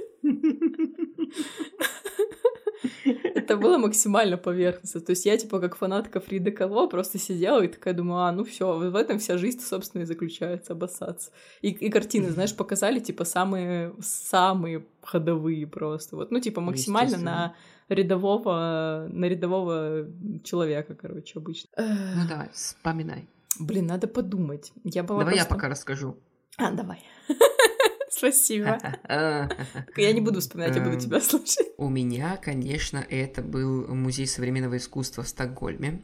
Это 3.35 3.55
было 3.55 3.77
максимально 3.77 4.37
поверхностно. 4.37 5.01
То 5.01 5.11
есть 5.11 5.25
я, 5.25 5.37
типа, 5.37 5.59
как 5.59 5.75
фанатка 5.75 6.19
Фриды 6.19 6.51
Кало, 6.51 6.87
просто 6.87 7.17
сидела 7.17 7.61
и 7.63 7.67
такая 7.67 7.93
думаю, 7.93 8.21
а, 8.21 8.31
ну 8.31 8.43
все, 8.43 8.77
в 8.77 8.95
этом 8.95 9.19
вся 9.19 9.37
жизнь, 9.37 9.59
собственно, 9.59 10.01
и 10.01 10.05
заключается, 10.05 10.73
обоссаться. 10.73 11.31
И, 11.61 11.69
и 11.69 11.89
картины, 11.89 12.29
знаешь, 12.29 12.55
показали, 12.55 12.99
типа, 12.99 13.25
самые, 13.25 13.93
самые 14.01 14.85
ходовые 15.01 15.67
просто. 15.67 16.15
Вот, 16.15 16.31
ну, 16.31 16.39
типа, 16.39 16.61
максимально 16.61 17.17
на 17.17 17.55
рядового, 17.89 19.07
на 19.11 19.25
рядового 19.25 20.07
человека, 20.43 20.95
короче, 20.95 21.39
обычно. 21.39 21.69
Ну 21.77 22.27
давай, 22.27 22.49
вспоминай. 22.53 23.27
Блин, 23.59 23.87
надо 23.87 24.07
подумать. 24.07 24.71
Я 24.83 25.03
была 25.03 25.19
Давай 25.19 25.35
я 25.35 25.41
просто- 25.41 25.55
пока 25.55 25.69
расскажу. 25.69 26.17
А, 26.57 26.71
давай. 26.71 27.03
Спасибо. 28.09 28.77
Я 29.07 30.13
не 30.13 30.19
буду 30.21 30.41
вспоминать, 30.41 30.75
я 30.75 30.81
буду 30.81 30.95
Эм. 30.95 30.99
тебя 30.99 31.21
слушать. 31.21 31.67
У 31.77 31.87
меня, 31.89 32.37
конечно, 32.37 32.97
это 32.97 33.41
был 33.41 33.87
музей 33.93 34.27
современного 34.27 34.75
искусства 34.77 35.23
в 35.23 35.27
Стокгольме. 35.29 36.01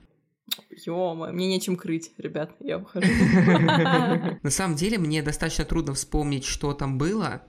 Ё-моё, 0.69 1.33
мне 1.33 1.47
нечем 1.47 1.75
крыть, 1.75 2.11
ребят, 2.17 2.51
я 2.59 2.77
ухожу. 2.77 3.07
На 4.43 4.49
самом 4.49 4.75
деле, 4.75 4.97
мне 4.99 5.23
достаточно 5.23 5.65
трудно 5.65 5.93
вспомнить, 5.93 6.45
что 6.45 6.73
там 6.73 6.97
было, 6.97 7.41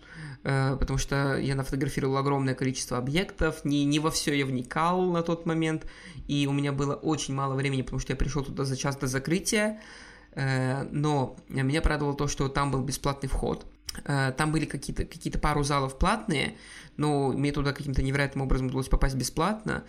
потому 0.78 0.98
что 0.98 1.38
я 1.38 1.54
нафотографировал 1.54 2.18
огромное 2.18 2.54
количество 2.54 2.98
объектов, 2.98 3.64
не, 3.64 3.84
не 3.84 3.98
во 3.98 4.10
все 4.10 4.32
я 4.32 4.46
вникал 4.46 5.02
на 5.10 5.22
тот 5.22 5.44
момент, 5.44 5.86
и 6.28 6.46
у 6.46 6.52
меня 6.52 6.72
было 6.72 6.94
очень 6.94 7.34
мало 7.34 7.54
времени, 7.54 7.82
потому 7.82 7.98
что 7.98 8.12
я 8.12 8.16
пришел 8.16 8.44
туда 8.44 8.64
за 8.64 8.76
час 8.76 8.96
до 8.96 9.08
закрытия, 9.08 9.80
Э, 10.36 10.86
но 10.92 11.36
меня 11.48 11.80
порадовало 11.80 12.14
то, 12.14 12.28
что 12.28 12.48
там 12.48 12.70
был 12.70 12.82
бесплатный 12.82 13.28
вход. 13.28 13.66
Э, 14.04 14.32
Там 14.36 14.52
были 14.52 14.66
какие-то 14.66 15.04
какие 15.04 15.32
пару 15.32 15.64
залов 15.64 15.98
платные, 15.98 16.56
но 16.96 17.32
мне 17.32 17.52
туда 17.52 17.72
каким-то 17.72 18.02
невероятным 18.02 18.44
образом 18.44 18.66
удалось 18.66 18.88
попасть 18.88 19.16
бесплатно. 19.16 19.84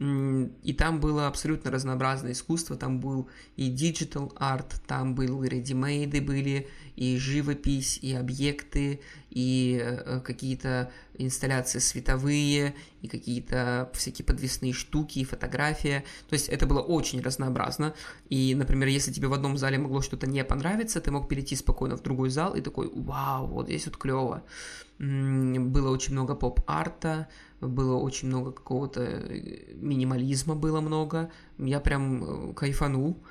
И 0.00 0.72
там 0.72 0.98
было 0.98 1.26
абсолютно 1.26 1.70
разнообразное 1.70 2.32
искусство. 2.32 2.74
Там 2.74 3.00
был 3.00 3.28
и 3.56 3.68
digital 3.68 4.32
art, 4.36 4.80
там 4.86 5.14
был 5.14 5.42
и 5.42 5.48
редимейды 5.48 6.22
были, 6.22 6.68
и 6.96 7.18
живопись, 7.18 7.98
и 8.00 8.14
объекты, 8.14 9.00
и 9.28 9.78
э, 9.82 10.20
какие-то 10.20 10.90
инсталляции 11.18 11.80
световые, 11.80 12.74
и 13.02 13.08
какие-то 13.08 13.90
всякие 13.92 14.24
подвесные 14.24 14.72
штуки, 14.72 15.18
и 15.18 15.24
фотография. 15.24 16.02
То 16.30 16.32
есть 16.32 16.48
это 16.48 16.66
было 16.66 16.80
очень 16.80 17.20
разнообразно. 17.20 17.94
И, 18.30 18.54
например, 18.54 18.88
если 18.88 19.12
тебе 19.12 19.28
в 19.28 19.34
одном 19.34 19.58
зале 19.58 19.76
могло 19.76 20.00
что-то 20.00 20.26
не 20.26 20.42
понравиться, 20.44 21.02
ты 21.02 21.10
мог 21.10 21.28
перейти 21.28 21.56
спокойно 21.56 21.98
в 21.98 22.02
другой 22.02 22.30
зал 22.30 22.54
и 22.54 22.62
такой, 22.62 22.90
вау, 22.94 23.48
вот 23.48 23.66
здесь 23.66 23.84
вот 23.84 23.98
клево. 23.98 24.44
Было 24.98 25.90
очень 25.90 26.12
много 26.14 26.34
поп-арта, 26.34 27.28
было 27.60 27.96
очень 27.96 28.28
много 28.28 28.52
какого-то 28.52 29.02
э, 29.02 29.74
минимализма 29.74 30.54
было 30.54 30.80
много. 30.80 31.30
Я 31.58 31.80
прям 31.80 32.50
э, 32.50 32.54
кайфанул. 32.54 33.22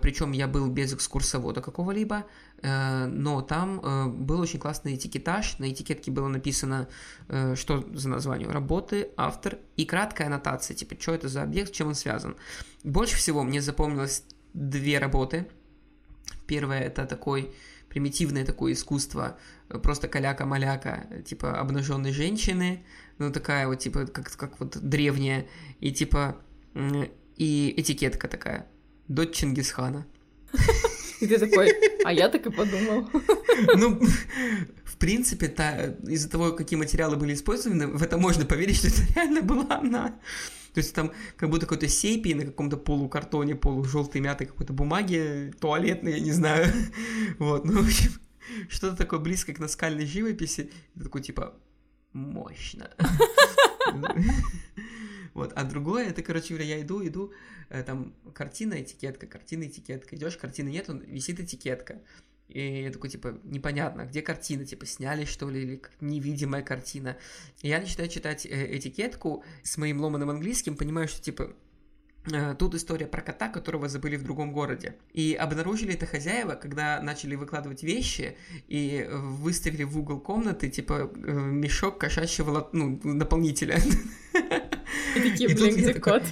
Причем 0.00 0.32
я 0.32 0.48
был 0.48 0.68
без 0.68 0.94
экскурсовода 0.94 1.60
какого-либо, 1.60 2.24
э, 2.62 3.06
но 3.06 3.42
там 3.42 3.80
э, 3.80 4.06
был 4.06 4.40
очень 4.40 4.58
классный 4.58 4.94
этикетаж. 4.94 5.58
На 5.58 5.70
этикетке 5.70 6.10
было 6.10 6.28
написано, 6.28 6.88
э, 7.28 7.54
что 7.54 7.84
за 7.92 8.08
название 8.08 8.48
работы, 8.48 9.10
автор 9.18 9.58
и 9.76 9.84
краткая 9.84 10.28
аннотация, 10.28 10.74
типа, 10.74 10.96
что 10.98 11.12
это 11.12 11.28
за 11.28 11.42
объект, 11.42 11.68
с 11.68 11.76
чем 11.76 11.88
он 11.88 11.94
связан. 11.94 12.36
Больше 12.82 13.16
всего 13.16 13.42
мне 13.42 13.60
запомнилось 13.60 14.24
две 14.54 14.98
работы. 14.98 15.46
Первая 16.46 16.80
это 16.80 17.04
такой 17.04 17.52
примитивное 17.88 18.44
такое 18.44 18.72
искусство, 18.72 19.38
э, 19.68 19.78
просто 19.78 20.08
каляка-маляка, 20.08 21.06
э, 21.10 21.22
типа 21.22 21.60
обнаженной 21.60 22.12
женщины, 22.12 22.84
ну 23.18 23.32
такая 23.32 23.66
вот 23.66 23.78
типа 23.78 24.06
как, 24.06 24.30
как 24.36 24.60
вот 24.60 24.76
древняя, 24.76 25.46
и 25.80 25.92
типа 25.92 26.36
и 27.36 27.74
этикетка 27.76 28.28
такая, 28.28 28.66
дочь 29.08 29.36
Чингисхана. 29.36 30.06
И 31.20 31.26
ты 31.26 31.38
такой, 31.38 31.74
а 32.04 32.12
я 32.12 32.28
так 32.28 32.46
и 32.46 32.50
подумал. 32.50 33.08
Ну, 33.74 34.00
в 34.84 34.96
принципе, 34.98 35.48
та, 35.48 35.86
из-за 36.06 36.30
того, 36.30 36.52
какие 36.52 36.78
материалы 36.78 37.16
были 37.16 37.34
использованы, 37.34 37.88
в 37.88 38.02
это 38.02 38.18
можно 38.18 38.44
поверить, 38.44 38.76
что 38.76 38.88
это 38.88 39.02
реально 39.14 39.42
была 39.42 39.78
она. 39.78 40.20
То 40.74 40.78
есть 40.78 40.94
там 40.94 41.12
как 41.36 41.50
будто 41.50 41.66
какой-то 41.66 41.88
сепий 41.88 42.34
на 42.34 42.44
каком-то 42.44 42.76
полукартоне, 42.76 43.56
полужелтой 43.56 44.20
мятой 44.20 44.46
какой-то 44.46 44.72
бумаге, 44.72 45.52
туалетной, 45.60 46.12
я 46.12 46.20
не 46.20 46.30
знаю. 46.30 46.72
Вот, 47.38 47.64
ну, 47.64 47.82
в 47.82 47.84
общем, 47.84 48.12
что-то 48.68 48.96
такое 48.96 49.18
близкое 49.18 49.54
к 49.54 49.58
наскальной 49.58 50.06
живописи. 50.06 50.70
Такой, 51.00 51.22
типа, 51.22 51.54
мощно. 52.12 52.90
Вот, 55.34 55.52
а 55.54 55.62
другое, 55.62 56.08
это, 56.08 56.22
короче 56.22 56.48
говоря, 56.48 56.64
я 56.64 56.80
иду, 56.80 57.06
иду, 57.06 57.32
э, 57.68 57.84
там 57.84 58.12
картина, 58.34 58.82
этикетка, 58.82 59.28
картина, 59.28 59.64
этикетка. 59.64 60.16
Идешь, 60.16 60.36
картины 60.36 60.68
нет, 60.68 60.90
он 60.90 60.98
висит 60.98 61.38
этикетка. 61.38 62.00
И 62.48 62.82
я 62.82 62.90
такой, 62.90 63.10
типа, 63.10 63.38
непонятно, 63.44 64.06
где 64.06 64.22
картина, 64.22 64.64
типа, 64.64 64.86
сняли, 64.86 65.26
что 65.26 65.48
ли, 65.50 65.62
или 65.62 65.82
невидимая 66.00 66.62
картина. 66.62 67.16
И 67.60 67.68
я 67.68 67.78
начинаю 67.78 68.10
читать 68.10 68.46
э, 68.46 68.76
этикетку 68.76 69.44
с 69.62 69.76
моим 69.76 70.00
ломаным 70.00 70.30
английским, 70.30 70.76
понимаю, 70.76 71.08
что, 71.08 71.22
типа, 71.22 71.54
тут 72.58 72.74
история 72.74 73.06
про 73.06 73.22
кота, 73.22 73.48
которого 73.48 73.88
забыли 73.88 74.16
в 74.16 74.22
другом 74.22 74.52
городе. 74.52 74.96
И 75.12 75.34
обнаружили 75.34 75.94
это 75.94 76.06
хозяева, 76.06 76.54
когда 76.54 77.00
начали 77.00 77.34
выкладывать 77.34 77.82
вещи 77.82 78.36
и 78.68 79.06
э, 79.06 79.16
выставили 79.16 79.84
в 79.84 79.98
угол 79.98 80.20
комнаты, 80.20 80.68
типа, 80.68 81.10
э, 81.14 81.32
мешок 81.32 81.98
кошачьего 81.98 82.68
ну, 82.72 83.00
наполнителя. 83.02 83.78
И 85.16 85.20
такие, 85.20 85.54
блин, 85.54 85.76
где 85.76 85.94
кот? 85.94 86.22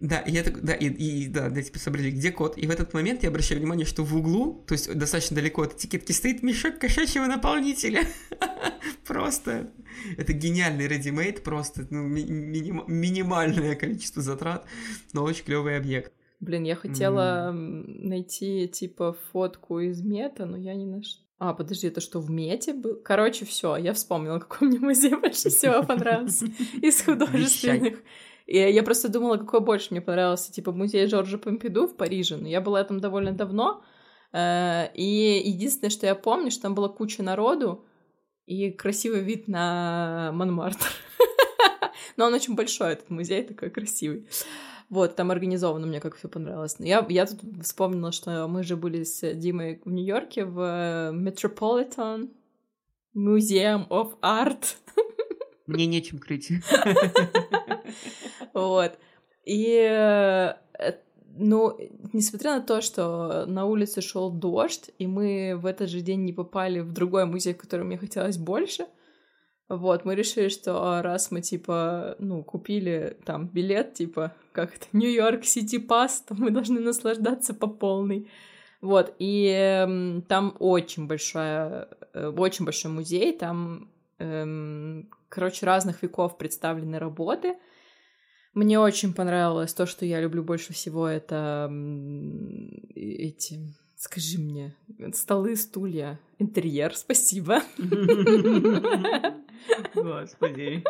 Да, 0.00 0.20
и 0.20 0.30
я 0.30 0.44
так, 0.44 0.62
да, 0.62 0.74
и, 0.74 0.86
и 0.86 1.26
да, 1.26 1.48
да, 1.48 1.60
типа 1.60 1.78
сообразили, 1.78 2.12
где 2.12 2.30
кот. 2.30 2.56
И 2.56 2.66
в 2.66 2.70
этот 2.70 2.94
момент 2.94 3.24
я 3.24 3.30
обращаю 3.30 3.60
внимание, 3.60 3.84
что 3.84 4.04
в 4.04 4.14
углу, 4.14 4.62
то 4.66 4.72
есть 4.72 4.92
достаточно 4.94 5.34
далеко 5.34 5.62
от 5.62 5.74
этикетки, 5.74 6.12
стоит 6.12 6.42
мешок 6.42 6.78
кошачьего 6.78 7.26
наполнителя. 7.26 8.06
Просто. 9.08 9.72
Это 10.18 10.34
гениальный 10.34 10.86
редимейд, 10.86 11.42
просто 11.42 11.86
ну, 11.90 12.06
ми- 12.06 12.24
миним- 12.24 12.84
минимальное 12.86 13.74
количество 13.74 14.20
затрат, 14.22 14.66
но 15.14 15.24
очень 15.24 15.44
клевый 15.44 15.78
объект. 15.78 16.12
Блин, 16.40 16.64
я 16.64 16.76
хотела 16.76 17.48
м, 17.48 18.06
найти, 18.06 18.68
типа, 18.68 19.16
фотку 19.32 19.80
из 19.80 20.02
мета, 20.02 20.44
но 20.44 20.56
я 20.58 20.74
не 20.74 20.84
нашла. 20.84 21.22
А, 21.38 21.54
подожди, 21.54 21.86
это 21.86 22.00
что, 22.00 22.20
в 22.20 22.30
мете 22.30 22.74
был? 22.74 22.96
Короче, 23.02 23.44
все, 23.46 23.76
я 23.76 23.94
вспомнила, 23.94 24.38
какой 24.40 24.68
мне 24.68 24.78
музей 24.78 25.14
больше 25.16 25.48
всего 25.48 25.82
понравился 25.82 26.46
из 26.82 27.00
художественных. 27.02 28.02
И 28.46 28.58
я 28.58 28.82
просто 28.82 29.08
думала, 29.08 29.36
какой 29.38 29.60
больше 29.60 29.88
мне 29.90 30.00
понравился, 30.00 30.52
типа, 30.52 30.72
музей 30.72 31.06
Жоржа 31.06 31.38
Помпиду 31.38 31.86
в 31.86 31.96
Париже, 31.96 32.36
но 32.36 32.46
я 32.46 32.60
была 32.60 32.84
там 32.84 33.00
довольно 33.00 33.32
давно, 33.32 33.82
э, 34.32 34.92
и 34.94 35.42
единственное, 35.48 35.90
что 35.90 36.06
я 36.06 36.14
помню, 36.14 36.50
что 36.50 36.62
там 36.62 36.74
была 36.74 36.88
куча 36.88 37.22
народу 37.22 37.84
и 38.48 38.70
красивый 38.70 39.20
вид 39.20 39.46
на 39.46 40.30
Монмартр. 40.32 40.86
Но 42.16 42.26
он 42.26 42.34
очень 42.34 42.54
большой, 42.54 42.92
этот 42.92 43.10
музей 43.10 43.44
такой 43.44 43.70
красивый. 43.70 44.26
Вот, 44.88 45.16
там 45.16 45.30
организовано, 45.30 45.86
мне 45.86 46.00
как 46.00 46.16
все 46.16 46.28
понравилось. 46.28 46.78
Но 46.78 46.86
я, 46.86 47.04
я 47.10 47.26
тут 47.26 47.40
вспомнила, 47.62 48.10
что 48.10 48.48
мы 48.48 48.62
же 48.62 48.76
были 48.76 49.04
с 49.04 49.34
Димой 49.34 49.82
в 49.84 49.90
Нью-Йорке 49.90 50.46
в 50.46 50.60
э, 50.60 51.12
Metropolitan 51.12 52.30
Museum 53.14 53.86
of 53.88 54.18
Art. 54.22 54.76
Мне 55.66 55.86
нечем 55.86 56.18
крыть. 56.18 56.50
Вот. 58.54 58.98
И 59.44 60.54
э, 61.38 61.42
э, 61.42 61.44
ну, 61.44 61.76
несмотря 62.12 62.56
на 62.56 62.60
то, 62.60 62.80
что 62.80 63.46
на 63.46 63.64
улице 63.64 64.00
шел 64.00 64.30
дождь, 64.30 64.90
и 64.98 65.06
мы 65.06 65.54
в 65.56 65.66
этот 65.66 65.88
же 65.88 66.00
день 66.00 66.24
не 66.24 66.32
попали 66.32 66.80
в 66.80 66.92
другой 66.92 67.26
музей, 67.26 67.54
который 67.54 67.84
мне 67.84 67.98
хотелось 67.98 68.38
больше, 68.38 68.86
вот, 69.68 70.06
мы 70.06 70.14
решили, 70.14 70.48
что 70.48 71.02
раз 71.02 71.30
мы, 71.30 71.42
типа, 71.42 72.16
ну, 72.18 72.42
купили 72.42 73.18
там 73.26 73.48
билет, 73.48 73.94
типа, 73.94 74.34
как 74.52 74.74
это, 74.74 74.86
Нью-Йорк 74.92 75.44
Сити 75.44 75.78
Пас, 75.78 76.22
то 76.22 76.34
мы 76.34 76.50
должны 76.50 76.80
наслаждаться 76.80 77.52
по 77.52 77.66
полной. 77.66 78.30
Вот, 78.80 79.14
и 79.18 79.48
э, 79.48 80.20
там 80.28 80.56
очень 80.58 81.06
большая, 81.06 81.88
э, 82.14 82.28
очень 82.28 82.64
большой 82.64 82.92
музей, 82.92 83.36
там, 83.36 83.90
э, 84.18 85.02
короче, 85.28 85.66
разных 85.66 86.02
веков 86.02 86.38
представлены 86.38 86.98
работы. 86.98 87.56
Мне 88.54 88.78
очень 88.78 89.14
понравилось 89.14 89.74
то, 89.74 89.86
что 89.86 90.04
я 90.04 90.20
люблю 90.20 90.42
больше 90.42 90.72
всего, 90.72 91.06
это 91.06 91.70
эти, 92.94 93.74
скажи 93.96 94.40
мне, 94.40 94.74
столы, 95.14 95.56
стулья, 95.56 96.18
интерьер, 96.38 96.96
спасибо. 96.96 97.62
Господи. 99.94 100.84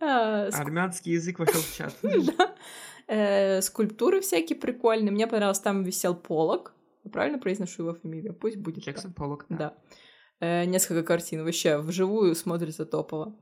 А, 0.00 0.48
Армянский 0.48 1.12
язык 1.12 1.38
вошел 1.38 1.60
в 1.60 1.76
чат. 1.76 1.94
Э, 3.08 3.60
скульптуры 3.60 4.20
всякие 4.20 4.58
прикольные. 4.58 5.12
Мне 5.12 5.28
понравилось, 5.28 5.60
там 5.60 5.84
висел 5.84 6.12
полок. 6.16 6.74
Правильно 7.12 7.38
произношу 7.38 7.84
его 7.84 7.94
фамилию? 7.94 8.34
Пусть 8.34 8.56
будет. 8.56 8.82
Джексон 8.82 9.12
Полок. 9.12 9.46
Да. 9.48 9.74
Э, 10.40 10.64
несколько 10.64 11.04
картин 11.04 11.44
вообще 11.44 11.78
вживую 11.78 12.34
смотрится 12.34 12.84
топово. 12.84 13.36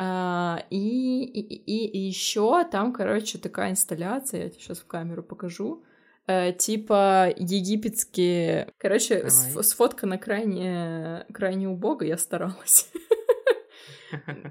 А, 0.00 0.62
и, 0.70 1.24
и, 1.24 1.40
и, 1.40 1.86
и 1.86 1.98
еще 1.98 2.64
там, 2.70 2.92
короче, 2.92 3.36
такая 3.38 3.72
инсталляция, 3.72 4.44
я 4.44 4.48
тебе 4.48 4.60
сейчас 4.60 4.78
в 4.78 4.86
камеру 4.86 5.24
покажу. 5.24 5.82
Э, 6.28 6.52
типа 6.52 7.32
египетские. 7.36 8.70
Короче, 8.78 9.28
сфоткана 9.28 10.18
крайне, 10.18 11.26
крайне 11.32 11.68
убого, 11.68 12.02
я 12.04 12.16
старалась. 12.16 12.90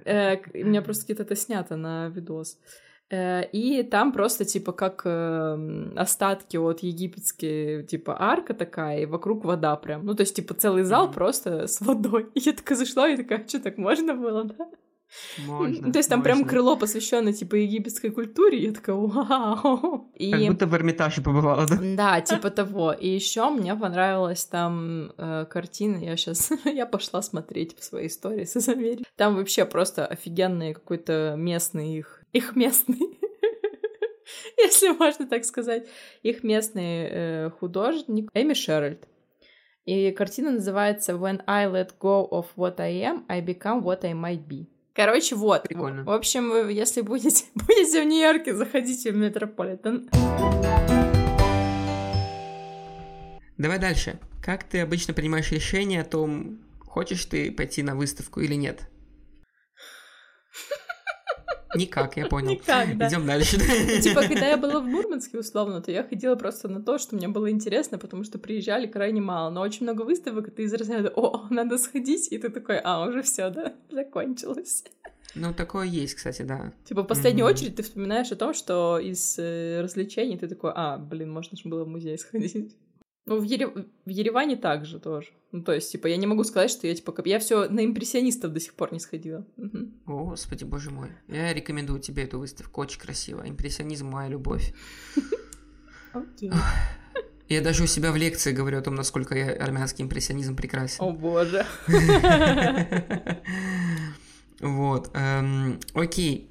Э, 0.05 0.37
у 0.53 0.67
меня 0.67 0.83
просто 0.83 1.05
где-то 1.05 1.23
это 1.23 1.35
снято 1.35 1.75
на 1.77 2.09
видос. 2.09 2.59
Э, 3.09 3.43
и 3.51 3.81
там 3.81 4.11
просто, 4.11 4.45
типа, 4.45 4.71
как 4.71 5.01
э, 5.05 5.91
остатки 5.95 6.57
от 6.57 6.81
египетской, 6.81 7.83
типа, 7.83 8.15
арка 8.19 8.53
такая, 8.53 8.99
и 9.01 9.05
вокруг 9.05 9.45
вода 9.45 9.75
прям. 9.77 10.05
Ну, 10.05 10.13
то 10.13 10.21
есть, 10.21 10.35
типа, 10.35 10.53
целый 10.53 10.83
зал 10.83 11.07
mm-hmm. 11.07 11.13
просто 11.13 11.67
с 11.67 11.81
водой. 11.81 12.29
И 12.35 12.39
я 12.41 12.53
такая 12.53 12.77
зашла, 12.77 13.09
и 13.09 13.17
такая, 13.17 13.47
что, 13.47 13.59
так 13.59 13.77
можно 13.77 14.13
было, 14.13 14.43
да? 14.43 14.67
Можно, 15.45 15.91
То 15.91 15.99
есть 15.99 16.09
там 16.09 16.19
можно. 16.19 16.35
прям 16.35 16.45
крыло 16.45 16.75
посвященное 16.75 17.33
типа 17.33 17.55
египетской 17.55 18.09
культуре, 18.09 18.59
я 18.59 18.73
такая, 18.73 18.95
вау. 18.95 20.11
И... 20.15 20.31
Как 20.31 20.41
будто 20.47 20.67
в 20.67 20.75
Эрмитаже 20.75 21.21
побывала, 21.21 21.65
да? 21.65 21.77
Да, 21.81 22.21
типа 22.21 22.49
того. 22.49 22.91
И 22.91 23.07
еще 23.07 23.49
мне 23.49 23.75
понравилась 23.75 24.45
там 24.45 25.11
э, 25.17 25.45
картина, 25.49 25.97
я 25.97 26.17
сейчас, 26.17 26.51
я 26.65 26.85
пошла 26.85 27.21
смотреть 27.21 27.77
в 27.77 27.83
своей 27.83 28.07
истории 28.07 28.43
с 28.43 28.67
Америки. 28.67 29.05
Там 29.15 29.35
вообще 29.35 29.65
просто 29.65 30.05
офигенный 30.05 30.73
какой-то 30.73 31.35
местный 31.37 31.97
их, 31.97 32.23
их 32.33 32.55
местный 32.55 33.17
если 34.57 34.89
можно 34.89 35.27
так 35.27 35.45
сказать, 35.45 35.87
их 36.23 36.43
местный 36.43 37.07
э, 37.09 37.49
художник 37.59 38.29
Эми 38.33 38.53
Шеральд. 38.53 39.07
И 39.85 40.11
картина 40.11 40.51
называется 40.51 41.13
When 41.13 41.41
I 41.47 41.65
let 41.67 41.97
go 41.99 42.27
of 42.29 42.47
what 42.57 42.79
I 42.79 42.93
am, 43.03 43.23
I 43.29 43.41
become 43.41 43.83
what 43.83 44.03
I 44.03 44.11
might 44.11 44.45
be. 44.45 44.67
Короче, 44.97 45.35
вот. 45.35 45.61
Прикольно. 45.61 46.03
В 46.03 46.09
общем, 46.09 46.49
вы, 46.49 46.71
если 46.73 47.01
будете, 47.01 47.45
будете 47.53 48.01
в 48.01 48.05
Нью-Йорке, 48.05 48.55
заходите 48.55 49.11
в 49.11 49.15
Метрополитен. 49.15 50.09
Давай 53.59 53.77
дальше. 53.77 54.19
Как 54.41 54.63
ты 54.63 54.79
обычно 54.81 55.13
принимаешь 55.13 55.51
решение 55.51 56.01
о 56.01 56.03
том, 56.03 56.63
хочешь 56.79 57.25
ты 57.25 57.51
пойти 57.51 57.83
на 57.83 57.95
выставку 57.95 58.39
или 58.39 58.55
нет? 58.55 58.89
Никак, 61.77 62.17
я 62.17 62.25
понял. 62.25 62.51
Никак, 62.51 62.97
да. 62.97 63.07
Идем 63.07 63.25
дальше. 63.25 63.57
Типа, 64.01 64.21
когда 64.21 64.47
я 64.47 64.57
была 64.57 64.79
в 64.79 64.85
Мурманске, 64.87 65.37
условно, 65.37 65.81
то 65.81 65.91
я 65.91 66.03
ходила 66.03 66.35
просто 66.35 66.67
на 66.67 66.81
то, 66.81 66.97
что 66.97 67.15
мне 67.15 67.27
было 67.27 67.49
интересно, 67.49 67.97
потому 67.97 68.23
что 68.23 68.39
приезжали 68.39 68.87
крайне 68.87 69.21
мало. 69.21 69.49
Но 69.49 69.61
очень 69.61 69.83
много 69.83 70.01
выставок, 70.01 70.47
и 70.47 70.51
ты 70.51 70.63
из 70.63 70.73
разряда 70.73 71.11
«О, 71.15 71.47
надо 71.49 71.77
сходить», 71.77 72.31
и 72.31 72.37
ты 72.37 72.49
такой 72.49 72.79
«А, 72.83 73.07
уже 73.07 73.21
все, 73.21 73.49
да, 73.49 73.73
закончилось». 73.91 74.83
Ну, 75.35 75.53
такое 75.53 75.85
есть, 75.85 76.15
кстати, 76.15 76.41
да. 76.41 76.73
Типа, 76.85 77.03
в 77.03 77.07
последнюю 77.07 77.47
mm-hmm. 77.47 77.51
очередь 77.51 77.75
ты 77.75 77.83
вспоминаешь 77.83 78.31
о 78.31 78.35
том, 78.35 78.53
что 78.53 78.97
из 78.97 79.37
э, 79.37 79.81
развлечений 79.81 80.37
ты 80.37 80.47
такой 80.47 80.71
«А, 80.73 80.97
блин, 80.97 81.31
можно 81.31 81.55
же 81.55 81.69
было 81.69 81.83
в 81.83 81.87
музей 81.87 82.17
сходить». 82.17 82.75
Ну, 83.27 83.39
в, 83.39 83.43
Ере... 83.43 83.67
в 83.67 84.09
Ереване 84.09 84.55
также 84.55 84.99
тоже. 84.99 85.27
Ну, 85.51 85.61
то 85.61 85.73
есть, 85.73 85.91
типа, 85.91 86.07
я 86.07 86.15
не 86.15 86.25
могу 86.25 86.45
сказать, 86.45 86.71
что 86.71 86.87
я, 86.87 86.95
типа, 86.95 87.11
как... 87.11 87.27
я 87.27 87.39
все 87.39 87.67
на 87.67 87.85
импрессионистов 87.85 88.53
до 88.53 88.61
сих 88.61 88.73
пор 88.73 88.93
не 88.93 88.99
сходила. 88.99 89.45
Угу. 89.57 89.91
О, 90.05 90.23
господи, 90.29 90.63
боже 90.63 90.91
мой. 90.91 91.09
Я 91.27 91.53
рекомендую 91.53 91.99
тебе 91.99 92.23
эту 92.23 92.39
выставку, 92.39 92.79
очень 92.79 93.01
красиво. 93.01 93.43
Импрессионизм— 93.45 94.07
моя 94.09 94.29
любовь. 94.29 94.73
Окей. 96.13 96.51
Я 97.49 97.61
даже 97.61 97.83
у 97.83 97.87
себя 97.87 98.13
в 98.13 98.15
лекции 98.15 98.53
говорю 98.53 98.77
о 98.79 98.81
том, 98.81 98.95
насколько 98.95 99.35
я 99.35 99.51
армянский 99.51 100.05
импрессионизм 100.05 100.55
прекрасен. 100.55 101.03
О 101.03 101.11
боже. 101.11 101.65
Вот. 104.59 105.11
Эм, 105.13 105.79
окей. 105.93 106.49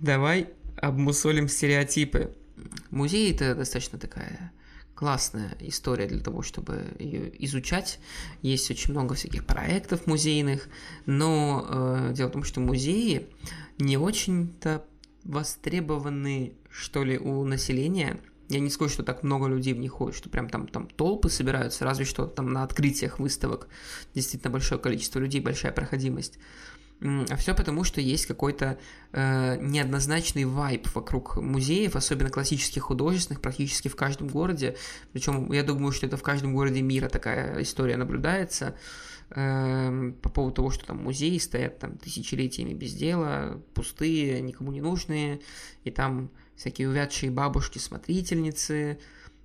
Давай 0.00 0.48
обмусолим 0.76 1.48
стереотипы. 1.48 2.34
Музей— 2.90 3.32
это 3.34 3.54
достаточно 3.54 3.98
такая 3.98 4.52
классная 4.98 5.56
история 5.60 6.08
для 6.08 6.18
того, 6.18 6.42
чтобы 6.42 6.82
ее 6.98 7.32
изучать. 7.44 8.00
Есть 8.42 8.68
очень 8.68 8.90
много 8.90 9.14
всяких 9.14 9.46
проектов 9.46 10.08
музейных, 10.08 10.68
но 11.06 11.64
э, 11.68 12.12
дело 12.14 12.30
в 12.30 12.32
том, 12.32 12.42
что 12.42 12.58
музеи 12.58 13.28
не 13.78 13.96
очень-то 13.96 14.84
востребованы, 15.22 16.54
что 16.68 17.04
ли, 17.04 17.16
у 17.16 17.44
населения. 17.44 18.18
Я 18.48 18.58
не 18.58 18.70
скажу, 18.70 18.90
что 18.90 19.04
так 19.04 19.22
много 19.22 19.46
людей 19.46 19.72
в 19.72 19.78
них 19.78 19.92
ходит, 19.92 20.16
что 20.16 20.30
прям 20.30 20.48
там, 20.48 20.66
там 20.66 20.88
толпы 20.88 21.28
собираются, 21.28 21.84
разве 21.84 22.04
что 22.04 22.26
там 22.26 22.52
на 22.52 22.64
открытиях 22.64 23.20
выставок 23.20 23.68
действительно 24.16 24.50
большое 24.50 24.80
количество 24.80 25.20
людей, 25.20 25.40
большая 25.40 25.70
проходимость. 25.70 26.40
А 27.00 27.36
все 27.36 27.54
потому, 27.54 27.84
что 27.84 28.00
есть 28.00 28.26
какой-то 28.26 28.76
э, 29.12 29.56
неоднозначный 29.60 30.44
вайб 30.44 30.88
вокруг 30.94 31.36
музеев, 31.36 31.94
особенно 31.94 32.28
классических 32.28 32.82
художественных, 32.82 33.40
практически 33.40 33.86
в 33.86 33.94
каждом 33.94 34.26
городе. 34.26 34.76
Причем 35.12 35.52
я 35.52 35.62
думаю, 35.62 35.92
что 35.92 36.06
это 36.06 36.16
в 36.16 36.22
каждом 36.22 36.54
городе 36.54 36.82
мира 36.82 37.08
такая 37.08 37.62
история 37.62 37.96
наблюдается 37.96 38.74
э, 39.30 40.12
по 40.22 40.28
поводу 40.28 40.56
того, 40.56 40.70
что 40.70 40.86
там 40.86 40.96
музеи 41.04 41.38
стоят 41.38 41.78
там 41.78 41.98
тысячелетиями 41.98 42.74
без 42.74 42.94
дела, 42.94 43.62
пустые, 43.74 44.40
никому 44.40 44.72
не 44.72 44.80
нужные, 44.80 45.40
и 45.84 45.92
там 45.92 46.30
всякие 46.56 46.88
увядшие 46.88 47.30
бабушки-смотрительницы, 47.30 48.98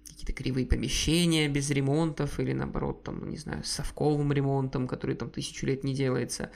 какие-то 0.08 0.34
кривые 0.34 0.66
помещения 0.66 1.48
без 1.48 1.70
ремонтов 1.70 2.40
или 2.40 2.54
наоборот 2.54 3.04
там, 3.04 3.30
не 3.30 3.38
знаю, 3.38 3.64
совковым 3.64 4.34
ремонтом, 4.34 4.88
который 4.88 5.16
там 5.16 5.30
тысячу 5.30 5.68
лет 5.68 5.84
не 5.84 5.94
делается 5.94 6.50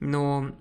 но 0.00 0.56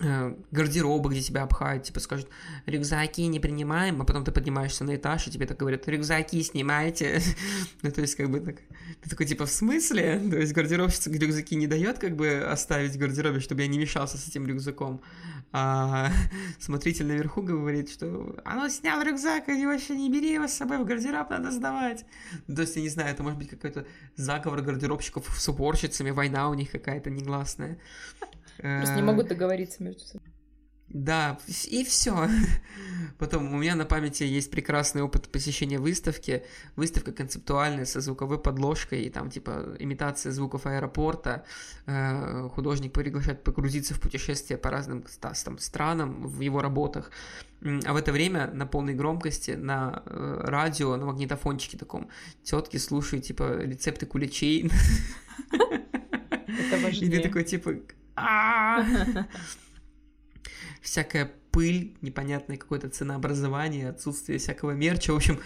э, 0.00 0.34
гардеробы, 0.50 1.10
где 1.10 1.20
тебя 1.20 1.42
обхают, 1.42 1.84
типа 1.84 2.00
скажут, 2.00 2.28
рюкзаки 2.66 3.26
не 3.26 3.40
принимаем, 3.40 4.00
а 4.00 4.04
потом 4.04 4.24
ты 4.24 4.32
поднимаешься 4.32 4.84
на 4.84 4.96
этаж, 4.96 5.26
и 5.26 5.30
тебе 5.30 5.46
так 5.46 5.58
говорят, 5.58 5.86
рюкзаки 5.88 6.42
снимайте. 6.42 7.20
ну, 7.82 7.90
то 7.90 8.00
есть, 8.00 8.14
как 8.16 8.30
бы 8.30 8.40
так, 8.40 8.56
ты 9.02 9.10
такой, 9.10 9.26
типа, 9.26 9.46
в 9.46 9.50
смысле? 9.50 10.20
То 10.30 10.38
есть, 10.38 10.52
гардеробщица 10.52 11.10
рюкзаки 11.10 11.54
не 11.56 11.66
дает, 11.66 11.98
как 11.98 12.16
бы, 12.16 12.42
оставить 12.42 12.92
в 12.92 12.98
гардеробе, 12.98 13.40
чтобы 13.40 13.62
я 13.62 13.68
не 13.68 13.78
мешался 13.78 14.18
с 14.18 14.28
этим 14.28 14.46
рюкзаком. 14.46 15.00
А 15.52 16.10
смотритель 16.58 17.06
наверху 17.06 17.42
говорит, 17.42 17.90
что 17.90 18.36
а 18.44 18.54
ну 18.54 18.68
снял 18.70 19.02
рюкзак, 19.02 19.48
и 19.48 19.66
вообще 19.66 19.94
не 19.94 20.10
бери 20.10 20.32
его 20.32 20.48
с 20.48 20.54
собой, 20.54 20.78
в 20.78 20.84
гардероб 20.84 21.30
надо 21.30 21.50
сдавать. 21.50 22.04
То 22.46 22.62
есть, 22.62 22.76
я 22.76 22.82
не 22.82 22.88
знаю, 22.88 23.10
это 23.10 23.22
может 23.22 23.38
быть 23.38 23.50
какой-то 23.50 23.86
заговор 24.16 24.62
гардеробщиков 24.62 25.28
с 25.38 25.48
уборщицами, 25.48 26.10
война 26.10 26.48
у 26.48 26.54
них 26.54 26.70
какая-то 26.70 27.10
негласная. 27.10 27.78
Просто 28.58 28.96
не 28.96 29.02
могут 29.02 29.28
договориться 29.28 29.82
между 29.82 30.00
собой. 30.00 30.32
Да, 30.92 31.38
и 31.70 31.84
все. 31.84 32.28
Потом 33.18 33.54
у 33.54 33.56
меня 33.56 33.74
на 33.76 33.86
памяти 33.86 34.24
есть 34.24 34.50
прекрасный 34.50 35.00
опыт 35.00 35.28
посещения 35.30 35.78
выставки. 35.78 36.44
Выставка 36.76 37.12
концептуальная 37.12 37.86
со 37.86 38.02
звуковой 38.02 38.38
подложкой, 38.38 39.04
и 39.04 39.10
там 39.10 39.30
типа 39.30 39.76
имитация 39.78 40.32
звуков 40.32 40.66
аэропорта. 40.66 41.44
Э, 41.86 42.48
художник 42.50 42.92
приглашает 42.92 43.42
погрузиться 43.42 43.94
в 43.94 44.00
путешествие 44.00 44.58
по 44.58 44.70
разным 44.70 45.04
там, 45.18 45.58
странам 45.58 46.26
в 46.26 46.40
его 46.40 46.60
работах. 46.60 47.10
А 47.62 47.92
в 47.94 47.96
это 47.96 48.12
время 48.12 48.50
на 48.52 48.66
полной 48.66 48.92
громкости 48.92 49.52
на 49.52 50.02
э, 50.04 50.40
радио, 50.44 50.96
на 50.96 51.06
магнитофончике 51.06 51.78
таком, 51.78 52.10
тетки 52.42 52.76
слушают 52.76 53.24
типа 53.24 53.62
рецепты 53.62 54.04
куличей. 54.04 54.70
И 57.00 57.08
ты 57.08 57.20
такой 57.20 57.44
типа, 57.44 57.76
всякая 60.82 61.30
пыль, 61.52 61.96
непонятное 62.00 62.56
какое-то 62.56 62.88
ценообразование, 62.88 63.90
отсутствие 63.90 64.38
всякого 64.38 64.72
мерча. 64.72 65.12
В 65.12 65.16
общем, 65.16 65.40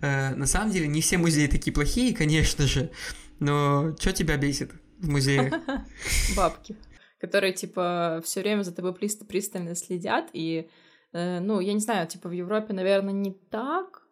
э, 0.00 0.34
на 0.34 0.46
самом 0.46 0.70
деле 0.70 0.86
не 0.86 1.00
все 1.00 1.18
музеи 1.18 1.46
такие 1.46 1.72
плохие, 1.72 2.14
конечно 2.14 2.66
же, 2.66 2.90
но 3.40 3.96
что 3.98 4.12
тебя 4.12 4.36
бесит 4.36 4.72
в 4.98 5.08
музеях? 5.08 5.54
Бабки, 6.36 6.76
которые, 7.18 7.52
типа, 7.52 8.22
все 8.24 8.40
время 8.40 8.62
за 8.62 8.72
тобой 8.72 8.94
пристально 8.94 9.74
следят, 9.74 10.28
и, 10.32 10.68
э, 11.12 11.40
ну, 11.40 11.60
я 11.60 11.72
не 11.72 11.80
знаю, 11.80 12.06
типа, 12.06 12.28
в 12.28 12.32
Европе, 12.32 12.72
наверное, 12.74 13.14
не 13.14 13.32
так, 13.32 14.02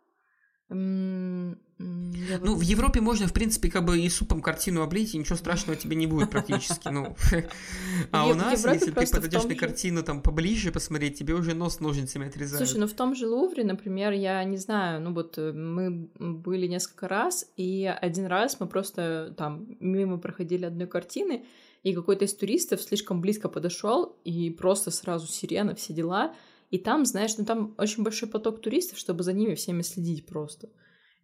ну, 1.79 2.55
в 2.55 2.61
Европе 2.61 3.01
можно, 3.01 3.27
в 3.27 3.33
принципе, 3.33 3.69
как 3.69 3.85
бы 3.85 3.99
и 3.99 4.09
супом 4.09 4.41
картину 4.41 4.83
облить, 4.83 5.15
и 5.15 5.19
ничего 5.19 5.37
страшного 5.37 5.77
тебе 5.77 5.97
не 5.97 6.07
будет 6.07 6.31
практически. 6.31 6.89
Ну. 6.89 7.17
А 8.11 8.27
у 8.27 8.35
нас, 8.35 8.65
если 8.65 8.91
ты 8.91 9.07
подойдешь 9.07 9.45
на 9.45 9.55
картину 9.55 10.03
там 10.03 10.23
поближе 10.23 10.71
посмотреть, 10.71 11.19
тебе 11.19 11.35
уже 11.35 11.55
нос 11.55 11.81
ножницами 11.81 12.29
отрезают. 12.29 12.67
Слушай, 12.67 12.81
ну 12.81 12.87
в 12.87 12.93
том 12.93 13.15
же 13.15 13.27
Лувре, 13.27 13.65
например, 13.65 14.13
я 14.13 14.43
не 14.45 14.57
знаю, 14.57 15.01
ну 15.01 15.13
вот 15.13 15.37
э, 15.39 15.53
мы 15.53 16.09
были 16.19 16.67
несколько 16.67 17.09
раз, 17.09 17.47
и 17.57 17.93
один 18.01 18.27
раз 18.27 18.61
мы 18.61 18.67
просто 18.67 19.35
там 19.37 19.67
мимо 19.81 20.19
проходили 20.19 20.65
одной 20.65 20.87
картины, 20.87 21.45
и 21.83 21.93
какой-то 21.93 22.25
из 22.25 22.35
туристов 22.35 22.81
слишком 22.83 23.21
близко 23.21 23.49
подошел, 23.49 24.17
и 24.25 24.51
просто 24.51 24.91
сразу 24.91 25.27
сирена, 25.27 25.75
все 25.75 25.93
дела. 25.93 26.35
И 26.71 26.79
там, 26.79 27.05
знаешь, 27.05 27.37
ну 27.37 27.45
там 27.45 27.75
очень 27.79 28.03
большой 28.03 28.29
поток 28.29 28.61
туристов, 28.61 28.99
чтобы 28.99 29.23
за 29.23 29.33
ними 29.33 29.55
всеми 29.55 29.83
следить 29.83 30.27
просто. 30.27 30.69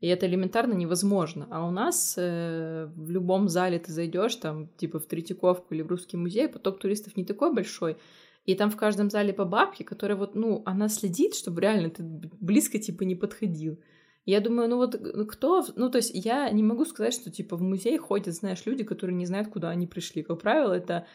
И 0.00 0.06
это 0.06 0.26
элементарно 0.26 0.72
невозможно. 0.72 1.46
А 1.50 1.66
у 1.66 1.70
нас 1.70 2.14
э, 2.16 2.90
в 2.96 3.10
любом 3.10 3.48
зале 3.48 3.78
ты 3.78 3.92
зайдешь, 3.92 4.36
там, 4.36 4.68
типа 4.78 4.98
в 4.98 5.06
Третьяковку 5.06 5.74
или 5.74 5.82
в 5.82 5.88
Русский 5.88 6.16
музей, 6.16 6.48
поток 6.48 6.78
туристов 6.78 7.16
не 7.16 7.24
такой 7.24 7.52
большой. 7.52 7.98
И 8.46 8.54
там 8.54 8.70
в 8.70 8.76
каждом 8.76 9.10
зале 9.10 9.34
по 9.34 9.44
бабке, 9.44 9.84
которая 9.84 10.16
вот, 10.16 10.34
ну, 10.34 10.62
она 10.64 10.88
следит, 10.88 11.34
чтобы 11.34 11.60
реально 11.60 11.90
ты 11.90 12.02
близко, 12.40 12.78
типа, 12.78 13.02
не 13.02 13.14
подходил. 13.14 13.78
Я 14.24 14.40
думаю, 14.40 14.68
ну 14.70 14.76
вот 14.76 14.94
э, 14.94 15.24
кто... 15.26 15.64
Ну, 15.76 15.90
то 15.90 15.98
есть 15.98 16.12
я 16.14 16.48
не 16.50 16.62
могу 16.62 16.86
сказать, 16.86 17.12
что, 17.12 17.30
типа, 17.30 17.56
в 17.56 17.62
музей 17.62 17.98
ходят, 17.98 18.34
знаешь, 18.34 18.64
люди, 18.64 18.84
которые 18.84 19.16
не 19.16 19.26
знают, 19.26 19.48
куда 19.48 19.68
они 19.68 19.86
пришли. 19.86 20.22
Как 20.22 20.40
правило, 20.40 20.72
это 20.72 21.06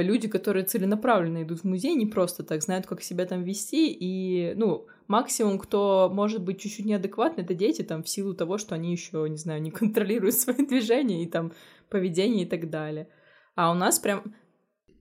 люди, 0.00 0.26
которые 0.26 0.64
целенаправленно 0.64 1.42
идут 1.42 1.60
в 1.60 1.64
музей, 1.64 1.94
не 1.94 2.06
просто 2.06 2.42
так 2.42 2.62
знают, 2.62 2.86
как 2.86 3.02
себя 3.02 3.26
там 3.26 3.44
вести, 3.44 3.92
и, 3.92 4.54
ну, 4.54 4.86
максимум, 5.06 5.58
кто 5.58 6.10
может 6.12 6.42
быть 6.42 6.60
чуть-чуть 6.60 6.86
неадекватный, 6.86 7.44
это 7.44 7.54
дети, 7.54 7.82
там, 7.82 8.02
в 8.02 8.08
силу 8.08 8.32
того, 8.34 8.56
что 8.56 8.74
они 8.74 8.92
еще, 8.92 9.26
не 9.28 9.36
знаю, 9.36 9.60
не 9.60 9.70
контролируют 9.70 10.34
свои 10.36 10.64
движения 10.66 11.22
и 11.22 11.26
там 11.26 11.52
поведение 11.90 12.46
и 12.46 12.48
так 12.48 12.70
далее. 12.70 13.08
А 13.54 13.70
у 13.70 13.74
нас 13.74 13.98
прям 13.98 14.34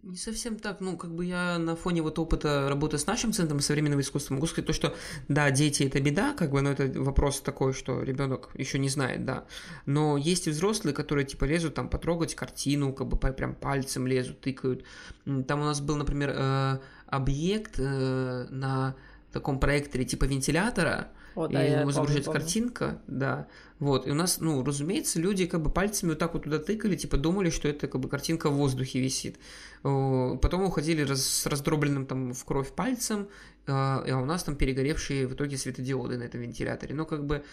не 0.03 0.17
совсем 0.17 0.57
так. 0.57 0.81
Ну, 0.81 0.97
как 0.97 1.13
бы 1.13 1.25
я 1.25 1.57
на 1.59 1.75
фоне 1.75 2.01
вот 2.01 2.17
опыта 2.17 2.67
работы 2.69 2.97
с 2.97 3.05
нашим 3.05 3.33
центром 3.33 3.59
современного 3.59 4.01
искусства 4.01 4.33
могу 4.33 4.47
сказать 4.47 4.65
то, 4.65 4.73
что 4.73 4.95
да, 5.27 5.51
дети 5.51 5.83
это 5.83 5.99
беда, 5.99 6.33
как 6.33 6.51
бы, 6.51 6.61
но 6.61 6.71
это 6.71 6.91
вопрос 7.01 7.41
такой, 7.41 7.73
что 7.73 8.01
ребенок 8.01 8.49
еще 8.55 8.79
не 8.79 8.89
знает, 8.89 9.25
да. 9.25 9.45
Но 9.85 10.17
есть 10.17 10.47
и 10.47 10.49
взрослые, 10.49 10.93
которые 10.93 11.25
типа 11.25 11.45
лезут 11.45 11.75
там 11.75 11.89
потрогать 11.89 12.35
картину, 12.35 12.93
как 12.93 13.07
бы 13.07 13.17
прям 13.17 13.53
пальцем 13.53 14.07
лезут, 14.07 14.41
тыкают. 14.41 14.83
Там 15.25 15.61
у 15.61 15.65
нас 15.65 15.81
был, 15.81 15.95
например, 15.95 16.33
э, 16.35 16.79
объект 17.07 17.75
э, 17.77 18.47
на 18.49 18.95
таком 19.31 19.59
проекторе 19.59 20.05
типа 20.05 20.25
вентилятора, 20.25 21.09
о, 21.35 21.47
да, 21.47 21.65
и 21.65 21.71
ему 21.71 21.91
загружается 21.91 22.31
картинка, 22.31 23.01
да. 23.07 23.47
Вот, 23.79 24.05
и 24.05 24.11
у 24.11 24.13
нас, 24.13 24.39
ну, 24.39 24.63
разумеется, 24.63 25.19
люди 25.19 25.47
как 25.47 25.61
бы 25.61 25.71
пальцами 25.71 26.09
вот 26.11 26.19
так 26.19 26.33
вот 26.33 26.43
туда 26.43 26.59
тыкали, 26.59 26.95
типа 26.95 27.17
думали, 27.17 27.49
что 27.49 27.67
это 27.67 27.87
как 27.87 27.99
бы 27.99 28.09
картинка 28.09 28.49
в 28.49 28.53
воздухе 28.53 28.99
висит. 28.99 29.39
Потом 29.81 30.63
уходили 30.63 31.01
раз, 31.01 31.25
с 31.25 31.45
раздробленным 31.47 32.05
там 32.05 32.33
в 32.33 32.45
кровь 32.45 32.71
пальцем, 32.73 33.27
а, 33.65 34.03
а 34.07 34.17
у 34.17 34.25
нас 34.25 34.43
там 34.43 34.55
перегоревшие 34.55 35.27
в 35.27 35.33
итоге 35.33 35.57
светодиоды 35.57 36.17
на 36.17 36.23
этом 36.23 36.41
вентиляторе. 36.41 36.93
Ну, 36.93 37.05
как 37.05 37.25
бы... 37.25 37.43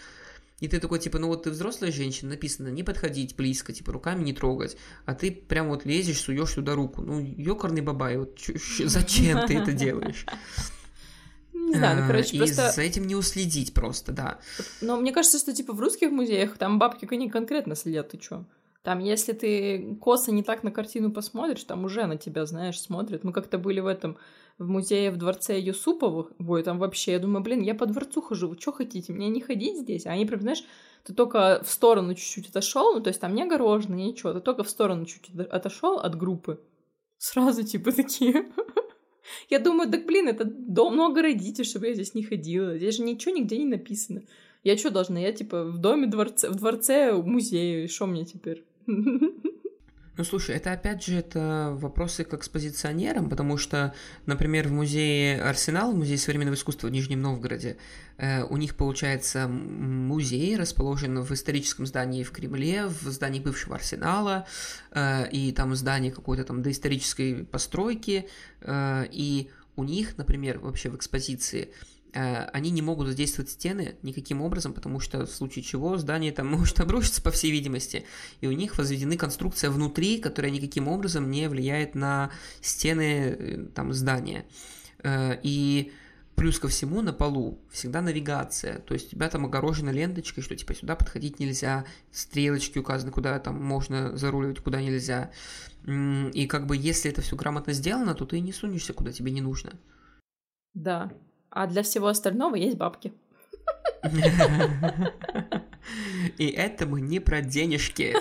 И 0.59 0.67
ты 0.67 0.79
такой, 0.79 0.99
типа, 0.99 1.19
ну 1.19 1.27
вот 1.27 1.43
ты 1.43 1.51
взрослая 1.51 1.89
женщина, 1.89 2.31
написано 2.31 2.67
не 2.67 2.83
подходить 2.83 3.35
близко, 3.37 3.71
типа, 3.71 3.93
руками 3.93 4.23
не 4.23 4.33
трогать, 4.33 4.75
а 5.05 5.15
ты 5.15 5.31
прям 5.31 5.69
вот 5.69 5.85
лезешь, 5.85 6.19
суешь 6.19 6.53
туда 6.53 6.75
руку. 6.75 7.01
Ну, 7.01 7.21
ёкарный 7.21 7.81
бабай, 7.81 8.17
вот 8.17 8.37
зачем 8.85 9.47
ты 9.47 9.57
это 9.57 9.71
делаешь? 9.71 10.25
Не 11.67 11.75
знаю, 11.75 12.01
ну, 12.01 12.07
короче, 12.07 12.35
и 12.35 12.39
просто... 12.39 12.71
за 12.71 12.81
этим 12.81 13.05
не 13.05 13.15
уследить 13.15 13.73
просто, 13.73 14.11
да. 14.11 14.39
Но 14.81 14.97
мне 14.97 15.11
кажется, 15.11 15.37
что, 15.37 15.53
типа, 15.53 15.73
в 15.73 15.79
русских 15.79 16.11
музеях 16.11 16.57
там 16.57 16.79
бабки 16.79 17.07
они 17.11 17.29
конкретно 17.29 17.75
следят, 17.75 18.09
ты 18.09 18.17
чё? 18.17 18.45
Там, 18.83 18.99
если 18.99 19.33
ты 19.33 19.97
косо 20.01 20.31
не 20.31 20.41
так 20.41 20.63
на 20.63 20.71
картину 20.71 21.11
посмотришь, 21.11 21.63
там 21.65 21.83
уже 21.83 22.05
на 22.05 22.17
тебя, 22.17 22.45
знаешь, 22.45 22.79
смотрят. 22.79 23.23
Мы 23.23 23.33
как-то 23.33 23.57
были 23.57 23.81
в 23.81 23.87
этом, 23.87 24.17
в 24.57 24.67
музее 24.67 25.11
в 25.11 25.17
дворце 25.17 25.59
Юсуповых. 25.59 26.31
Ой, 26.39 26.63
там 26.63 26.79
вообще, 26.79 27.13
я 27.13 27.19
думаю, 27.19 27.43
блин, 27.43 27.61
я 27.61 27.75
по 27.75 27.85
дворцу 27.85 28.21
хожу, 28.21 28.47
вы 28.47 28.57
что 28.59 28.71
хотите, 28.71 29.11
мне 29.13 29.29
не 29.29 29.41
ходить 29.41 29.77
здесь? 29.77 30.05
А 30.05 30.11
они 30.11 30.25
прям, 30.25 30.41
знаешь, 30.41 30.63
ты 31.03 31.13
только 31.13 31.61
в 31.63 31.69
сторону 31.69 32.15
чуть-чуть 32.15 32.49
отошел, 32.49 32.95
ну, 32.95 33.01
то 33.01 33.09
есть 33.09 33.19
там 33.19 33.35
не 33.35 33.43
огорожено, 33.43 33.95
ничего, 33.95 34.33
ты 34.33 34.39
только 34.39 34.63
в 34.63 34.69
сторону 34.69 35.05
чуть-чуть 35.05 35.39
отошел 35.47 35.99
от 35.99 36.15
группы. 36.15 36.61
Сразу, 37.17 37.63
типа, 37.63 37.91
такие... 37.91 38.49
Я 39.49 39.59
думаю, 39.59 39.89
так, 39.89 40.05
блин, 40.05 40.27
это 40.27 40.45
дом, 40.45 40.93
много 40.93 41.21
родителей, 41.21 41.65
чтобы 41.65 41.87
я 41.87 41.93
здесь 41.93 42.13
не 42.13 42.23
ходила. 42.23 42.77
Здесь 42.77 42.97
же 42.97 43.03
ничего 43.03 43.35
нигде 43.35 43.57
не 43.57 43.65
написано. 43.65 44.23
Я 44.63 44.77
что 44.77 44.89
должна? 44.89 45.19
Я, 45.19 45.31
типа, 45.31 45.63
в 45.63 45.77
доме 45.77 46.07
дворце, 46.07 46.49
в 46.49 46.55
дворце 46.55 47.13
музея, 47.13 47.85
и 47.85 47.87
что 47.87 48.07
мне 48.07 48.25
теперь? 48.25 48.63
Ну, 50.19 50.25
слушай, 50.25 50.53
это 50.53 50.73
опять 50.73 51.01
же 51.01 51.15
это 51.15 51.71
вопросы 51.77 52.25
к 52.25 52.33
экспозиционерам, 52.33 53.29
потому 53.29 53.55
что, 53.55 53.93
например, 54.25 54.67
в 54.67 54.71
музее 54.73 55.41
Арсенал, 55.41 55.93
в 55.93 55.95
музее 55.95 56.17
современного 56.17 56.55
искусства 56.55 56.87
в 56.87 56.91
Нижнем 56.91 57.21
Новгороде, 57.21 57.77
э, 58.17 58.43
у 58.43 58.57
них, 58.57 58.75
получается, 58.75 59.47
музей 59.47 60.57
расположен 60.57 61.21
в 61.21 61.31
историческом 61.31 61.85
здании 61.85 62.23
в 62.23 62.31
Кремле, 62.31 62.87
в 62.87 63.03
здании 63.03 63.39
бывшего 63.39 63.77
Арсенала, 63.77 64.45
э, 64.91 65.29
и 65.31 65.53
там 65.53 65.73
здание 65.73 66.11
какой-то 66.11 66.43
там 66.43 66.63
доисторической 66.63 67.45
постройки, 67.45 68.27
э, 68.59 69.05
и 69.13 69.49
у 69.77 69.85
них, 69.85 70.17
например, 70.17 70.59
вообще 70.59 70.89
в 70.89 70.97
экспозиции 70.97 71.69
они 72.13 72.71
не 72.71 72.81
могут 72.81 73.07
задействовать 73.07 73.51
стены 73.51 73.95
никаким 74.01 74.41
образом, 74.41 74.73
потому 74.73 74.99
что 74.99 75.25
в 75.25 75.31
случае 75.31 75.63
чего 75.63 75.97
здание 75.97 76.31
там 76.31 76.47
может 76.57 76.79
обрушиться, 76.79 77.21
по 77.21 77.31
всей 77.31 77.51
видимости. 77.51 78.05
И 78.41 78.47
у 78.47 78.51
них 78.51 78.77
возведены 78.77 79.17
конструкция 79.17 79.69
внутри, 79.69 80.19
которая 80.19 80.51
никаким 80.51 80.87
образом 80.87 81.29
не 81.29 81.47
влияет 81.49 81.95
на 81.95 82.31
стены 82.61 83.35
э, 83.37 83.65
там, 83.75 83.93
здания. 83.93 84.45
Э, 85.03 85.37
и 85.43 85.91
плюс 86.39 86.57
ко 86.57 86.69
всему 86.69 87.01
на 87.01 87.11
полу 87.11 87.59
всегда 87.69 88.01
навигация, 88.01 88.79
то 88.79 88.93
есть 88.93 89.07
у 89.07 89.09
тебя 89.11 89.27
там 89.27 89.45
огорожена 89.45 89.89
ленточкой, 89.89 90.41
что 90.41 90.55
типа 90.55 90.73
сюда 90.73 90.95
подходить 90.95 91.37
нельзя, 91.39 91.83
стрелочки 92.11 92.77
указаны, 92.77 93.11
куда 93.11 93.37
там 93.39 93.61
можно 93.61 94.15
заруливать, 94.15 94.59
куда 94.59 94.81
нельзя. 94.81 95.31
И 95.85 96.47
как 96.47 96.65
бы 96.65 96.77
если 96.77 97.11
это 97.11 97.21
все 97.21 97.35
грамотно 97.35 97.73
сделано, 97.73 98.15
то 98.15 98.25
ты 98.25 98.39
не 98.39 98.53
сунешься, 98.53 98.93
куда 98.93 99.11
тебе 99.11 99.31
не 99.31 99.41
нужно. 99.41 99.73
Да, 100.73 101.11
а 101.51 101.67
для 101.67 101.83
всего 101.83 102.07
остального 102.07 102.55
есть 102.55 102.77
бабки. 102.77 103.13
И 106.37 106.47
это 106.47 106.85
мы 106.85 107.01
не 107.01 107.19
про 107.19 107.41
денежки. 107.41 108.15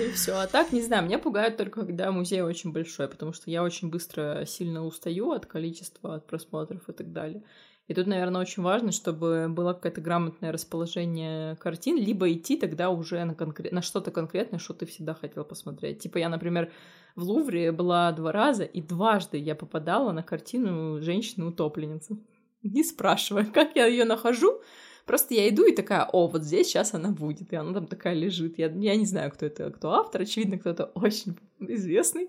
И 0.00 0.10
все. 0.12 0.34
А 0.34 0.46
так, 0.46 0.72
не 0.72 0.82
знаю, 0.82 1.04
меня 1.04 1.18
пугает 1.18 1.56
только, 1.56 1.80
когда 1.84 2.12
музей 2.12 2.42
очень 2.42 2.72
большой, 2.72 3.08
потому 3.08 3.32
что 3.32 3.50
я 3.50 3.62
очень 3.62 3.88
быстро 3.88 4.44
сильно 4.46 4.84
устаю 4.84 5.32
от 5.32 5.46
количества, 5.46 6.16
от 6.16 6.26
просмотров 6.26 6.88
и 6.88 6.92
так 6.92 7.12
далее. 7.12 7.42
И 7.86 7.94
тут, 7.94 8.06
наверное, 8.08 8.40
очень 8.40 8.62
важно, 8.62 8.90
чтобы 8.90 9.46
было 9.48 9.72
какое-то 9.72 10.00
грамотное 10.00 10.50
расположение 10.50 11.54
картин, 11.56 11.96
либо 11.96 12.32
идти 12.32 12.56
тогда 12.56 12.90
уже 12.90 13.22
на, 13.24 13.34
конкрет... 13.34 13.70
на 13.72 13.80
что-то 13.80 14.10
конкретное, 14.10 14.58
что 14.58 14.74
ты 14.74 14.86
всегда 14.86 15.14
хотел 15.14 15.44
посмотреть. 15.44 16.00
Типа 16.00 16.18
я, 16.18 16.28
например, 16.28 16.72
в 17.14 17.22
Лувре 17.22 17.70
была 17.70 18.10
два 18.10 18.32
раза, 18.32 18.64
и 18.64 18.82
дважды 18.82 19.38
я 19.38 19.54
попадала 19.54 20.10
на 20.10 20.24
картину 20.24 21.00
женщины-утопленницы. 21.00 22.18
Не 22.62 22.82
спрашивая, 22.82 23.44
как 23.44 23.76
я 23.76 23.86
ее 23.86 24.04
нахожу, 24.04 24.60
Просто 25.06 25.34
я 25.34 25.48
иду 25.48 25.64
и 25.64 25.72
такая, 25.72 26.04
о, 26.04 26.26
вот 26.26 26.42
здесь 26.42 26.66
сейчас 26.66 26.92
она 26.92 27.10
будет, 27.10 27.52
и 27.52 27.56
она 27.56 27.72
там 27.72 27.86
такая 27.86 28.12
лежит. 28.14 28.58
Я, 28.58 28.66
я 28.66 28.96
не 28.96 29.06
знаю, 29.06 29.30
кто 29.30 29.46
это, 29.46 29.70
кто 29.70 29.92
автор, 29.92 30.22
очевидно, 30.22 30.58
кто-то 30.58 30.86
очень 30.96 31.38
известный, 31.60 32.28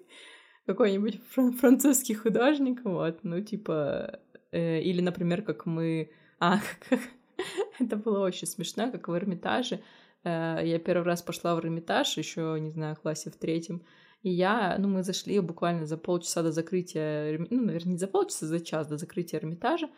какой-нибудь 0.68 1.20
французский 1.60 2.14
художник, 2.14 2.82
вот, 2.84 3.24
ну, 3.24 3.42
типа, 3.42 4.20
или, 4.52 5.02
например, 5.02 5.42
как 5.42 5.66
мы... 5.66 6.12
А, 6.40 6.60
это 7.80 7.96
было 7.96 8.20
очень 8.20 8.48
смешно, 8.48 8.92
как 8.92 9.08
в 9.08 9.16
Эрмитаже. 9.16 9.82
Э, 10.24 10.62
я 10.64 10.80
первый 10.80 11.04
раз 11.04 11.22
пошла 11.22 11.56
в 11.56 11.60
Эрмитаж, 11.60 12.18
еще, 12.18 12.58
не 12.60 12.72
знаю, 12.72 12.96
в 12.96 13.02
классе 13.02 13.30
в 13.30 13.36
третьем. 13.36 13.82
И 14.24 14.30
я, 14.30 14.78
ну, 14.80 14.88
мы 14.88 15.04
зашли 15.04 15.40
буквально 15.40 15.86
за 15.86 15.98
полчаса 15.98 16.44
до 16.44 16.52
закрытия, 16.52 17.38
ну, 17.50 17.66
наверное, 17.66 17.94
не 17.94 17.98
за 17.98 18.08
полчаса, 18.08 18.48
за 18.48 18.60
час 18.60 18.88
до 18.88 18.98
закрытия 18.98 19.40
Эрмитажа. 19.40 19.90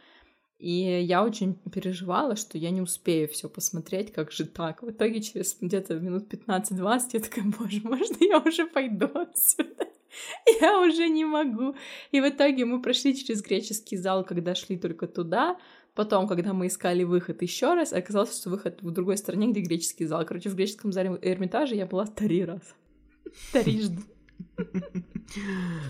И 0.57 1.01
я 1.01 1.23
очень 1.23 1.55
переживала, 1.71 2.35
что 2.35 2.57
я 2.57 2.69
не 2.69 2.81
успею 2.81 3.29
все 3.29 3.47
посмотреть, 3.47 4.11
как 4.11 4.31
же 4.31 4.45
так. 4.45 4.83
В 4.83 4.91
итоге 4.91 5.21
через 5.21 5.57
где-то 5.59 5.95
минут 5.95 6.31
15-20 6.31 7.09
я 7.13 7.19
такая, 7.21 7.45
боже, 7.57 7.81
можно 7.83 8.17
я 8.19 8.39
уже 8.39 8.67
пойду 8.67 9.09
отсюда? 9.13 9.87
я 10.61 10.79
уже 10.81 11.07
не 11.09 11.25
могу. 11.25 11.75
И 12.11 12.21
в 12.21 12.29
итоге 12.29 12.65
мы 12.65 12.81
прошли 12.81 13.15
через 13.15 13.41
греческий 13.41 13.97
зал, 13.97 14.23
когда 14.23 14.55
шли 14.55 14.77
только 14.77 15.07
туда. 15.07 15.57
Потом, 15.95 16.27
когда 16.27 16.53
мы 16.53 16.67
искали 16.67 17.03
выход 17.03 17.41
еще 17.41 17.73
раз, 17.73 17.93
оказалось, 17.93 18.37
что 18.37 18.49
выход 18.49 18.81
в 18.81 18.91
другой 18.91 19.17
стороне, 19.17 19.51
где 19.51 19.61
греческий 19.61 20.05
зал. 20.05 20.25
Короче, 20.25 20.49
в 20.49 20.55
греческом 20.55 20.93
зале 20.93 21.17
Эрмитажа 21.21 21.75
я 21.75 21.85
была 21.85 22.05
три 22.05 22.45
раза. 22.45 22.73
Трижды. 23.51 24.01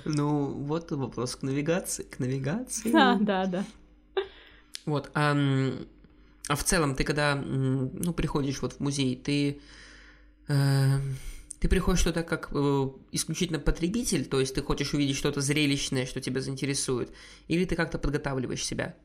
Ну, 0.06 0.52
вот 0.64 0.92
вопрос 0.92 1.36
к 1.36 1.44
навигации. 1.44 2.04
К 2.04 2.20
навигации. 2.20 2.92
Да, 2.92 3.18
да, 3.22 3.46
да. 3.46 3.66
Вот. 4.86 5.12
А, 5.14 5.36
а 6.48 6.56
в 6.56 6.64
целом, 6.64 6.96
ты 6.96 7.04
когда 7.04 7.36
ну, 7.36 8.14
приходишь 8.14 8.62
вот 8.62 8.74
в 8.74 8.80
музей, 8.80 9.16
ты 9.16 9.62
э, 10.48 10.98
ты 11.60 11.68
приходишь 11.68 12.02
что-то 12.02 12.24
как 12.24 12.50
э, 12.54 12.90
исключительно 13.12 13.60
потребитель, 13.60 14.26
то 14.26 14.40
есть 14.40 14.56
ты 14.56 14.62
хочешь 14.62 14.94
увидеть 14.94 15.18
что-то 15.18 15.42
зрелищное, 15.42 16.06
что 16.06 16.22
тебя 16.22 16.42
заинтересует, 16.42 17.12
или 17.48 17.66
ты 17.66 17.76
как-то 17.76 18.00
подготавливаешь 18.00 18.66
себя? 18.66 18.96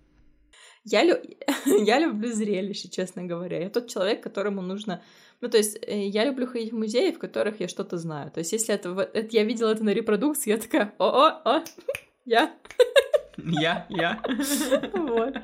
Я, 0.84 1.02
лю... 1.02 1.16
я 1.66 1.98
люблю 1.98 2.32
зрелище, 2.32 2.88
честно 2.88 3.24
говоря. 3.24 3.59
Я 3.59 3.70
тот 3.70 3.88
человек, 3.88 4.22
которому 4.22 4.61
нужно... 4.61 5.02
Ну, 5.40 5.48
то 5.48 5.57
есть, 5.57 5.78
э, 5.82 6.07
я 6.07 6.24
люблю 6.24 6.46
ходить 6.46 6.72
в 6.72 6.76
музеи, 6.76 7.11
в 7.11 7.18
которых 7.18 7.61
я 7.61 7.68
что-то 7.68 7.96
знаю. 7.98 8.30
То 8.30 8.38
есть, 8.38 8.52
если 8.52 8.74
это, 8.74 8.90
это 9.12 9.28
я 9.30 9.44
видела 9.44 9.70
это 9.70 9.82
на 9.82 9.90
репродукции, 9.90 10.50
я 10.50 10.59
такая, 10.59 10.94
о-о-о, 10.98 11.64
я. 12.24 12.55
Я, 13.36 13.86
я. 13.88 14.22
Вот. 14.92 15.34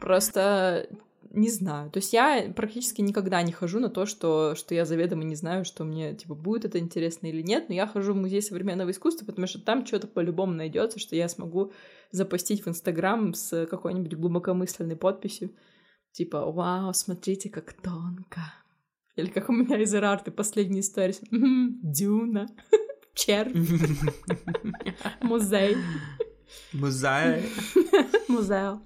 Просто 0.00 0.88
не 1.30 1.48
знаю. 1.50 1.90
То 1.90 1.98
есть 1.98 2.12
я 2.12 2.52
практически 2.54 3.00
никогда 3.00 3.42
не 3.42 3.52
хожу 3.52 3.80
на 3.80 3.88
то, 3.88 4.06
что, 4.06 4.54
что 4.54 4.74
я 4.74 4.84
заведомо 4.84 5.24
не 5.24 5.36
знаю, 5.36 5.64
что 5.64 5.84
мне, 5.84 6.14
типа, 6.14 6.34
будет 6.34 6.64
это 6.64 6.78
интересно 6.78 7.28
или 7.28 7.42
нет, 7.42 7.68
но 7.68 7.74
я 7.74 7.86
хожу 7.86 8.12
в 8.12 8.16
музей 8.16 8.42
современного 8.42 8.90
искусства, 8.90 9.26
потому 9.26 9.46
что 9.46 9.60
там 9.60 9.86
что-то 9.86 10.06
по-любому 10.08 10.52
найдется, 10.52 10.98
что 10.98 11.16
я 11.16 11.28
смогу 11.28 11.72
запостить 12.10 12.64
в 12.64 12.68
Инстаграм 12.68 13.34
с 13.34 13.66
какой-нибудь 13.66 14.14
глубокомысленной 14.14 14.96
подписью, 14.96 15.52
типа, 16.12 16.50
вау, 16.50 16.92
смотрите, 16.92 17.48
как 17.48 17.72
тонко. 17.74 18.40
Или 19.16 19.28
как 19.28 19.48
у 19.48 19.52
меня 19.52 19.80
из 19.80 19.94
Эрарты 19.94 20.30
последний 20.30 20.82
сторис. 20.82 21.20
Дюна. 21.30 22.48
Червь. 23.14 23.52
Музей. 25.20 25.76
Музей. 26.72 27.42
Музей. 28.28 28.78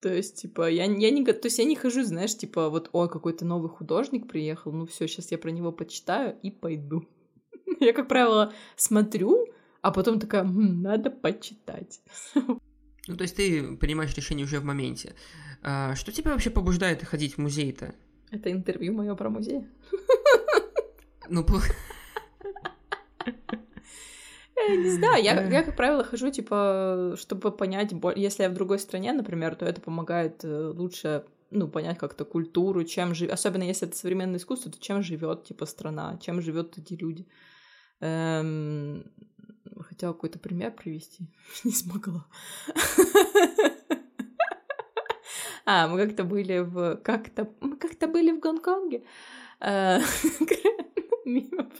То 0.00 0.12
есть, 0.12 0.42
типа, 0.42 0.70
я, 0.70 0.84
я 0.84 1.10
не... 1.10 1.24
То 1.24 1.46
есть 1.46 1.58
я 1.58 1.64
не 1.64 1.76
хожу, 1.76 2.02
знаешь, 2.02 2.36
типа, 2.36 2.68
вот, 2.68 2.90
ой, 2.92 3.08
какой-то 3.08 3.44
новый 3.44 3.70
художник 3.70 4.28
приехал, 4.28 4.72
ну 4.72 4.86
все, 4.86 5.08
сейчас 5.08 5.30
я 5.30 5.38
про 5.38 5.50
него 5.50 5.72
почитаю 5.72 6.36
и 6.42 6.50
пойду. 6.50 7.08
Я, 7.80 7.92
как 7.92 8.08
правило, 8.08 8.52
смотрю, 8.76 9.46
а 9.80 9.90
потом 9.90 10.20
такая, 10.20 10.44
хм, 10.44 10.82
надо 10.82 11.10
почитать. 11.10 12.00
Ну, 13.06 13.16
то 13.16 13.22
есть 13.22 13.34
ты 13.34 13.76
принимаешь 13.78 14.14
решение 14.14 14.44
уже 14.44 14.60
в 14.60 14.64
моменте. 14.64 15.14
А, 15.62 15.96
что 15.96 16.12
тебя 16.12 16.32
вообще 16.32 16.50
побуждает 16.50 17.02
ходить 17.02 17.34
в 17.34 17.38
музей-то? 17.38 17.94
Это 18.30 18.52
интервью 18.52 18.92
мое 18.92 19.16
про 19.16 19.30
музей. 19.30 19.66
Ну, 21.28 21.44
не 24.68 24.90
знаю, 24.90 25.22
я, 25.22 25.48
я, 25.48 25.62
как 25.62 25.76
правило, 25.76 26.04
хожу, 26.04 26.30
типа, 26.30 27.14
чтобы 27.16 27.50
понять, 27.50 27.92
если 28.16 28.42
я 28.44 28.50
в 28.50 28.54
другой 28.54 28.78
стране, 28.78 29.12
например, 29.12 29.54
то 29.54 29.64
это 29.64 29.80
помогает 29.80 30.44
э, 30.44 30.72
лучше, 30.74 31.24
ну, 31.50 31.68
понять 31.68 31.98
как-то 31.98 32.24
культуру, 32.24 32.84
чем 32.84 33.14
живет, 33.14 33.34
особенно 33.34 33.62
если 33.62 33.88
это 33.88 33.96
современное 33.96 34.38
искусство, 34.38 34.70
то 34.70 34.80
чем 34.80 35.02
живет, 35.02 35.44
типа, 35.44 35.66
страна, 35.66 36.18
чем 36.22 36.40
живет 36.40 36.78
эти 36.78 36.94
люди. 36.94 37.26
Эм... 38.00 39.04
Хотела 39.80 40.12
какой-то 40.12 40.38
пример 40.38 40.72
привести, 40.72 41.26
не 41.64 41.72
смогла. 41.72 42.26
А, 45.66 45.86
мы 45.86 46.04
как-то 46.04 46.24
были 46.24 46.58
в... 46.58 46.96
Как-то... 46.96 47.48
Мы 47.60 47.76
как-то 47.76 48.08
были 48.08 48.32
в 48.32 48.40
Гонконге. 48.40 49.04
Э, 49.60 50.00
мимо 51.24 51.70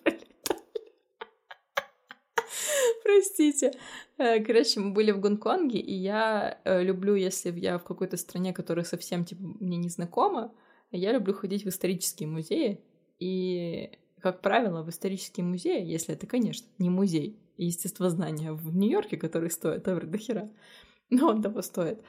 Простите. 3.04 3.72
Э, 4.18 4.42
короче, 4.42 4.80
мы 4.80 4.92
были 4.92 5.10
в 5.10 5.20
Гонконге, 5.20 5.78
и 5.78 5.94
я 5.94 6.60
э, 6.64 6.82
люблю, 6.82 7.14
если 7.14 7.50
я 7.58 7.78
в 7.78 7.84
какой-то 7.84 8.16
стране, 8.16 8.52
которая 8.52 8.84
совсем, 8.84 9.24
типа, 9.24 9.42
мне 9.60 9.76
не 9.76 9.88
знакома, 9.88 10.52
я 10.90 11.12
люблю 11.12 11.34
ходить 11.34 11.64
в 11.64 11.68
исторические 11.68 12.28
музеи. 12.28 12.80
И, 13.18 13.90
как 14.20 14.40
правило, 14.40 14.82
в 14.82 14.88
исторические 14.90 15.44
музеи, 15.44 15.84
если 15.84 16.14
это, 16.14 16.26
конечно, 16.26 16.66
не 16.78 16.90
музей 16.90 17.38
естествознания 17.56 18.52
в 18.52 18.74
Нью-Йорке, 18.74 19.16
который 19.16 19.50
стоит 19.50 19.86
евро 19.86 20.06
до 20.06 20.18
хера, 20.18 20.50
но 21.10 21.28
он 21.28 21.42
того 21.42 21.62
стоит, 21.62 22.02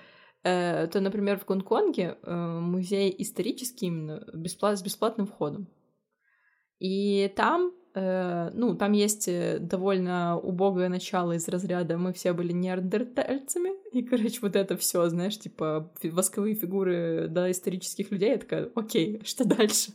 э, 0.44 0.88
то, 0.88 1.00
например, 1.00 1.40
в 1.40 1.46
Гонконге 1.46 2.18
музей 2.26 3.14
исторический 3.18 3.88
именно 3.88 4.26
бесплат, 4.34 4.80
с 4.80 4.84
бесплатным 4.84 5.28
входом. 5.28 5.68
И 6.80 7.32
там 7.36 7.74
ну, 7.94 8.76
там 8.76 8.94
есть 8.94 9.28
э, 9.28 9.58
довольно 9.60 10.40
убогое 10.40 10.88
начало 10.88 11.34
из 11.34 11.48
разряда 11.50 11.98
«мы 11.98 12.14
все 12.14 12.32
были 12.32 12.54
неандертальцами», 12.54 13.72
и, 13.92 14.02
короче, 14.02 14.40
вот 14.42 14.56
это 14.56 14.78
все, 14.78 15.10
знаешь, 15.10 15.38
типа 15.38 15.92
восковые 16.04 16.56
фигуры 16.56 17.28
до 17.30 17.52
исторических 17.52 18.12
людей, 18.12 18.32
я 18.32 18.38
такая, 18.38 18.72
окей, 18.76 19.22
что 19.26 19.44
дальше? 19.46 19.92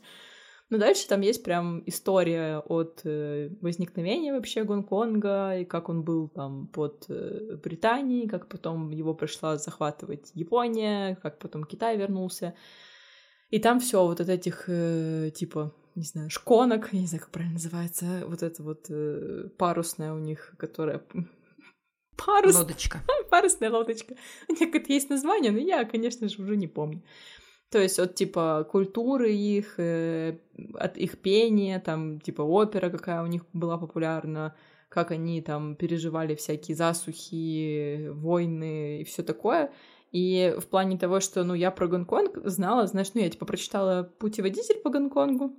Но 0.68 0.78
дальше 0.78 1.08
там 1.08 1.20
есть 1.20 1.42
прям 1.44 1.82
история 1.86 2.58
от 2.58 3.00
э, 3.04 3.50
возникновения 3.62 4.32
вообще 4.34 4.64
Гонконга, 4.64 5.60
и 5.60 5.64
как 5.64 5.88
он 5.88 6.02
был 6.02 6.28
там 6.28 6.66
под 6.66 7.06
Британией, 7.08 8.28
как 8.28 8.48
потом 8.48 8.90
его 8.90 9.14
пришла 9.14 9.56
захватывать 9.56 10.32
Япония, 10.34 11.16
как 11.22 11.38
потом 11.38 11.64
Китай 11.64 11.96
вернулся. 11.96 12.54
И 13.48 13.58
там 13.58 13.78
все 13.80 14.04
вот 14.04 14.20
от 14.20 14.28
этих, 14.28 14.68
типа, 15.34 15.72
не 15.96 16.04
знаю, 16.04 16.30
шконок, 16.30 16.90
я 16.92 17.00
не 17.00 17.06
знаю, 17.06 17.22
как 17.22 17.30
правильно 17.30 17.54
называется, 17.54 18.24
вот 18.26 18.42
это 18.42 18.62
вот 18.62 18.86
э, 18.90 19.48
парусная 19.56 20.12
у 20.12 20.18
них, 20.18 20.54
которая... 20.58 21.02
Парус... 22.16 22.54
Лодочка. 22.54 23.02
Парусная 23.30 23.70
лодочка. 23.70 24.14
У 24.48 24.52
них 24.52 24.74
это 24.74 24.92
есть 24.92 25.10
название, 25.10 25.52
но 25.52 25.58
я, 25.58 25.84
конечно 25.84 26.28
же, 26.28 26.42
уже 26.42 26.56
не 26.56 26.66
помню. 26.66 27.02
То 27.70 27.78
есть 27.78 27.98
от 27.98 28.14
типа 28.14 28.66
культуры 28.70 29.32
их, 29.32 29.78
э, 29.78 30.38
от 30.74 30.96
их 30.96 31.18
пения, 31.18 31.80
там 31.80 32.20
типа 32.20 32.42
опера 32.42 32.90
какая 32.90 33.22
у 33.22 33.26
них 33.26 33.44
была 33.52 33.76
популярна, 33.76 34.54
как 34.88 35.10
они 35.10 35.42
там 35.42 35.76
переживали 35.76 36.36
всякие 36.36 36.76
засухи, 36.76 38.08
войны 38.10 39.00
и 39.00 39.04
все 39.04 39.22
такое. 39.22 39.72
И 40.12 40.54
в 40.58 40.66
плане 40.66 40.96
того, 40.96 41.20
что, 41.20 41.44
ну, 41.44 41.54
я 41.54 41.70
про 41.70 41.88
Гонконг 41.88 42.38
знала, 42.44 42.86
знаешь, 42.86 43.10
ну, 43.12 43.20
я 43.20 43.28
типа 43.28 43.44
прочитала 43.44 44.04
путеводитель 44.18 44.78
по 44.78 44.88
Гонконгу, 44.88 45.52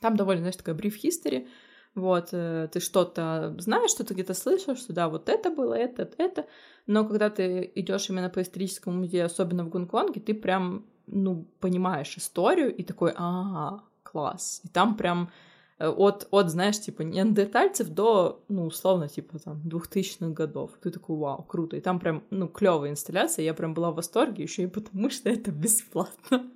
там 0.00 0.16
довольно, 0.16 0.40
знаешь, 0.40 0.56
такая 0.56 0.74
brief 0.74 0.94
history, 1.02 1.46
вот, 1.94 2.30
э, 2.32 2.68
ты 2.72 2.80
что-то 2.80 3.54
знаешь, 3.58 3.90
что-то 3.90 4.14
где-то 4.14 4.34
слышал, 4.34 4.76
что 4.76 4.92
да, 4.92 5.08
вот 5.08 5.28
это 5.28 5.50
было, 5.50 5.74
это, 5.74 6.10
это, 6.18 6.46
но 6.86 7.04
когда 7.04 7.30
ты 7.30 7.70
идешь 7.74 8.10
именно 8.10 8.28
по 8.28 8.42
историческому 8.42 8.98
музею, 8.98 9.26
особенно 9.26 9.64
в 9.64 9.68
Гонконге, 9.68 10.20
ты 10.20 10.34
прям, 10.34 10.86
ну, 11.06 11.46
понимаешь 11.60 12.16
историю 12.16 12.74
и 12.74 12.82
такой, 12.82 13.12
а, 13.16 13.84
класс, 14.02 14.60
и 14.64 14.68
там 14.68 14.96
прям 14.96 15.30
э, 15.78 15.88
от, 15.88 16.26
от, 16.30 16.50
знаешь, 16.50 16.80
типа, 16.80 17.02
неандертальцев 17.02 17.88
до, 17.88 18.42
ну, 18.48 18.66
условно, 18.66 19.08
типа, 19.08 19.38
там, 19.38 19.60
двухтысячных 19.68 20.32
годов. 20.32 20.72
Ты 20.82 20.90
такой, 20.90 21.16
вау, 21.16 21.42
круто. 21.42 21.76
И 21.76 21.80
там 21.80 22.00
прям, 22.00 22.22
ну, 22.30 22.48
клевая 22.48 22.90
инсталляция, 22.90 23.44
я 23.44 23.54
прям 23.54 23.74
была 23.74 23.90
в 23.90 23.96
восторге, 23.96 24.42
еще 24.42 24.64
и 24.64 24.66
потому, 24.66 25.10
что 25.10 25.30
это 25.30 25.50
бесплатно. 25.52 26.50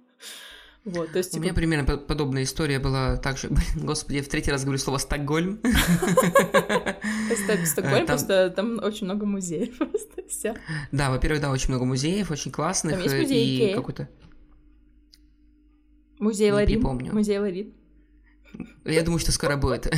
Вот, 0.89 1.12
то 1.12 1.18
есть, 1.18 1.32
типа... 1.32 1.41
У 1.41 1.45
меня 1.45 1.55
примерно 1.55 1.99
подобная 1.99 2.45
история 2.45 2.78
была 2.78 3.16
также, 3.16 3.49
блин, 3.51 3.86
господи, 3.86 4.16
я 4.16 4.22
в 4.22 4.28
третий 4.28 4.51
раз 4.51 4.62
говорю 4.62 4.78
слово 4.78 4.99
Стокгольм. 4.99 5.61
Стокгольм, 7.66 8.07
просто 8.07 8.51
там 8.51 8.78
очень 8.82 9.05
много 9.05 9.26
музеев 9.26 9.76
просто, 9.78 10.22
все. 10.28 10.55
Да, 10.91 11.11
во-первых, 11.11 11.43
да, 11.43 11.51
очень 11.51 11.68
много 11.68 11.84
музеев, 11.84 12.30
очень 12.30 12.51
классных. 12.51 12.95
Там 12.95 13.03
есть 13.03 13.14
музей 13.14 13.70
и 13.70 13.74
какой-то... 13.74 14.09
Музей 16.18 16.51
Ларин. 16.51 16.80
помню. 16.80 17.12
Музей 17.12 17.39
Ларин. 17.39 17.74
Я 18.84 19.03
думаю, 19.03 19.18
что 19.20 19.30
скоро 19.30 19.57
будет. 19.57 19.93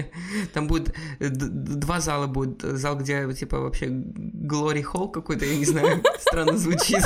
Там 0.52 0.66
будет 0.68 0.94
два 1.18 2.00
зала 2.00 2.26
будет. 2.26 2.60
Зал, 2.60 2.98
где 2.98 3.32
типа 3.32 3.58
вообще 3.58 3.86
Glory 3.86 4.84
Hall 4.84 5.10
какой-то, 5.10 5.46
я 5.46 5.56
не 5.56 5.64
знаю, 5.64 6.02
странно 6.20 6.56
звучит. 6.58 7.02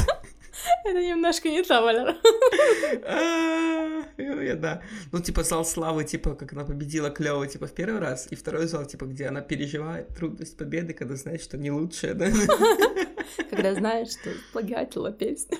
Это 0.84 1.02
немножко 1.02 1.48
не 1.48 1.62
та 1.62 1.80
Валера. 1.80 2.16
Да. 4.60 4.82
Ну, 5.12 5.20
типа, 5.20 5.42
зал 5.42 5.64
славы, 5.64 6.04
типа, 6.04 6.34
как 6.34 6.52
она 6.52 6.64
победила 6.64 7.10
клево, 7.10 7.46
типа, 7.46 7.66
в 7.66 7.72
первый 7.72 8.00
раз, 8.00 8.28
и 8.30 8.36
второй 8.36 8.66
зал, 8.66 8.84
типа, 8.84 9.06
где 9.06 9.26
она 9.26 9.40
переживает 9.40 10.08
трудность 10.08 10.56
победы, 10.56 10.92
когда 10.92 11.16
знает, 11.16 11.42
что 11.42 11.56
не 11.56 11.70
лучшая, 11.70 12.14
да? 12.14 12.26
Когда 13.50 13.74
знаешь, 13.74 14.10
что 14.10 14.30
плагиатила 14.52 15.12
песню. 15.12 15.58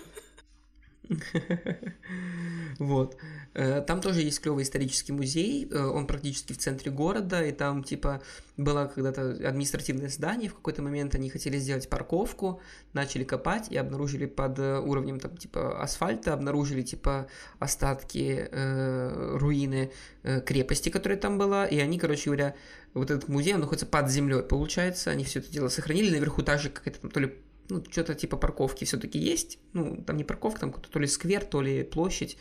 Вот. 2.79 3.17
Э, 3.61 3.83
там 3.83 4.01
тоже 4.01 4.23
есть 4.23 4.41
клевый 4.41 4.65
исторический 4.65 5.13
музей, 5.13 5.69
э, 5.71 5.79
он 5.79 6.07
практически 6.07 6.55
в 6.55 6.57
центре 6.57 6.91
города, 6.91 7.45
и 7.45 7.53
там, 7.53 7.85
типа, 7.85 8.23
было 8.57 8.91
когда-то 8.95 9.33
административное 9.47 10.09
здание, 10.09 10.49
в 10.49 10.55
какой-то 10.55 10.81
момент 10.81 11.15
они 11.15 11.29
хотели 11.29 11.59
сделать 11.59 11.91
парковку, 11.91 12.63
начали 12.95 13.23
копать 13.23 13.71
и 13.71 13.77
обнаружили 13.77 14.25
под 14.25 14.59
э, 14.59 14.79
уровнем, 14.79 15.21
там, 15.21 15.37
типа, 15.37 15.79
асфальта, 15.83 16.33
обнаружили, 16.33 16.81
типа, 16.81 17.27
остатки, 17.59 18.49
э, 18.51 19.37
руины 19.37 19.93
э, 20.23 20.41
крепости, 20.41 20.89
которая 20.89 21.19
там 21.19 21.37
была, 21.37 21.67
и 21.67 21.79
они, 21.81 21.99
короче 21.99 22.31
говоря, 22.31 22.55
вот 22.95 23.11
этот 23.11 23.29
музей, 23.29 23.53
он 23.53 23.61
находится 23.61 23.85
под 23.85 24.09
землей, 24.09 24.43
получается, 24.43 25.11
они 25.11 25.25
все 25.25 25.41
это 25.41 25.53
дело 25.53 25.69
сохранили, 25.69 26.09
наверху 26.09 26.43
также 26.43 26.71
какая-то 26.71 27.01
там 27.01 27.11
то 27.11 27.21
ли 27.21 27.37
ну, 27.69 27.85
что-то 27.91 28.15
типа 28.15 28.37
парковки 28.39 28.85
все-таки 28.85 29.19
есть. 29.19 29.59
Ну, 29.75 30.03
там 30.03 30.17
не 30.17 30.25
парковка, 30.25 30.61
там 30.61 30.73
то 30.73 30.99
ли 30.99 31.07
сквер, 31.07 31.45
то 31.45 31.61
ли 31.61 31.85
площадь. 31.85 32.39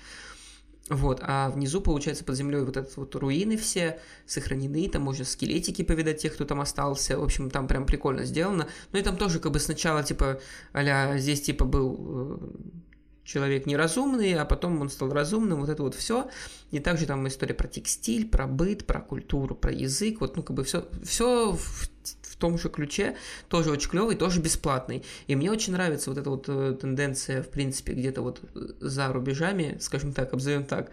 Вот, 0.90 1.20
а 1.22 1.52
внизу, 1.52 1.82
получается, 1.82 2.24
под 2.24 2.36
землей 2.36 2.62
вот 2.62 2.76
этот 2.76 2.98
вот 2.98 3.16
руины 3.16 3.58
все 3.58 4.00
сохранены, 4.26 4.90
там 4.90 5.04
можно 5.04 5.24
скелетики 5.24 5.84
повидать 5.84 6.22
тех, 6.22 6.34
кто 6.34 6.46
там 6.46 6.62
остался, 6.62 7.18
в 7.20 7.24
общем, 7.24 7.52
там 7.52 7.68
прям 7.68 7.86
прикольно 7.86 8.26
сделано. 8.26 8.68
Ну 8.92 9.00
и 9.00 9.04
там 9.04 9.16
тоже 9.16 9.40
как 9.40 9.52
бы 9.52 9.60
сначала, 9.60 10.04
типа, 10.04 10.40
а 10.74 11.18
здесь, 11.18 11.42
типа, 11.42 11.66
был 11.66 11.98
э, 12.00 12.38
человек 13.30 13.68
неразумный, 13.68 14.34
а 14.34 14.46
потом 14.46 14.82
он 14.82 14.90
стал 14.90 15.12
разумным, 15.12 15.60
вот 15.60 15.70
это 15.70 15.84
вот 15.84 15.94
все. 15.94 16.30
И 16.72 16.80
также 16.80 17.06
там 17.06 17.28
история 17.28 17.54
про 17.54 17.68
текстиль, 17.68 18.28
про 18.28 18.48
быт, 18.48 18.86
про 18.86 19.02
культуру, 19.02 19.54
про 19.54 19.72
язык, 19.72 20.22
вот, 20.22 20.36
ну, 20.36 20.44
как 20.44 20.56
бы 20.56 20.64
все, 20.64 20.88
все 21.04 21.52
в 21.54 22.36
том 22.38 22.58
же 22.58 22.70
ключе, 22.70 23.16
тоже 23.48 23.70
очень 23.70 23.90
клевый, 23.90 24.16
тоже 24.16 24.40
бесплатный. 24.40 25.04
И 25.28 25.36
мне 25.36 25.52
очень 25.52 25.74
нравится 25.74 26.10
вот 26.10 26.18
эта 26.18 26.30
вот 26.30 26.46
э, 26.48 26.76
тенденция, 26.80 27.44
в 27.44 27.50
принципе, 27.50 27.94
где-то 27.94 28.24
вот 28.24 28.42
э, 28.56 28.60
за 28.80 29.14
рубежами, 29.14 29.78
скажем 29.80 30.14
так, 30.14 30.34
обзовем 30.34 30.64
так, 30.64 30.90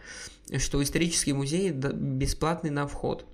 что 0.58 0.82
исторический 0.82 1.32
музей 1.32 1.70
бесплатный 1.70 2.70
на 2.70 2.86
вход. 2.86 3.24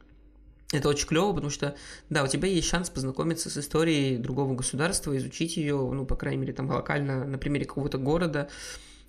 Это 0.72 0.88
очень 0.88 1.06
клево, 1.06 1.32
потому 1.32 1.50
что, 1.50 1.74
да, 2.08 2.24
у 2.24 2.28
тебя 2.28 2.48
есть 2.48 2.68
шанс 2.68 2.88
познакомиться 2.88 3.50
с 3.50 3.58
историей 3.58 4.16
другого 4.16 4.54
государства, 4.54 5.16
изучить 5.16 5.56
ее, 5.56 5.76
ну, 5.76 6.06
по 6.06 6.16
крайней 6.16 6.40
мере, 6.40 6.52
там 6.54 6.70
локально, 6.70 7.26
на 7.26 7.36
примере 7.36 7.66
какого-то 7.66 7.98
города. 7.98 8.48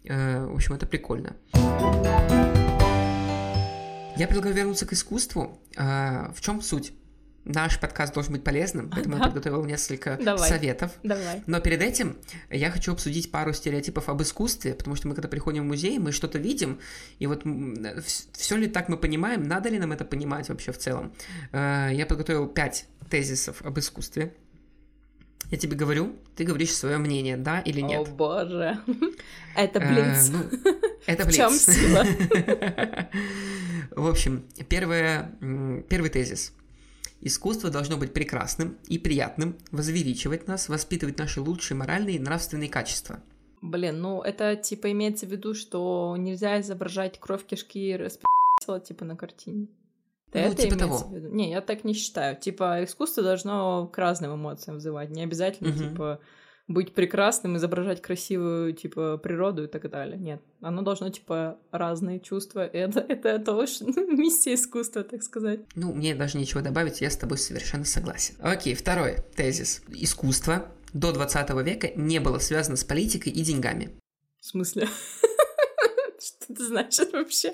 Э, 0.06 0.46
в 0.46 0.56
общем, 0.56 0.76
это 0.76 0.86
прикольно. 0.86 1.36
Я 4.16 4.28
предлагаю 4.28 4.56
вернуться 4.56 4.86
к 4.86 4.94
искусству. 4.94 5.60
В 5.76 6.36
чем 6.40 6.62
суть? 6.62 6.94
Наш 7.46 7.78
подкаст 7.78 8.14
должен 8.14 8.32
быть 8.32 8.44
полезным, 8.44 8.90
поэтому 8.90 9.16
да. 9.16 9.24
я 9.24 9.28
подготовил 9.28 9.66
несколько 9.66 10.18
Давай. 10.22 10.48
советов. 10.48 10.92
Давай. 11.04 11.44
Но 11.46 11.60
перед 11.60 11.82
этим 11.82 12.16
я 12.50 12.72
хочу 12.72 12.94
обсудить 12.94 13.32
пару 13.32 13.52
стереотипов 13.52 14.08
об 14.08 14.22
искусстве, 14.22 14.74
потому 14.74 14.96
что 14.96 15.10
мы, 15.10 15.16
когда 15.16 15.28
приходим 15.28 15.64
в 15.64 15.66
музей, 15.66 16.00
мы 16.00 16.14
что-то 16.14 16.40
видим, 16.40 16.80
и 17.20 17.28
вот 17.28 17.44
все 18.32 18.56
ли 18.56 18.68
так 18.68 18.88
мы 18.88 18.96
понимаем, 18.96 19.44
надо 19.44 19.68
ли 19.68 19.78
нам 19.78 19.92
это 19.92 20.06
понимать 20.06 20.48
вообще 20.48 20.72
в 20.72 20.78
целом. 20.78 21.14
Э, 21.52 21.90
я 21.92 22.06
подготовил 22.06 22.48
пять 22.48 22.86
тезисов 23.10 23.62
об 23.62 23.78
искусстве. 23.78 24.34
Я 25.52 25.58
тебе 25.58 25.76
говорю, 25.76 26.16
ты 26.36 26.44
говоришь 26.44 26.74
свое 26.74 26.98
мнение, 26.98 27.38
да 27.38 27.60
или 27.60 27.82
нет? 27.82 28.08
О 28.08 28.12
боже, 28.12 28.80
это 29.56 29.80
э, 29.80 29.94
блиц. 29.94 30.30
Ну, 30.30 30.40
это 31.06 31.26
блиц. 31.26 31.36
В 31.36 31.38
чем 31.38 31.52
сила? 31.52 32.06
В 33.96 34.08
общем, 34.08 34.44
первый 34.68 36.10
тезис– 36.10 36.54
Искусство 37.26 37.70
должно 37.70 37.96
быть 37.96 38.12
прекрасным 38.12 38.78
и 38.90 39.00
приятным, 39.00 39.56
возвеличивать 39.72 40.46
нас, 40.46 40.68
воспитывать 40.68 41.18
наши 41.18 41.40
лучшие 41.40 41.78
моральные 41.78 42.18
и 42.18 42.20
нравственные 42.20 42.68
качества. 42.68 43.22
Блин, 43.62 44.02
ну 44.02 44.22
это 44.22 44.58
типа 44.58 44.92
имеется 44.92 45.26
в 45.26 45.32
виду, 45.32 45.54
что 45.54 46.18
нельзя 46.18 46.60
изображать 46.60 47.22
кровь 47.22 47.46
кишки 47.46 47.94
и 47.94 48.80
типа 48.82 49.06
на 49.06 49.16
картине. 49.16 49.68
Ну, 50.34 50.40
это 50.40 50.62
типа 50.62 50.76
того. 50.78 50.98
В 50.98 51.14
виду? 51.14 51.30
Не, 51.30 51.52
я 51.52 51.62
так 51.62 51.84
не 51.84 51.94
считаю. 51.94 52.36
Типа 52.36 52.84
искусство 52.84 53.24
должно 53.24 53.88
к 53.88 53.98
разным 53.98 54.36
эмоциям 54.36 54.76
вызывать. 54.76 55.10
Не 55.10 55.24
обязательно, 55.24 55.70
угу. 55.70 55.80
типа, 55.80 56.20
быть 56.68 56.94
прекрасным, 56.94 57.58
изображать 57.58 58.02
красивую, 58.02 58.74
типа, 58.74 59.18
природу 59.18 59.66
и 59.66 59.68
так 59.68 59.90
далее. 59.90 60.18
Нет, 60.18 60.42
оно 60.62 60.82
должно, 60.82 61.10
типа, 61.10 61.58
разные 61.72 62.20
чувства. 62.20 62.66
Это, 62.74 63.00
это 63.02 63.40
тоже 63.40 63.84
миссия 63.86 64.56
искусства, 64.56 65.04
так 65.04 65.24
сказать. 65.24 65.62
Ну, 65.76 65.94
мне 65.94 66.16
даже 66.16 66.38
нечего 66.38 66.62
добавить, 66.62 67.02
я 67.02 67.10
с 67.10 67.18
тобой 67.18 67.38
совершенно 67.38 67.86
согласен. 67.86 68.36
Окей, 68.40 68.76
второй 68.76 69.18
тезис. 69.36 69.84
Искусство 69.90 70.68
до 70.94 71.12
20 71.12 71.50
века 71.66 71.92
не 71.96 72.20
было 72.20 72.40
связано 72.40 72.78
с 72.78 72.84
политикой 72.84 73.30
и 73.30 73.42
деньгами. 73.42 73.90
В 74.40 74.46
смысле? 74.46 74.88
Что 76.20 76.54
это 76.54 76.66
значит 76.66 77.14
вообще? 77.14 77.54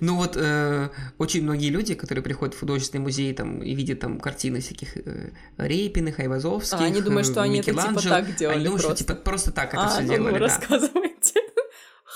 Ну 0.00 0.16
вот 0.16 0.36
э, 0.36 0.88
очень 1.18 1.42
многие 1.42 1.68
люди, 1.68 1.94
которые 1.94 2.22
приходят 2.22 2.54
в 2.54 2.60
художественный 2.60 3.02
музей 3.02 3.32
там, 3.34 3.62
и 3.62 3.74
видят 3.74 4.00
там 4.00 4.18
картины 4.18 4.60
всяких 4.60 4.96
э, 4.96 5.30
Рейпиных, 5.58 6.18
Айвазовских, 6.18 6.80
а, 6.80 6.84
они 6.84 7.00
думают, 7.00 7.26
что 7.26 7.42
они 7.42 7.60
это 7.60 7.72
типа 7.72 8.00
так 8.02 8.36
делали 8.36 8.56
Они 8.56 8.64
думают, 8.64 8.82
просто. 8.82 9.04
что 9.04 9.14
типа 9.14 9.14
просто 9.22 9.52
так 9.52 9.74
это 9.74 9.84
а, 9.84 9.88
все 9.88 10.02
ну, 10.02 10.08
делали. 10.08 10.32
Ну, 10.32 10.38
да. 10.38 10.44
рассказывайте. 10.46 11.40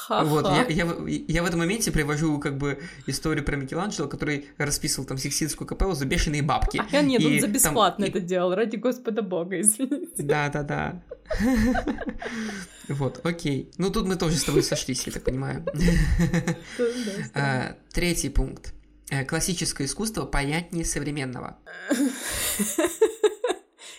Ха-ха. 0.06 0.24
Вот, 0.24 0.44
я, 0.44 0.66
я, 0.68 0.86
я 1.06 1.42
в 1.42 1.46
этом 1.46 1.60
моменте 1.60 1.90
привожу 1.90 2.38
как 2.38 2.58
бы 2.58 2.78
историю 3.06 3.42
про 3.42 3.56
Микеланджело, 3.56 4.06
который 4.06 4.48
расписывал 4.58 5.06
там 5.06 5.16
Сикстинскую 5.16 5.66
капеллу 5.66 5.94
за 5.94 6.04
бешеные 6.04 6.42
бабки. 6.42 6.82
А 6.92 7.00
нет, 7.00 7.22
и 7.22 7.26
он 7.26 7.40
за 7.40 7.48
бесплатно 7.48 8.04
там, 8.04 8.10
это 8.10 8.18
и... 8.18 8.22
делал, 8.22 8.54
ради 8.54 8.76
Господа 8.76 9.22
Бога, 9.22 9.58
извините. 9.60 10.22
Да-да-да. 10.22 11.02
Вот, 12.88 13.24
окей. 13.24 13.70
Ну, 13.78 13.90
тут 13.90 14.06
мы 14.06 14.16
тоже 14.16 14.36
с 14.36 14.44
тобой 14.44 14.62
сошлись, 14.62 15.06
я 15.06 15.12
так 15.12 15.24
понимаю. 15.24 15.64
А, 17.34 17.76
третий 17.92 18.28
пункт. 18.28 18.74
Э, 19.10 19.24
классическое 19.24 19.86
искусство 19.86 20.26
понятнее 20.26 20.84
современного. 20.84 21.58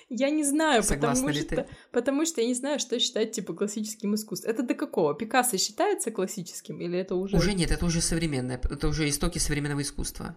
Я 0.09 0.29
не 0.29 0.43
знаю, 0.43 0.83
Согласна 0.83 1.27
потому 1.27 1.43
что, 1.43 1.55
ты? 1.55 1.67
потому 1.91 2.25
что 2.25 2.39
я 2.39 2.47
не 2.47 2.53
знаю, 2.53 2.79
что 2.79 2.97
считать 2.99 3.31
типа 3.31 3.53
классическим 3.53 4.13
искусством. 4.13 4.51
Это 4.51 4.63
до 4.63 4.75
какого? 4.75 5.15
Пикассо 5.15 5.57
считается 5.57 6.11
классическим 6.11 6.79
или 6.79 6.97
это 6.97 7.15
уже? 7.15 7.35
Уже 7.35 7.53
нет, 7.53 7.71
это 7.71 7.85
уже 7.85 8.01
современное, 8.01 8.57
это 8.63 8.87
уже 8.87 9.09
истоки 9.09 9.39
современного 9.39 9.81
искусства. 9.81 10.35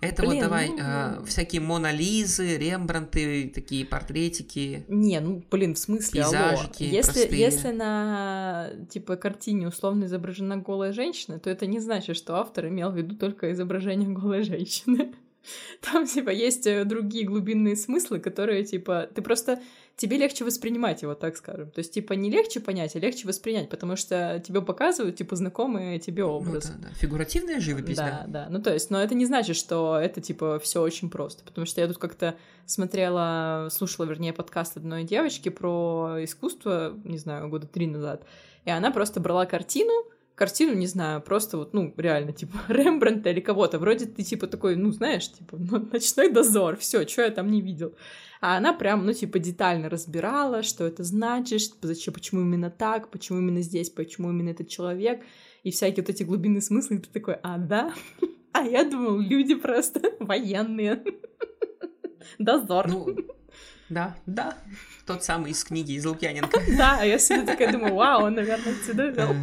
Это 0.00 0.22
Блин, 0.22 0.34
вот 0.34 0.40
давай 0.40 0.68
ну... 0.68 0.78
э, 0.78 1.24
всякие 1.26 1.60
Монолизы, 1.60 2.56
Рембранты, 2.56 3.50
такие 3.54 3.84
портретики. 3.84 4.84
Не, 4.88 5.20
ну 5.20 5.42
блин, 5.50 5.74
в 5.74 5.78
смысле, 5.78 6.22
пейзажики 6.22 6.84
алло. 6.84 6.92
Если, 6.92 7.12
простые. 7.12 7.40
если 7.40 7.70
на 7.70 8.70
типа 8.90 9.16
картине 9.16 9.68
условно 9.68 10.04
изображена 10.04 10.56
голая 10.56 10.92
женщина, 10.92 11.38
то 11.38 11.50
это 11.50 11.66
не 11.66 11.80
значит, 11.80 12.16
что 12.16 12.36
автор 12.36 12.68
имел 12.68 12.90
в 12.90 12.96
виду 12.96 13.16
только 13.16 13.52
изображение 13.52 14.08
голой 14.08 14.42
женщины. 14.42 15.14
Там, 15.80 16.06
типа, 16.06 16.30
есть 16.30 16.66
э, 16.66 16.84
другие 16.84 17.26
глубинные 17.26 17.76
смыслы, 17.76 18.20
которые, 18.20 18.64
типа, 18.64 19.08
ты 19.14 19.22
просто... 19.22 19.60
Тебе 19.96 20.16
легче 20.16 20.44
воспринимать 20.44 21.02
его, 21.02 21.14
так 21.14 21.36
скажем. 21.36 21.70
То 21.70 21.78
есть, 21.78 21.94
типа, 21.94 22.14
не 22.14 22.28
легче 22.28 22.58
понять, 22.58 22.96
а 22.96 22.98
легче 22.98 23.28
воспринять, 23.28 23.68
потому 23.68 23.94
что 23.94 24.42
тебе 24.44 24.60
показывают, 24.60 25.16
типа, 25.16 25.36
знакомые 25.36 26.00
тебе 26.00 26.24
образы. 26.24 26.72
Ну, 26.74 26.82
да, 26.82 26.88
да. 26.88 26.94
Фигуративная 26.94 27.60
живопись, 27.60 27.96
да? 27.96 28.24
Да, 28.26 28.44
да. 28.44 28.46
Ну, 28.50 28.60
то 28.60 28.72
есть, 28.72 28.90
но 28.90 29.00
это 29.00 29.14
не 29.14 29.24
значит, 29.24 29.54
что 29.56 29.96
это, 29.96 30.20
типа, 30.20 30.58
все 30.58 30.82
очень 30.82 31.10
просто, 31.10 31.44
потому 31.44 31.64
что 31.64 31.80
я 31.80 31.86
тут 31.86 31.98
как-то 31.98 32.34
смотрела, 32.66 33.68
слушала, 33.70 34.06
вернее, 34.06 34.32
подкаст 34.32 34.76
одной 34.76 35.04
девочки 35.04 35.48
про 35.48 36.16
искусство, 36.22 36.98
не 37.04 37.18
знаю, 37.18 37.48
года 37.48 37.68
три 37.68 37.86
назад, 37.86 38.24
и 38.64 38.70
она 38.70 38.90
просто 38.90 39.20
брала 39.20 39.46
картину, 39.46 39.92
картину, 40.34 40.74
не 40.74 40.86
знаю, 40.86 41.20
просто 41.22 41.56
вот, 41.56 41.74
ну, 41.74 41.92
реально, 41.96 42.32
типа, 42.32 42.58
Рембрандта 42.68 43.30
или 43.30 43.40
кого-то. 43.40 43.78
Вроде 43.78 44.06
ты, 44.06 44.22
типа, 44.22 44.46
такой, 44.46 44.76
ну, 44.76 44.90
знаешь, 44.90 45.30
типа, 45.30 45.56
ну, 45.58 45.88
ночной 45.92 46.30
дозор, 46.30 46.76
все, 46.76 47.06
что 47.06 47.22
я 47.22 47.30
там 47.30 47.50
не 47.50 47.60
видел. 47.60 47.94
А 48.40 48.56
она 48.56 48.72
прям, 48.72 49.06
ну, 49.06 49.12
типа, 49.12 49.38
детально 49.38 49.88
разбирала, 49.88 50.62
что 50.62 50.86
это 50.86 51.02
значит, 51.04 51.72
зачем, 51.80 52.12
почему 52.12 52.42
именно 52.42 52.70
так, 52.70 53.10
почему 53.10 53.38
именно 53.38 53.62
здесь, 53.62 53.90
почему 53.90 54.30
именно 54.30 54.50
этот 54.50 54.68
человек, 54.68 55.22
и 55.62 55.70
всякие 55.70 56.02
вот 56.02 56.10
эти 56.10 56.24
глубинные 56.24 56.60
смыслы, 56.60 56.96
и 56.96 56.98
ты 56.98 57.08
такой, 57.10 57.34
а, 57.42 57.58
да? 57.58 57.92
А 58.56 58.62
я 58.62 58.84
думал, 58.84 59.18
люди 59.18 59.56
просто 59.56 60.00
военные. 60.20 61.02
Дозор. 62.38 62.86
Ну, 62.86 63.16
да, 63.88 64.16
да. 64.26 64.56
Тот 65.06 65.24
самый 65.24 65.50
из 65.50 65.64
книги 65.64 65.92
из 65.92 66.06
Лукьяненко. 66.06 66.60
Да, 66.78 66.98
а 67.00 67.04
я 67.04 67.18
всегда 67.18 67.52
такая 67.52 67.72
думаю, 67.72 67.94
вау, 67.96 68.26
он, 68.26 68.34
наверное, 68.34 68.74
отсюда 68.74 69.08
вел. 69.08 69.34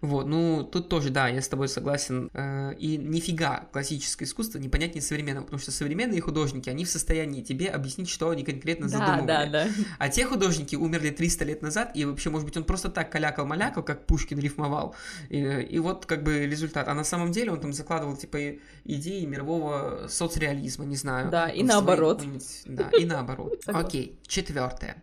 Вот, 0.00 0.26
ну, 0.26 0.64
тут 0.64 0.88
тоже, 0.88 1.10
да, 1.10 1.28
я 1.28 1.42
с 1.42 1.48
тобой 1.48 1.68
согласен. 1.68 2.30
Э, 2.32 2.72
и 2.78 2.96
нифига 2.96 3.68
классическое 3.72 4.26
искусство 4.26 4.58
непонятнее 4.58 5.02
современного, 5.02 5.44
потому 5.44 5.60
что 5.60 5.72
современные 5.72 6.22
художники, 6.22 6.70
они 6.70 6.86
в 6.86 6.90
состоянии 6.90 7.42
тебе 7.42 7.68
объяснить, 7.68 8.08
что 8.08 8.30
они 8.30 8.42
конкретно 8.42 8.88
да, 8.88 8.98
задумывали. 8.98 9.26
Да, 9.26 9.46
да. 9.46 9.66
А 9.98 10.08
те 10.08 10.24
художники 10.24 10.74
умерли 10.74 11.10
300 11.10 11.44
лет 11.44 11.62
назад, 11.62 11.90
и 11.94 12.06
вообще, 12.06 12.30
может 12.30 12.46
быть, 12.46 12.56
он 12.56 12.64
просто 12.64 12.88
так 12.88 13.12
калякал-малякал, 13.12 13.82
как 13.82 14.06
Пушкин 14.06 14.38
рифмовал, 14.38 14.94
и, 15.28 15.38
и 15.38 15.78
вот 15.78 16.06
как 16.06 16.22
бы 16.22 16.46
результат. 16.46 16.88
А 16.88 16.94
на 16.94 17.04
самом 17.04 17.30
деле 17.30 17.52
он 17.52 17.60
там 17.60 17.74
закладывал, 17.74 18.16
типа, 18.16 18.38
идеи 18.84 19.26
мирового 19.26 20.06
соцреализма, 20.08 20.86
не 20.86 20.96
знаю. 20.96 21.30
Да, 21.30 21.48
и 21.48 21.62
наоборот. 21.62 22.22
Да, 22.64 22.88
и 22.98 23.04
наоборот. 23.04 23.62
Окей, 23.66 24.18
четвертое. 24.26 25.02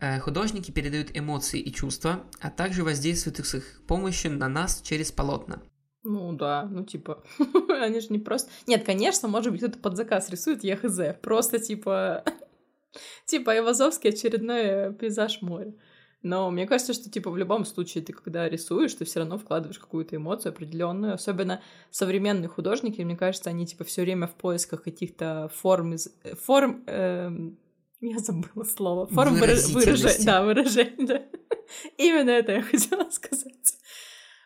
Э, 0.00 0.18
художники 0.18 0.70
передают 0.70 1.10
эмоции 1.14 1.60
и 1.60 1.72
чувства, 1.72 2.24
а 2.40 2.50
также 2.50 2.84
воздействуют 2.84 3.38
с 3.38 3.54
их 3.54 3.82
помощью 3.86 4.32
на 4.32 4.48
нас 4.48 4.80
через 4.82 5.12
полотна. 5.12 5.62
Ну 6.02 6.32
да, 6.32 6.64
ну 6.64 6.84
типа, 6.84 7.22
они 7.68 8.00
же 8.00 8.06
не 8.08 8.18
просто... 8.18 8.50
Нет, 8.66 8.84
конечно, 8.84 9.28
может 9.28 9.52
быть, 9.52 9.60
кто-то 9.60 9.78
под 9.78 9.96
заказ 9.96 10.30
рисует, 10.30 10.64
я 10.64 10.76
хз. 10.76 10.98
Просто 11.20 11.58
типа... 11.58 12.24
типа 13.26 13.58
Ивазовский 13.58 14.10
очередной 14.10 14.94
пейзаж 14.94 15.42
моря. 15.42 15.74
Но 16.22 16.50
мне 16.50 16.66
кажется, 16.66 16.94
что 16.94 17.10
типа 17.10 17.30
в 17.30 17.36
любом 17.36 17.66
случае 17.66 18.02
ты 18.02 18.14
когда 18.14 18.48
рисуешь, 18.48 18.94
ты 18.94 19.04
все 19.04 19.20
равно 19.20 19.38
вкладываешь 19.38 19.78
какую-то 19.78 20.16
эмоцию 20.16 20.50
определенную. 20.50 21.14
Особенно 21.14 21.62
современные 21.90 22.48
художники, 22.48 23.02
мне 23.02 23.16
кажется, 23.16 23.50
они 23.50 23.66
типа 23.66 23.84
все 23.84 24.02
время 24.02 24.26
в 24.26 24.34
поисках 24.34 24.82
каких-то 24.82 25.50
форм 25.54 25.92
из 25.94 26.10
форм. 26.42 26.82
Эм... 26.86 27.58
Я 28.00 28.18
забыла 28.18 28.64
слово. 28.64 29.06
Форм 29.08 29.34
выражения. 29.34 30.24
Да, 30.24 30.42
выражения. 30.42 31.06
Да. 31.06 31.22
Именно 31.98 32.30
это 32.30 32.52
я 32.52 32.62
хотела 32.62 33.08
сказать. 33.10 33.74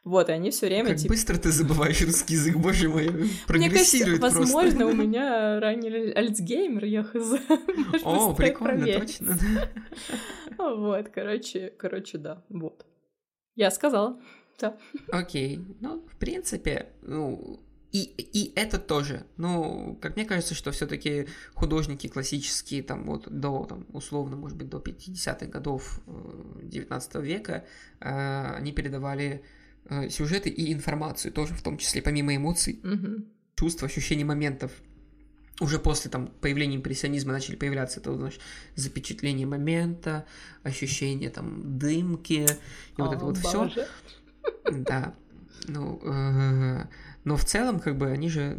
Вот, 0.05 0.29
и 0.29 0.33
они 0.33 0.51
все 0.51 0.67
время... 0.67 0.91
Как 0.91 0.99
типа... 0.99 1.15
быстро 1.15 1.39
ты 1.39 1.51
забываешь 1.51 2.03
русский 2.03 2.35
язык, 2.35 2.57
боже 2.57 2.91
мой, 2.91 3.07
прогрессирует 3.47 4.21
Мне 4.21 4.31
кажется, 4.31 4.41
возможно, 4.41 4.87
у 4.87 4.93
меня 4.95 5.59
ранний 5.61 6.13
альцгеймер, 6.13 6.85
я 6.85 7.05
хз. 7.05 7.35
О, 8.05 8.35
прикольно, 8.35 8.87
точно. 8.87 9.39
Вот, 10.59 11.09
короче, 11.09 11.73
короче, 11.79 12.19
да, 12.19 12.45
вот. 12.51 12.85
Я 13.55 13.71
сказала, 13.71 14.21
да. 14.61 14.77
Окей, 15.11 15.61
ну, 15.81 16.07
в 16.07 16.19
принципе, 16.19 16.93
ну, 17.01 17.64
и, 17.95 18.23
и 18.33 18.53
это 18.57 18.81
тоже. 18.81 19.25
Ну, 19.37 19.97
как 20.03 20.17
мне 20.17 20.25
кажется, 20.25 20.57
что 20.57 20.73
все-таки 20.73 21.29
художники 21.55 22.09
классические, 22.09 22.83
там, 22.83 23.05
вот 23.05 23.29
до, 23.31 23.67
там, 23.67 23.87
условно, 23.93 24.37
может 24.37 24.59
быть, 24.59 24.69
до 24.69 24.79
50-х 24.79 25.47
годов 25.47 26.01
19 26.61 27.15
э, 27.15 27.23
века, 27.23 27.65
э, 28.01 28.55
они 28.57 28.73
передавали 28.73 29.45
э, 29.85 30.09
сюжеты 30.09 30.51
и 30.51 30.73
информацию 30.73 31.33
тоже, 31.33 31.55
в 31.55 31.63
том 31.63 31.79
числе, 31.79 32.03
помимо 32.03 32.35
эмоций, 32.35 32.81
угу. 32.83 33.25
чувств, 33.55 33.85
ощущений 33.85 34.25
моментов. 34.25 34.73
Уже 35.61 35.79
после 35.79 36.11
там, 36.11 36.27
появления 36.41 36.79
импрессионизма 36.79 37.33
начали 37.33 37.55
появляться 37.55 38.01
это, 38.01 38.13
значит, 38.17 38.41
запечатление 38.75 39.47
момента, 39.47 40.27
ощущение 40.65 41.31
там 41.31 41.79
дымки, 41.79 42.45
и 42.97 43.01
О, 43.01 43.05
вот 43.05 43.15
это 43.15 43.25
вот 43.25 43.39
все. 43.39 43.71
Да. 44.73 45.15
Ну, 45.69 46.01
э, 46.03 46.87
но 47.25 47.37
в 47.37 47.45
целом, 47.45 47.81
как 47.81 47.97
бы, 47.97 48.11
они 48.11 48.29
же 48.29 48.59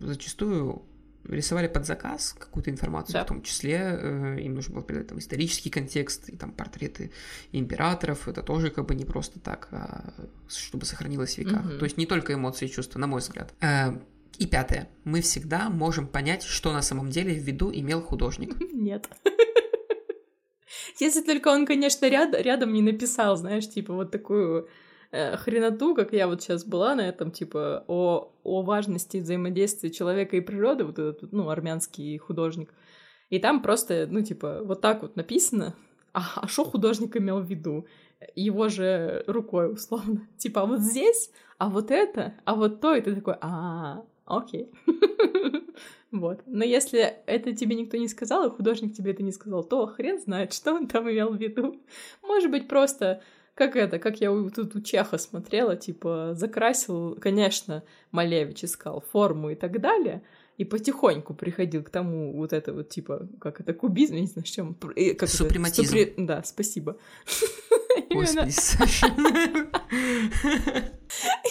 зачастую 0.00 0.82
рисовали 1.28 1.68
под 1.68 1.86
заказ 1.86 2.34
какую-то 2.38 2.70
информацию, 2.70 3.14
да. 3.14 3.24
в 3.24 3.28
том 3.28 3.42
числе 3.42 3.98
э, 3.98 4.40
им 4.40 4.54
нужно 4.54 4.74
было 4.74 4.84
передать 4.84 5.08
там 5.08 5.18
исторический 5.18 5.70
контекст 5.70 6.28
и 6.28 6.36
там 6.36 6.52
портреты 6.52 7.12
императоров. 7.52 8.28
Это 8.28 8.42
тоже 8.42 8.70
как 8.70 8.86
бы 8.86 8.94
не 8.94 9.04
просто 9.04 9.40
так, 9.40 9.68
а 9.70 10.12
чтобы 10.48 10.84
сохранилось 10.84 11.34
в 11.34 11.38
веках. 11.38 11.64
Угу. 11.64 11.78
То 11.78 11.84
есть 11.84 11.96
не 11.96 12.06
только 12.06 12.34
эмоции 12.34 12.66
и 12.66 12.70
чувства, 12.70 12.98
на 12.98 13.06
мой 13.06 13.20
взгляд. 13.20 13.54
Э, 13.60 13.98
и 14.38 14.46
пятое. 14.46 14.88
Мы 15.04 15.20
всегда 15.20 15.70
можем 15.70 16.06
понять, 16.06 16.42
что 16.42 16.72
на 16.72 16.82
самом 16.82 17.10
деле 17.10 17.34
в 17.34 17.42
виду 17.42 17.70
имел 17.72 18.02
художник. 18.02 18.60
Нет. 18.72 19.08
Если 21.00 21.22
только 21.22 21.48
он, 21.48 21.66
конечно, 21.66 22.08
ряд, 22.08 22.34
рядом 22.34 22.72
не 22.72 22.82
написал, 22.82 23.36
знаешь, 23.36 23.68
типа 23.68 23.94
вот 23.94 24.10
такую 24.10 24.68
хреноту, 25.36 25.94
как 25.94 26.12
я 26.12 26.26
вот 26.26 26.42
сейчас 26.42 26.64
была 26.64 26.94
на 26.94 27.02
этом, 27.02 27.30
типа, 27.30 27.84
о, 27.88 28.32
о 28.42 28.62
важности 28.62 29.18
взаимодействия 29.18 29.90
человека 29.90 30.36
и 30.36 30.40
природы, 30.40 30.84
вот 30.84 30.98
этот, 30.98 31.32
ну, 31.32 31.48
армянский 31.48 32.18
художник. 32.18 32.72
И 33.30 33.38
там 33.38 33.62
просто, 33.62 34.06
ну, 34.10 34.22
типа, 34.22 34.60
вот 34.64 34.80
так 34.80 35.02
вот 35.02 35.16
написано, 35.16 35.74
а 36.12 36.46
что 36.46 36.64
художник 36.64 37.16
имел 37.16 37.40
в 37.40 37.46
виду? 37.46 37.86
Его 38.36 38.68
же 38.68 39.24
рукой, 39.26 39.72
условно. 39.72 40.28
Типа, 40.38 40.62
а 40.62 40.66
вот 40.66 40.80
здесь, 40.80 41.30
а 41.58 41.68
вот 41.68 41.90
это, 41.90 42.34
а 42.44 42.54
вот 42.54 42.80
то, 42.80 42.94
и 42.94 43.00
ты 43.00 43.14
такой, 43.14 43.34
а, 43.40 44.04
окей. 44.24 44.70
Вот. 46.12 46.42
Но 46.46 46.62
если 46.62 47.00
это 47.26 47.56
тебе 47.56 47.74
никто 47.74 47.96
не 47.96 48.06
сказал, 48.06 48.46
и 48.46 48.50
художник 48.50 48.94
тебе 48.94 49.10
это 49.10 49.24
не 49.24 49.32
сказал, 49.32 49.64
то 49.64 49.84
хрен 49.88 50.20
знает, 50.20 50.52
что 50.54 50.74
он 50.74 50.86
там 50.86 51.10
имел 51.10 51.30
в 51.30 51.40
виду. 51.40 51.82
Может 52.22 52.52
быть, 52.52 52.68
просто 52.68 53.20
как 53.54 53.76
это, 53.76 53.98
как 53.98 54.20
я 54.20 54.30
тут 54.54 54.74
у 54.74 54.80
Чеха 54.80 55.18
смотрела, 55.18 55.76
типа, 55.76 56.30
закрасил, 56.34 57.16
конечно, 57.20 57.84
Малевич 58.10 58.64
искал 58.64 59.04
форму 59.12 59.50
и 59.50 59.54
так 59.54 59.80
далее, 59.80 60.22
и 60.56 60.64
потихоньку 60.64 61.34
приходил 61.34 61.84
к 61.84 61.90
тому 61.90 62.36
вот 62.36 62.52
это 62.52 62.72
вот, 62.72 62.88
типа, 62.88 63.28
как 63.40 63.60
это, 63.60 63.72
кубизм, 63.72 64.16
не 64.16 64.26
знаю, 64.26 64.46
с 64.46 64.50
чем. 64.50 64.74
Как 64.74 65.28
Супрематизм. 65.28 65.96
Это, 65.96 66.10
супри... 66.10 66.24
Да, 66.24 66.42
спасибо. 66.44 66.98
Господи, 68.10 68.50
Саша. 68.50 69.06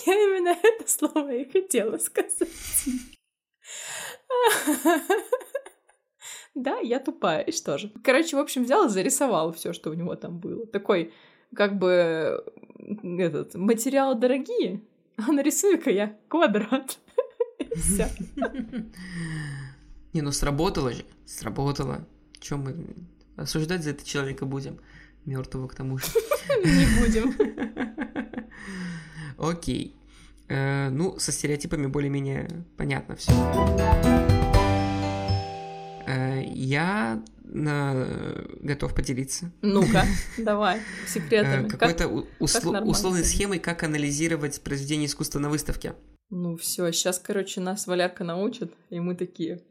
Я 0.06 0.14
именно 0.14 0.58
это 0.62 0.88
слово 0.88 1.34
и 1.34 1.50
хотела 1.50 1.98
сказать. 1.98 2.48
Да, 6.56 6.78
я 6.78 7.00
тупая, 7.00 7.42
и 7.42 7.52
что 7.52 7.80
же. 7.80 7.92
Короче, 8.04 8.36
в 8.36 8.40
общем, 8.40 8.64
взял 8.64 8.86
и 8.86 8.90
зарисовал 8.90 9.52
все, 9.54 9.74
что 9.74 9.90
у 9.90 9.96
него 9.96 10.16
там 10.16 10.40
было. 10.40 10.68
Такой 10.68 11.12
как 11.56 11.78
бы 11.78 12.44
этот 13.04 13.56
материалы 13.56 14.16
дорогие, 14.16 14.82
а 15.18 15.32
нарисую-ка 15.32 15.90
я 15.90 16.18
квадрат. 16.28 16.98
Все. 17.76 18.10
Не, 20.14 20.22
ну 20.22 20.32
сработало 20.32 20.92
же, 20.94 21.06
сработало. 21.26 22.08
Чем 22.40 22.62
мы 22.62 22.96
осуждать 23.36 23.84
за 23.84 23.92
это 23.92 24.06
человека 24.06 24.46
будем? 24.46 24.80
Мертвого 25.26 25.68
к 25.68 25.76
тому 25.76 25.98
же. 25.98 26.06
Не 26.64 27.00
будем. 27.00 27.34
Окей. 29.38 29.96
Э, 30.50 30.90
ну, 30.90 31.18
со 31.18 31.32
стереотипами 31.32 31.88
более-менее 31.88 32.66
понятно 32.78 33.16
все. 33.16 33.32
Э, 36.08 36.44
я 36.46 37.24
готов 37.46 38.96
поделиться. 38.96 39.52
Ну-ка, 39.62 40.06
давай, 40.38 40.80
секретами. 41.08 41.68
Э, 41.68 41.70
какой-то 41.70 42.06
усло- 42.40 42.82
условной 42.82 43.24
схемой, 43.24 43.60
как 43.60 43.84
анализировать 43.84 44.62
произведение 44.62 45.08
искусства 45.08 45.40
на 45.40 45.50
выставке. 45.50 45.94
Ну 46.30 46.58
все, 46.58 46.92
сейчас, 46.92 47.20
короче, 47.20 47.62
нас 47.62 47.86
Валярка 47.86 48.24
научит, 48.24 48.74
и 48.90 49.00
мы 49.00 49.16
такие... 49.16 49.62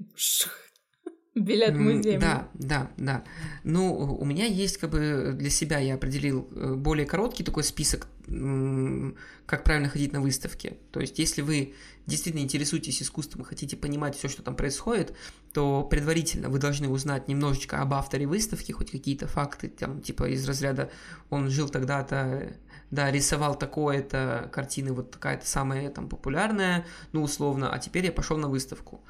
Билет 1.35 1.75
в 1.75 1.79
музей. 1.79 2.19
Да, 2.19 2.49
да, 2.53 2.91
да. 2.99 3.25
Ну, 3.65 3.95
у 3.95 4.25
меня 4.25 4.45
есть 4.45 4.77
как 4.77 4.91
бы 4.91 5.33
для 5.35 5.49
себя, 5.49 5.79
я 5.79 5.95
определил 5.95 6.47
э, 6.51 6.75
более 6.75 7.07
короткий 7.07 7.43
такой 7.43 7.65
список, 7.65 8.07
как 8.27 9.65
правильно 9.65 9.89
ходить 9.89 10.13
на 10.13 10.21
выставке. 10.21 10.77
То 10.91 11.01
есть, 11.01 11.19
если 11.19 11.43
вы 11.43 11.75
действительно 12.07 12.43
интересуетесь 12.43 13.03
искусством 13.03 13.43
и 13.43 13.45
хотите 13.45 13.77
понимать 13.77 14.17
все, 14.17 14.29
что 14.29 14.43
там 14.43 14.57
происходит, 14.57 15.15
то 15.53 15.83
предварительно 15.83 16.49
вы 16.49 16.59
должны 16.59 16.89
узнать 16.89 17.29
немножечко 17.29 17.81
об 17.81 17.95
авторе 17.95 18.27
выставки, 18.27 18.73
хоть 18.73 18.91
какие-то 18.91 19.27
факты, 19.27 19.69
там, 19.69 20.01
типа 20.01 20.29
из 20.31 20.47
разряда 20.49 20.91
он 21.31 21.51
жил 21.51 21.69
тогда-то, 21.69 22.57
да, 22.91 23.11
рисовал 23.11 23.57
такое-то, 23.57 24.51
картины 24.53 24.93
вот 24.93 25.11
такая-то 25.13 25.47
самая 25.47 25.91
там 25.91 26.09
популярная, 26.09 26.87
ну, 27.13 27.23
условно, 27.23 27.73
а 27.73 27.79
теперь 27.79 28.07
я 28.07 28.13
пошел 28.13 28.37
на 28.37 28.49
выставку 28.49 29.03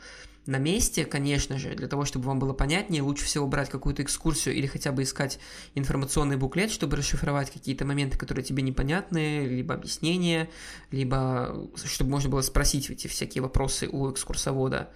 на 0.46 0.58
месте, 0.58 1.04
конечно 1.04 1.58
же, 1.58 1.74
для 1.74 1.86
того, 1.86 2.04
чтобы 2.04 2.26
вам 2.26 2.38
было 2.38 2.52
понятнее, 2.52 3.02
лучше 3.02 3.24
всего 3.24 3.46
брать 3.46 3.70
какую-то 3.70 4.02
экскурсию 4.02 4.54
или 4.54 4.66
хотя 4.66 4.90
бы 4.90 5.04
искать 5.04 5.38
информационный 5.74 6.36
буклет, 6.36 6.70
чтобы 6.70 6.96
расшифровать 6.96 7.50
какие-то 7.50 7.84
моменты, 7.84 8.18
которые 8.18 8.44
тебе 8.44 8.62
непонятны, 8.62 9.01
либо 9.10 9.74
объяснения, 9.74 10.48
либо 10.90 11.68
чтобы 11.84 12.10
можно 12.10 12.30
было 12.30 12.42
спросить 12.42 12.90
эти 12.90 13.06
всякие 13.06 13.42
вопросы 13.42 13.88
у 13.88 14.10
экскурсовода. 14.10 14.90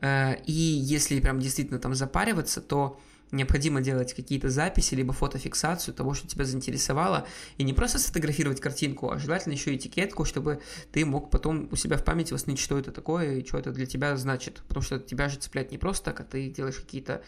Э, 0.00 0.36
и 0.46 0.52
если 0.52 1.20
прям 1.20 1.40
действительно 1.40 1.78
там 1.78 1.94
запариваться, 1.94 2.60
то 2.60 2.98
необходимо 3.32 3.80
делать 3.80 4.14
какие-то 4.14 4.50
записи, 4.50 4.94
либо 4.94 5.12
фотофиксацию 5.12 5.94
того, 5.94 6.14
что 6.14 6.26
тебя 6.26 6.44
заинтересовало, 6.44 7.26
и 7.58 7.64
не 7.64 7.72
просто 7.72 7.98
сфотографировать 7.98 8.60
картинку, 8.60 9.10
а 9.10 9.18
желательно 9.18 9.52
еще 9.52 9.74
этикетку, 9.74 10.24
чтобы 10.24 10.60
ты 10.92 11.04
мог 11.04 11.30
потом 11.30 11.68
у 11.70 11.76
себя 11.76 11.96
в 11.96 12.04
памяти 12.04 12.32
восстановить, 12.32 12.60
что 12.60 12.78
это 12.78 12.92
такое 12.92 13.36
и 13.36 13.46
что 13.46 13.58
это 13.58 13.72
для 13.72 13.86
тебя 13.86 14.16
значит, 14.16 14.62
потому 14.68 14.82
что 14.82 14.98
тебя 14.98 15.28
же 15.28 15.38
цеплять 15.38 15.70
не 15.70 15.78
просто 15.78 16.06
так, 16.06 16.20
а 16.20 16.24
ты 16.24 16.48
делаешь 16.48 16.76
какие-то 16.76 17.22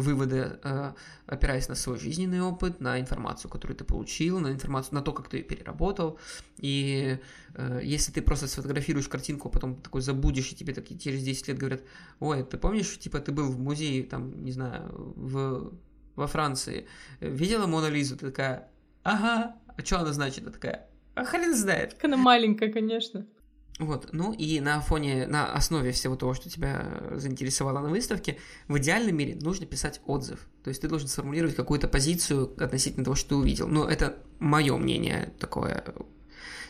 выводы, 0.00 0.58
э, 0.62 0.92
опираясь 1.26 1.68
на 1.68 1.74
свой 1.74 1.98
жизненный 1.98 2.40
опыт, 2.40 2.80
на 2.80 3.00
информацию, 3.00 3.50
которую 3.50 3.76
ты 3.76 3.84
получил, 3.84 4.38
на 4.40 4.52
информацию, 4.52 4.94
на 4.94 5.02
то, 5.02 5.12
как 5.12 5.28
ты 5.28 5.38
ее 5.38 5.44
переработал. 5.44 6.18
И 6.58 7.18
э, 7.54 7.80
если 7.82 8.12
ты 8.12 8.22
просто 8.22 8.46
сфотографируешь 8.46 9.08
картинку, 9.08 9.48
а 9.48 9.50
потом 9.50 9.76
такой 9.76 10.00
забудешь, 10.00 10.52
и 10.52 10.56
тебе 10.56 10.72
такие 10.72 10.98
через 10.98 11.22
10 11.22 11.48
лет 11.48 11.58
говорят, 11.58 11.82
ой, 12.20 12.44
ты 12.44 12.56
помнишь, 12.56 12.98
типа 12.98 13.18
ты 13.18 13.32
был 13.32 13.50
в 13.50 13.58
музее, 13.58 14.04
там, 14.04 14.44
не 14.44 14.52
знаю, 14.52 14.92
в, 15.16 15.72
во 16.14 16.26
Франции, 16.26 16.86
видела 17.20 17.66
Мона 17.66 17.88
Лизу? 17.88 18.16
Ты 18.16 18.26
такая, 18.26 18.68
ага, 19.02 19.56
а 19.66 19.84
что 19.84 20.00
она 20.00 20.12
значит? 20.12 20.44
Она 20.44 20.52
такая, 20.52 20.88
а 21.14 21.24
хрен 21.24 21.54
знает. 21.54 21.94
Как 21.94 22.04
она 22.04 22.16
маленькая, 22.16 22.72
конечно. 22.72 23.26
Вот, 23.78 24.08
ну 24.12 24.32
и 24.32 24.58
на 24.58 24.80
фоне, 24.80 25.26
на 25.28 25.52
основе 25.52 25.92
всего 25.92 26.16
того, 26.16 26.34
что 26.34 26.50
тебя 26.50 27.00
заинтересовало 27.12 27.78
на 27.78 27.88
выставке, 27.88 28.38
в 28.66 28.76
идеальном 28.78 29.16
мире 29.16 29.38
нужно 29.40 29.66
писать 29.66 30.00
отзыв. 30.04 30.48
То 30.64 30.70
есть 30.70 30.82
ты 30.82 30.88
должен 30.88 31.06
сформулировать 31.06 31.54
какую-то 31.54 31.86
позицию 31.86 32.52
относительно 32.60 33.04
того, 33.04 33.14
что 33.14 33.30
ты 33.30 33.34
увидел. 33.36 33.68
Но 33.68 33.88
это 33.88 34.16
мое 34.40 34.76
мнение 34.76 35.32
такое 35.38 35.84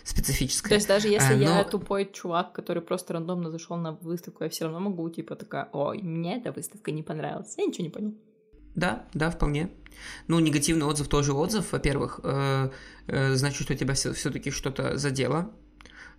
специфическое. 0.05 0.69
То 0.69 0.75
есть 0.75 0.89
даже 0.89 1.09
если 1.09 1.35
Но... 1.35 1.41
я 1.43 1.65
тупой 1.65 2.11
чувак, 2.13 2.53
который 2.53 2.83
просто 2.83 3.15
рандомно 3.15 3.51
зашел 3.51 3.77
на 3.77 3.93
выставку, 3.93 4.45
я 4.45 4.51
все 4.51 4.65
равно 4.65 4.81
могу 4.81 5.09
типа 5.09 5.35
такая, 5.35 5.69
ой, 5.73 6.03
мне 6.03 6.39
эта 6.39 6.53
выставка 6.53 6.91
не 6.91 7.03
понравилась, 7.03 7.55
я 7.57 7.65
ничего 7.65 7.85
не 7.85 7.91
понял. 7.91 8.15
Да, 8.75 9.07
да, 9.15 9.31
вполне. 9.31 9.71
Ну, 10.29 10.39
негативный 10.41 10.87
отзыв 10.87 11.09
тоже 11.09 11.33
отзыв, 11.33 11.73
во-первых, 11.73 12.21
э, 12.23 12.71
э, 13.07 13.35
значит, 13.35 13.63
что 13.63 13.75
тебя 13.75 13.95
все-таки 13.95 14.51
что-то 14.51 14.97
задело, 14.97 15.51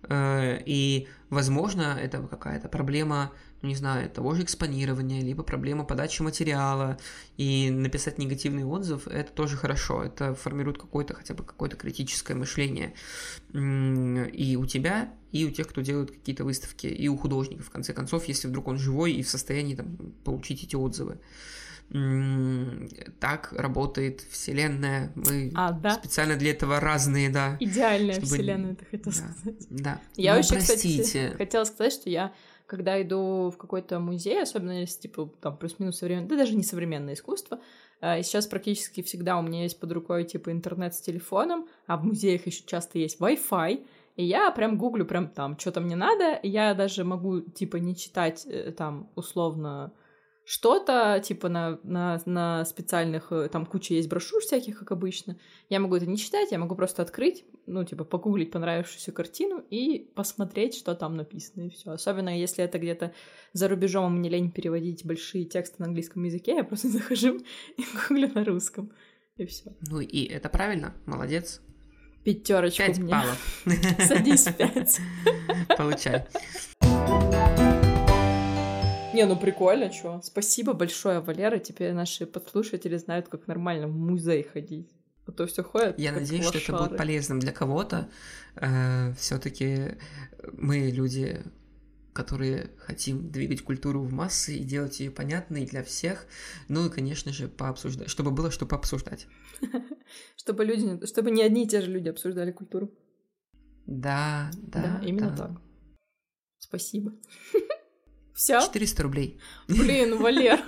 и, 0.08 1.08
возможно, 1.28 1.98
это 2.00 2.22
какая-то 2.22 2.68
проблема, 2.68 3.32
не 3.62 3.74
знаю, 3.74 4.08
того 4.08 4.34
же 4.34 4.42
экспонирования, 4.42 5.22
либо 5.22 5.42
проблема 5.42 5.84
подачи 5.84 6.22
материала, 6.22 6.98
и 7.36 7.70
написать 7.70 8.18
негативный 8.18 8.64
отзыв– 8.64 9.06
это 9.08 9.30
тоже 9.32 9.56
хорошо, 9.56 10.02
это 10.02 10.34
формирует 10.34 10.78
какое-то, 10.78 11.14
хотя 11.14 11.34
бы 11.34 11.44
какое-то 11.44 11.76
критическое 11.76 12.34
мышление. 12.34 12.94
И 13.52 14.56
у 14.58 14.66
тебя, 14.66 15.12
и 15.32 15.44
у 15.44 15.50
тех, 15.50 15.68
кто 15.68 15.82
делает 15.82 16.10
какие-то 16.10 16.44
выставки, 16.44 16.86
и 16.86 17.08
у 17.08 17.16
художника, 17.16 17.62
в 17.62 17.70
конце 17.70 17.92
концов, 17.92 18.24
если 18.26 18.48
вдруг 18.48 18.68
он 18.68 18.78
живой 18.78 19.12
и 19.12 19.22
в 19.22 19.28
состоянии 19.28 19.74
там, 19.74 19.96
получить 20.24 20.64
эти 20.64 20.76
отзывы 20.76 21.18
так 23.18 23.52
работает 23.52 24.20
Вселенная. 24.30 25.12
Мы 25.16 25.50
а, 25.56 25.72
да? 25.72 25.94
специально 25.94 26.36
для 26.36 26.52
этого 26.52 26.78
разные, 26.78 27.30
да. 27.30 27.56
Идеальная 27.58 28.14
чтобы... 28.14 28.26
Вселенная, 28.28 28.74
ты 28.76 28.84
хотел 28.84 29.12
да. 29.12 29.18
сказать. 29.18 29.66
Да. 29.70 30.00
Я 30.16 30.32
ну, 30.32 30.36
вообще, 30.38 30.54
простите. 30.54 31.02
кстати, 31.02 31.36
хотела 31.36 31.64
сказать, 31.64 31.92
что 31.92 32.08
я 32.08 32.32
когда 32.70 33.02
иду 33.02 33.50
в 33.50 33.56
какой-то 33.56 33.98
музей, 33.98 34.40
особенно 34.40 34.80
если, 34.82 35.00
типа, 35.00 35.28
там, 35.40 35.56
плюс-минус 35.56 35.98
современное, 35.98 36.28
да 36.28 36.36
даже 36.36 36.54
не 36.54 36.62
современное 36.62 37.14
искусство, 37.14 37.58
э, 38.00 38.22
сейчас 38.22 38.46
практически 38.46 39.02
всегда 39.02 39.38
у 39.38 39.42
меня 39.42 39.64
есть 39.64 39.80
под 39.80 39.90
рукой, 39.90 40.22
типа, 40.22 40.52
интернет 40.52 40.94
с 40.94 41.00
телефоном, 41.00 41.66
а 41.88 41.96
в 41.96 42.04
музеях 42.04 42.46
еще 42.46 42.62
часто 42.64 43.00
есть 43.00 43.18
Wi-Fi, 43.18 43.84
и 44.14 44.24
я 44.24 44.52
прям 44.52 44.78
гуглю 44.78 45.04
прям 45.04 45.26
там, 45.26 45.58
что-то 45.58 45.80
мне 45.80 45.96
надо, 45.96 46.38
я 46.44 46.74
даже 46.74 47.02
могу, 47.02 47.40
типа, 47.40 47.78
не 47.78 47.96
читать 47.96 48.46
э, 48.46 48.70
там, 48.70 49.10
условно, 49.16 49.92
что-то, 50.50 51.22
типа 51.24 51.48
на, 51.48 51.78
на, 51.84 52.20
на 52.26 52.64
специальных, 52.64 53.30
э, 53.30 53.48
там 53.48 53.64
куча 53.64 53.94
есть 53.94 54.08
брошюр 54.08 54.42
всяких, 54.42 54.80
как 54.80 54.90
обычно. 54.90 55.38
Я 55.68 55.78
могу 55.78 55.94
это 55.94 56.06
не 56.06 56.18
читать, 56.18 56.50
я 56.50 56.58
могу 56.58 56.74
просто 56.74 57.02
открыть, 57.02 57.44
ну, 57.66 57.84
типа, 57.84 58.02
погуглить 58.02 58.50
понравившуюся 58.50 59.12
картину 59.12 59.62
и 59.70 60.10
посмотреть, 60.16 60.74
что 60.74 60.96
там 60.96 61.14
написано, 61.14 61.68
и 61.68 61.70
все. 61.70 61.92
Особенно 61.92 62.36
если 62.36 62.64
это 62.64 62.80
где-то 62.80 63.12
за 63.52 63.68
рубежом, 63.68 64.16
мне 64.16 64.28
лень 64.28 64.50
переводить 64.50 65.06
большие 65.06 65.44
тексты 65.44 65.76
на 65.78 65.86
английском 65.86 66.24
языке, 66.24 66.56
я 66.56 66.64
просто 66.64 66.88
захожу 66.98 67.38
и 67.76 67.84
гуглю 68.08 68.32
на 68.34 68.44
русском, 68.44 68.90
и 69.36 69.46
все. 69.46 69.72
Ну, 69.88 70.00
и 70.00 70.24
это 70.24 70.48
правильно, 70.48 70.96
молодец. 71.06 71.60
Пятерочку 72.24 72.86
Пять 72.86 72.98
мне. 72.98 73.12
баллов. 73.12 73.62
Садись 74.08 74.48
пять. 74.58 74.98
Получай. 75.78 76.26
Не, 79.12 79.26
ну 79.26 79.36
прикольно, 79.36 79.90
чё. 79.90 80.20
Спасибо 80.22 80.72
большое, 80.72 81.20
Валера. 81.20 81.58
Теперь 81.58 81.92
наши 81.92 82.26
подслушатели 82.26 82.96
знают, 82.96 83.28
как 83.28 83.48
нормально 83.48 83.88
в 83.88 83.96
музей 83.96 84.42
ходить. 84.44 84.88
А 85.26 85.32
то 85.32 85.46
все 85.46 85.62
ходят. 85.64 85.98
Я 85.98 86.12
надеюсь, 86.12 86.46
лошары. 86.46 86.62
что 86.62 86.74
это 86.74 86.84
будет 86.84 86.98
полезным 86.98 87.40
для 87.40 87.52
кого-то. 87.52 88.08
Э, 88.56 89.12
Все-таки 89.14 89.96
мы 90.52 90.90
люди, 90.90 91.42
которые 92.12 92.70
хотим 92.78 93.30
двигать 93.30 93.62
культуру 93.62 94.02
в 94.02 94.12
массы 94.12 94.56
и 94.56 94.64
делать 94.64 95.00
ее 95.00 95.10
понятной 95.10 95.66
для 95.66 95.82
всех. 95.82 96.26
Ну 96.68 96.86
и, 96.86 96.90
конечно 96.90 97.32
же, 97.32 97.48
пообсуждать, 97.48 98.08
чтобы 98.10 98.30
было 98.30 98.50
что 98.50 98.66
пообсуждать. 98.66 99.26
Чтобы 100.36 100.64
люди, 100.64 101.06
чтобы 101.06 101.30
не 101.30 101.42
одни 101.42 101.64
и 101.64 101.68
те 101.68 101.80
же 101.80 101.90
люди 101.90 102.08
обсуждали 102.08 102.50
культуру. 102.50 102.90
Да, 103.86 104.50
да. 104.62 104.98
Да, 105.00 105.06
именно 105.06 105.36
так. 105.36 105.50
Спасибо. 106.58 107.12
Все? 108.40 108.58
400 108.58 109.02
рублей. 109.02 109.38
Блин, 109.68 110.16
Валер. 110.22 110.58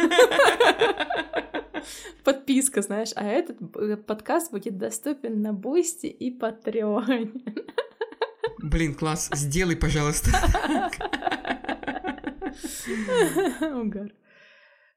Подписка, 2.23 2.83
знаешь. 2.83 3.13
А 3.17 3.25
этот 3.25 3.57
э, 3.77 3.97
подкаст 3.97 4.51
будет 4.53 4.77
доступен 4.77 5.41
на 5.41 5.55
Бусти 5.55 6.05
и 6.09 6.31
Патреоне. 6.31 7.33
Блин, 8.59 8.95
класс. 8.95 9.31
Сделай, 9.33 9.77
пожалуйста. 9.77 10.29
Угар. 13.63 14.13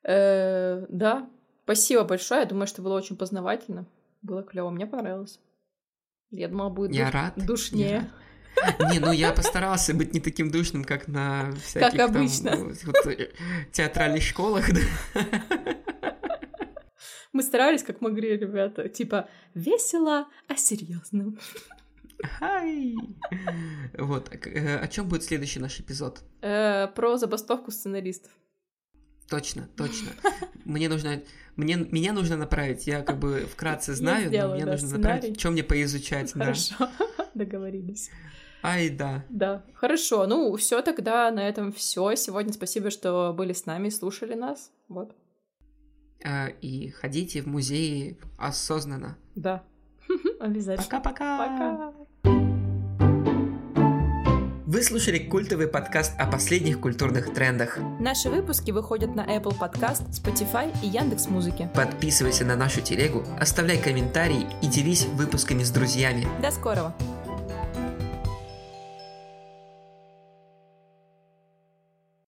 Э, 0.03 0.85
да, 0.89 1.29
спасибо 1.63 2.03
большое. 2.03 2.41
Я 2.41 2.45
думаю, 2.45 2.67
что 2.67 2.81
было 2.81 2.95
очень 2.97 3.15
познавательно. 3.15 3.87
Было 4.21 4.43
клево. 4.43 4.69
Мне 4.69 4.85
понравилось. 4.85 5.39
Я 6.29 6.49
думала, 6.49 6.69
будет 6.71 6.91
Я 6.93 7.09
рад. 7.09 7.35
душнее. 7.37 8.11
Не, 8.91 8.99
ну 8.99 9.11
я 9.11 9.31
постарался 9.31 9.93
быть 9.93 10.13
не 10.13 10.19
таким 10.19 10.51
душным, 10.51 10.83
как 10.83 11.07
на 11.07 11.51
всяких 11.63 11.97
как 11.97 12.09
обычно. 12.09 12.51
там 12.51 12.73
вот, 12.85 13.05
э, 13.07 13.31
театральных 13.71 14.23
школах. 14.23 14.65
Да. 14.73 15.75
Мы 17.33 17.43
старались, 17.43 17.83
как 17.83 17.99
могли, 17.99 18.37
ребята. 18.37 18.87
Типа 18.87 19.27
весело, 19.53 20.27
а 20.47 20.55
серьезно. 20.55 21.33
Хай! 22.23 22.95
Вот, 23.97 24.33
э, 24.33 24.77
о 24.77 24.87
чем 24.87 25.09
будет 25.09 25.23
следующий 25.23 25.59
наш 25.59 25.79
эпизод? 25.79 26.21
Э, 26.41 26.87
про 26.87 27.17
забастовку 27.17 27.71
сценаристов. 27.71 28.31
Точно, 29.29 29.67
точно. 29.75 30.11
Мне 30.65 30.87
нужно, 30.87 31.21
мне, 31.55 31.75
меня 31.75 32.13
нужно 32.13 32.37
направить. 32.37 32.87
Я 32.87 33.01
как 33.01 33.19
бы 33.19 33.47
вкратце 33.51 33.95
знаю, 33.95 34.27
сделаю, 34.29 34.49
но 34.49 34.55
мне 34.55 34.65
да, 34.65 34.71
нужно 34.71 34.87
сценарий. 34.87 35.13
направить, 35.15 35.39
что 35.39 35.51
мне 35.51 35.63
поизучать. 35.63 36.33
Хорошо, 36.33 36.75
да. 36.79 37.29
договорились. 37.33 38.11
Ай, 38.65 38.89
да. 38.89 39.23
Да. 39.29 39.63
Хорошо. 39.75 40.25
Ну, 40.25 40.55
все 40.55 40.81
тогда 40.81 41.29
на 41.31 41.47
этом 41.47 41.71
все. 41.71 42.15
Сегодня 42.15 42.51
спасибо, 42.51 42.89
что 42.89 43.33
были 43.37 43.53
с 43.53 43.65
нами, 43.65 43.89
слушали 43.89 44.33
нас. 44.33 44.71
Вот. 44.87 45.15
А, 46.23 46.47
и 46.47 46.89
ходите 46.89 47.41
в 47.41 47.47
музеи 47.47 48.17
осознанно. 48.37 49.17
Да. 49.35 49.63
Обязательно. 50.39 50.85
Пока-пока. 50.85 51.37
Пока. 51.37 51.93
Вы 54.65 54.81
слушали 54.83 55.19
культовый 55.19 55.67
подкаст 55.67 56.13
о 56.19 56.25
последних 56.25 56.81
культурных 56.81 57.33
трендах. 57.33 57.77
Наши 57.99 58.29
выпуски 58.29 58.71
выходят 58.71 59.15
на 59.15 59.21
Apple 59.21 59.57
Podcast, 59.57 60.09
Spotify 60.09 60.75
и 60.83 60.87
Яндекс 60.87 61.27
Музыки. 61.29 61.69
Подписывайся 61.73 62.43
на 62.43 62.57
нашу 62.57 62.81
телегу, 62.81 63.23
оставляй 63.39 63.81
комментарии 63.81 64.47
и 64.61 64.67
делись 64.67 65.05
выпусками 65.05 65.63
с 65.63 65.69
друзьями. 65.69 66.27
До 66.41 66.51
скорого! 66.51 66.93